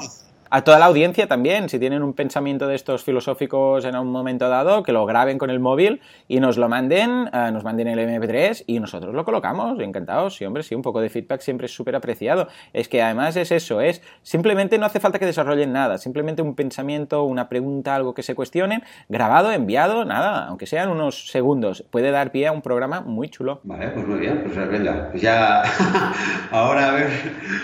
a 0.50 0.64
toda 0.64 0.80
la 0.80 0.86
audiencia 0.86 1.28
también, 1.28 1.70
si 1.70 1.80
tienen 1.80 2.04
un 2.04 2.14
pensamiento 2.14 2.68
de 2.68 2.76
estos 2.76 3.04
filosóficos 3.04 3.84
en 3.86 3.96
un 3.96 4.08
momento 4.08 4.50
dado, 4.50 4.84
que 4.84 4.92
lo 4.92 5.06
graben 5.06 5.38
con 5.38 5.50
el 5.50 5.60
móvil 5.60 6.02
y 6.28 6.40
nos 6.40 6.58
lo 6.58 6.70
manden, 6.70 7.30
eh, 7.34 7.50
nos 7.52 7.64
manden 7.64 7.88
el 7.88 8.00
MP3 8.00 8.64
y 8.68 8.80
nosotros 8.80 9.14
lo 9.14 9.26
colocamos, 9.26 9.80
encantados, 9.80 10.36
sí, 10.36 10.46
hombre, 10.46 10.64
sí, 10.64 10.76
un 10.76 10.82
poco 10.82 11.02
de 11.02 11.10
feedback 11.10 11.42
siempre 11.42 11.66
es 11.66 11.74
súper 11.74 11.96
apreciado. 11.96 12.48
Es 12.74 12.88
que 12.88 13.02
además 13.02 13.36
es 13.36 13.52
eso, 13.52 13.82
es 13.82 14.02
simplemente 14.22 14.78
no 14.78 14.86
hace 14.86 15.00
falta 15.00 15.20
que 15.20 15.26
desarrollen 15.26 15.74
nada, 15.74 15.98
simplemente 15.98 16.42
un 16.42 16.56
pensamiento, 16.56 17.24
una 17.24 17.50
pregunta, 17.50 17.96
algo 17.96 18.14
que 18.14 18.24
se 18.24 18.36
cuestionen, 18.36 18.84
grabado, 19.10 19.52
enviado, 19.52 20.06
nada, 20.06 20.46
aunque 20.46 20.66
sean 20.66 20.90
unos 20.90 21.30
segundos, 21.30 21.84
puede 21.90 22.12
dar 22.12 22.32
pie 22.32 22.48
a 22.48 22.52
un 22.52 22.62
programa 22.62 23.02
muy 23.02 23.30
chulo. 23.30 23.60
Vale, 23.64 23.90
pues 23.90 24.08
muy 24.08 24.20
bien, 24.20 24.44
pues 24.44 24.56
venga, 24.70 25.10
pues 25.12 25.22
ya, 25.22 25.64
ahora 26.52 26.90
a 26.90 26.92
ver, 26.94 27.10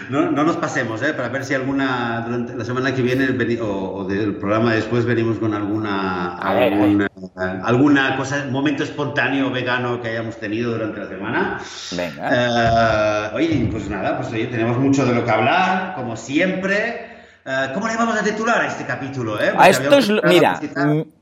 no, 0.10 0.32
nos 0.32 0.58
pasemos, 0.58 1.02
¿eh? 1.02 1.14
para 1.14 1.30
ver 1.30 1.46
si 1.46 1.54
alguna, 1.54 2.22
durante 2.26 2.56
la 2.56 2.66
semana 2.74 2.96
que 2.96 3.04
viene 3.04 3.28
o, 3.62 4.04
del 4.04 4.36
programa 4.36 4.74
después 4.74 5.06
venimos 5.06 5.38
con 5.38 5.54
alguna, 5.54 6.38
alguna, 6.40 8.18
cosa, 8.18 8.46
momento 8.50 8.84
espontáneo 8.84 9.52
vegano 9.52 10.02
que 10.02 10.10
hayamos 10.10 10.38
tenido 10.38 10.72
durante 10.72 11.00
la 11.00 11.08
semana. 11.08 11.60
Venga. 11.92 13.32
Eh, 13.32 13.36
oye, 13.36 13.68
pues 13.72 13.88
nada, 13.90 14.18
pues 14.18 14.34
oye, 14.34 14.48
tenemos 14.48 14.78
mucho 14.80 15.06
de 15.06 15.14
lo 15.14 15.24
que 15.24 15.30
hablar, 15.30 15.94
como 15.96 16.18
siempre. 16.18 17.14
Eh, 17.46 17.70
¿Cómo 17.76 17.88
le 17.88 17.96
vamos 17.96 18.20
a 18.20 18.24
titular 18.24 18.62
a 18.62 18.68
este 18.68 18.86
capítulo? 18.86 19.40
Eh? 19.40 19.54
A 19.56 19.70
esto 19.70 19.96
es, 19.98 20.10
mira, 20.24 20.60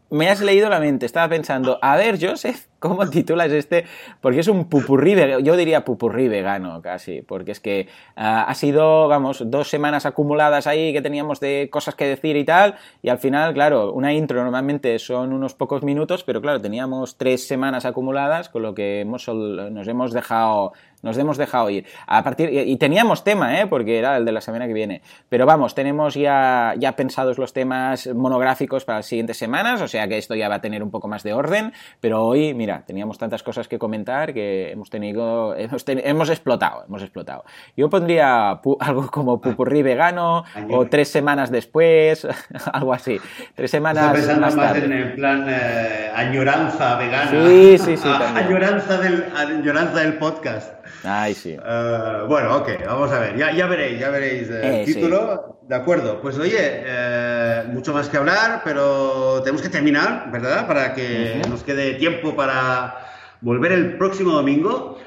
me 0.09 0.29
has 0.29 0.39
leído 0.39 0.69
la 0.69 0.79
mente, 0.79 1.05
estaba 1.05 1.27
pensando, 1.27 1.79
a 1.81 1.97
ver, 1.97 2.17
Joseph, 2.21 2.67
¿cómo 2.82 3.07
titulas 3.09 3.51
este? 3.51 3.86
Porque 4.19 4.39
es 4.41 4.47
un 4.47 4.65
pupurrí, 4.65 5.15
yo 5.43 5.55
diría 5.55 5.86
pupurrí 5.86 6.27
vegano 6.27 6.82
casi, 6.82 7.21
porque 7.21 7.51
es 7.51 7.61
que 7.61 7.88
ah, 8.17 8.43
ha 8.43 8.55
sido, 8.55 9.07
vamos, 9.07 9.49
dos 9.49 9.69
semanas 9.69 10.05
acumuladas 10.05 10.67
ahí 10.67 10.91
que 10.91 11.01
teníamos 11.01 11.39
de 11.39 11.69
cosas 11.71 11.95
que 11.95 12.05
decir 12.05 12.36
y 12.36 12.43
tal, 12.43 12.75
y 13.01 13.09
al 13.09 13.19
final, 13.19 13.53
claro, 13.53 13.93
una 13.93 14.13
intro 14.13 14.43
normalmente 14.43 14.99
son 14.99 15.32
unos 15.32 15.53
pocos 15.53 15.84
minutos, 15.84 16.23
pero 16.23 16.41
claro, 16.41 16.59
teníamos 16.59 17.17
tres 17.17 17.47
semanas 17.47 17.86
acumuladas, 17.86 18.49
con 18.49 18.63
lo 18.63 18.73
que 18.73 19.05
nos 19.05 19.88
hemos 19.88 20.11
dejado 20.11 20.73
nos 21.01 21.17
hemos 21.17 21.38
dejado 21.38 21.69
ir. 21.69 21.86
A 22.05 22.23
partir, 22.23 22.49
y 22.51 22.75
teníamos 22.77 23.23
tema, 23.23 23.59
¿eh? 23.59 23.67
porque 23.67 23.97
era 23.97 24.17
el 24.17 24.25
de 24.25 24.32
la 24.32 24.41
semana 24.41 24.67
que 24.67 24.73
viene. 24.73 25.01
Pero 25.29 25.45
vamos, 25.45 25.73
tenemos 25.75 26.13
ya, 26.13 26.75
ya 26.77 26.95
pensados 26.95 27.38
los 27.38 27.53
temas 27.53 28.07
monográficos 28.07 28.86
para 28.86 28.99
las 28.99 29.07
siguientes 29.07 29.38
semanas, 29.38 29.82
o 29.82 29.88
sea 29.88 30.07
que 30.07 30.17
esto 30.17 30.36
ya 30.36 30.49
va 30.49 30.55
a 30.55 30.61
tener 30.61 30.84
un 30.84 30.91
poco 30.91 31.07
más 31.07 31.23
de 31.23 31.34
orden. 31.34 31.73
Pero 31.99 32.23
hoy, 32.23 32.53
mira, 32.53 32.70
teníamos 32.80 33.17
tantas 33.17 33.43
cosas 33.43 33.67
que 33.67 33.78
comentar 33.78 34.34
que 34.34 34.72
hemos 34.72 34.89
tenido, 34.89 35.55
hemos, 35.55 36.30
explotado, 36.30 36.86
hemos 36.88 37.01
explotado. 37.01 37.43
Yo 37.76 37.89
pondría 37.89 38.51
algo 38.80 39.07
como 39.11 39.41
pupurrí 39.41 39.82
vegano 39.84 40.43
o 40.69 40.86
tres 40.88 41.09
semanas 41.09 41.51
después, 41.51 42.28
algo 42.74 42.93
así. 42.93 43.19
Tres 43.55 43.72
semanas 43.72 44.13
pensando 44.13 44.55
más, 44.55 44.78
en 44.78 44.93
el 44.93 45.13
plan 45.13 45.45
eh, 45.47 46.11
añoranza 46.15 46.97
vegana. 46.97 47.32
Sí, 47.32 47.78
sí, 47.78 47.97
sí. 47.97 48.09
añoranza, 48.36 48.97
del, 48.97 49.26
añoranza 49.36 49.99
del 49.99 50.17
podcast. 50.17 50.80
Ay, 51.03 51.33
sí. 51.33 51.57
Eh, 51.63 52.23
bueno, 52.27 52.57
ok, 52.57 52.69
vamos 52.85 53.11
a 53.11 53.19
ver. 53.19 53.37
Ya, 53.37 53.51
ya 53.51 53.65
veréis, 53.67 53.99
ya 53.99 54.09
veréis 54.09 54.49
el 54.49 54.63
eh, 54.63 54.83
título. 54.85 55.59
De 55.67 55.75
acuerdo. 55.75 56.21
Pues 56.21 56.37
oye, 56.37 56.57
eh, 56.59 57.63
mucho 57.67 57.93
más 57.93 58.09
que 58.09 58.17
hablar, 58.17 58.61
pero 58.63 59.41
tenemos 59.41 59.61
que 59.61 59.69
terminar, 59.69 60.29
¿verdad? 60.31 60.67
Para 60.67 60.93
que 60.93 61.41
nos 61.49 61.63
quede 61.63 61.93
tiempo 61.93 62.35
para 62.35 62.97
volver 63.41 63.71
el 63.71 63.97
próximo 63.97 64.31
domingo. 64.31 64.99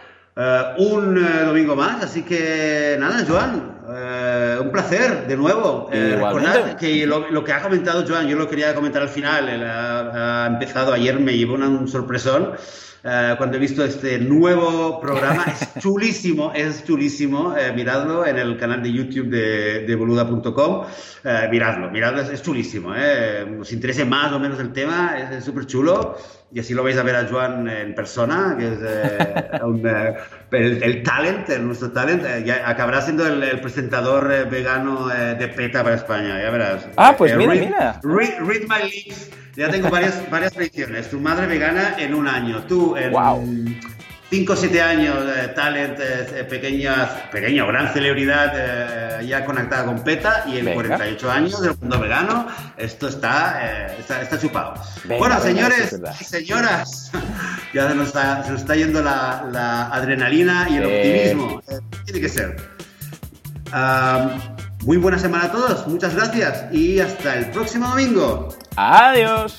un 0.78 1.24
domingo 1.46 1.76
más, 1.76 2.02
así 2.02 2.22
que 2.22 2.96
nada, 2.98 3.24
Joan, 3.28 4.60
un 4.60 4.70
placer 4.72 5.26
de 5.26 5.36
nuevo. 5.36 5.88
recordad 5.92 6.76
que 6.76 7.06
lo, 7.06 7.44
que 7.44 7.52
ha 7.52 7.62
comentado 7.62 8.04
Joan, 8.06 8.26
yo 8.26 8.36
lo 8.36 8.48
quería 8.48 8.74
comentar 8.74 9.02
al 9.02 9.10
final, 9.10 9.48
ha, 9.64 10.46
empezado 10.48 10.92
ayer, 10.92 11.20
me 11.20 11.36
llevó 11.36 11.54
un 11.54 11.86
sorpresón. 11.86 12.54
Eh, 13.06 13.34
cuando 13.36 13.58
he 13.58 13.60
visto 13.60 13.84
este 13.84 14.18
nuevo 14.18 14.98
programa. 14.98 15.44
Es 15.44 15.74
chulísimo, 15.78 16.52
es 16.54 16.84
chulísimo. 16.84 17.54
Eh, 17.54 17.70
miradlo 17.74 18.26
en 18.26 18.38
el 18.38 18.56
canal 18.56 18.82
de 18.82 18.90
YouTube 18.90 19.28
de, 19.28 19.80
de 19.80 19.94
boluda.com. 19.94 20.86
Eh, 21.22 21.48
miradlo, 21.50 21.90
miradlo, 21.90 22.22
es, 22.22 22.42
chulísimo. 22.42 22.94
Os 23.60 23.72
interese 23.72 24.06
más 24.06 24.32
o 24.32 24.38
menos 24.38 24.58
el 24.58 24.72
tema, 24.72 25.18
es 25.18 25.44
súper 25.44 25.66
chulo. 25.66 26.16
Y 26.50 26.60
así 26.60 26.72
lo 26.72 26.82
vais 26.82 26.96
a 26.96 27.02
ver 27.02 27.16
a 27.16 27.28
Joan 27.28 27.68
en 27.68 27.94
persona, 27.94 28.56
que 28.58 28.68
es 28.68 28.78
un, 29.62 29.82
el, 30.54 31.02
talent, 31.02 31.48
nuestro 31.60 31.92
talent. 31.92 32.24
Ya 32.44 32.68
acabará 32.68 33.02
siendo 33.02 33.26
el, 33.26 33.60
presentador 33.60 34.48
vegano 34.48 35.08
de 35.08 35.48
PETA 35.48 35.82
para 35.82 35.96
España, 35.96 36.40
ya 36.42 36.50
verás. 36.50 36.86
Ah, 36.96 37.14
pues 37.16 37.36
mira, 37.36 37.54
mira. 37.54 38.00
Read, 38.02 38.38
read 38.40 38.62
my 38.68 38.90
lips. 38.90 39.30
Ya 39.56 39.70
tengo 39.70 39.88
varias, 39.88 40.28
varias 40.30 40.52
predicciones. 40.52 41.08
Tu 41.08 41.20
madre 41.20 41.46
vegana 41.46 41.94
en 41.98 42.14
un 42.14 42.26
año. 42.26 42.64
Tú 42.64 42.96
en 42.96 43.12
5 44.34 44.52
o 44.52 44.56
7 44.56 44.82
años, 44.82 45.26
de 45.26 45.48
talent, 45.54 45.96
eh, 46.00 46.42
pequeña, 46.42 47.30
pequeña 47.30 47.64
o 47.64 47.68
gran 47.68 47.92
celebridad 47.92 48.52
eh, 48.56 49.26
ya 49.28 49.44
conectada 49.44 49.84
con 49.84 50.02
PETA 50.02 50.46
y 50.48 50.58
en 50.58 50.74
48 50.74 51.30
años 51.30 51.62
del 51.62 51.76
mundo 51.78 52.00
vegano. 52.00 52.48
Esto 52.76 53.06
está, 53.06 53.60
eh, 53.62 53.96
está, 54.00 54.36
chupado. 54.36 54.74
bueno, 55.04 55.40
señores 55.40 55.96
y 56.20 56.24
señoras, 56.24 57.12
ya 57.74 57.88
se 57.88 57.94
nos 57.94 58.08
está, 58.08 58.42
se 58.42 58.50
nos 58.50 58.62
está 58.62 58.74
yendo 58.74 59.02
la, 59.02 59.46
la 59.52 59.86
adrenalina 59.86 60.66
y 60.68 60.78
el 60.78 60.84
optimismo. 60.84 61.62
tiene 62.04 62.20
que 62.20 62.28
ser. 62.28 62.56
muy 64.82 64.96
buena 64.96 65.18
semana 65.20 65.44
a 65.44 65.52
todos, 65.52 65.86
muchas 65.86 66.16
gracias 66.16 66.64
y 66.72 66.98
hasta 66.98 67.36
el 67.36 67.46
próximo 67.50 67.86
domingo. 67.86 68.48
Adiós. 68.74 69.54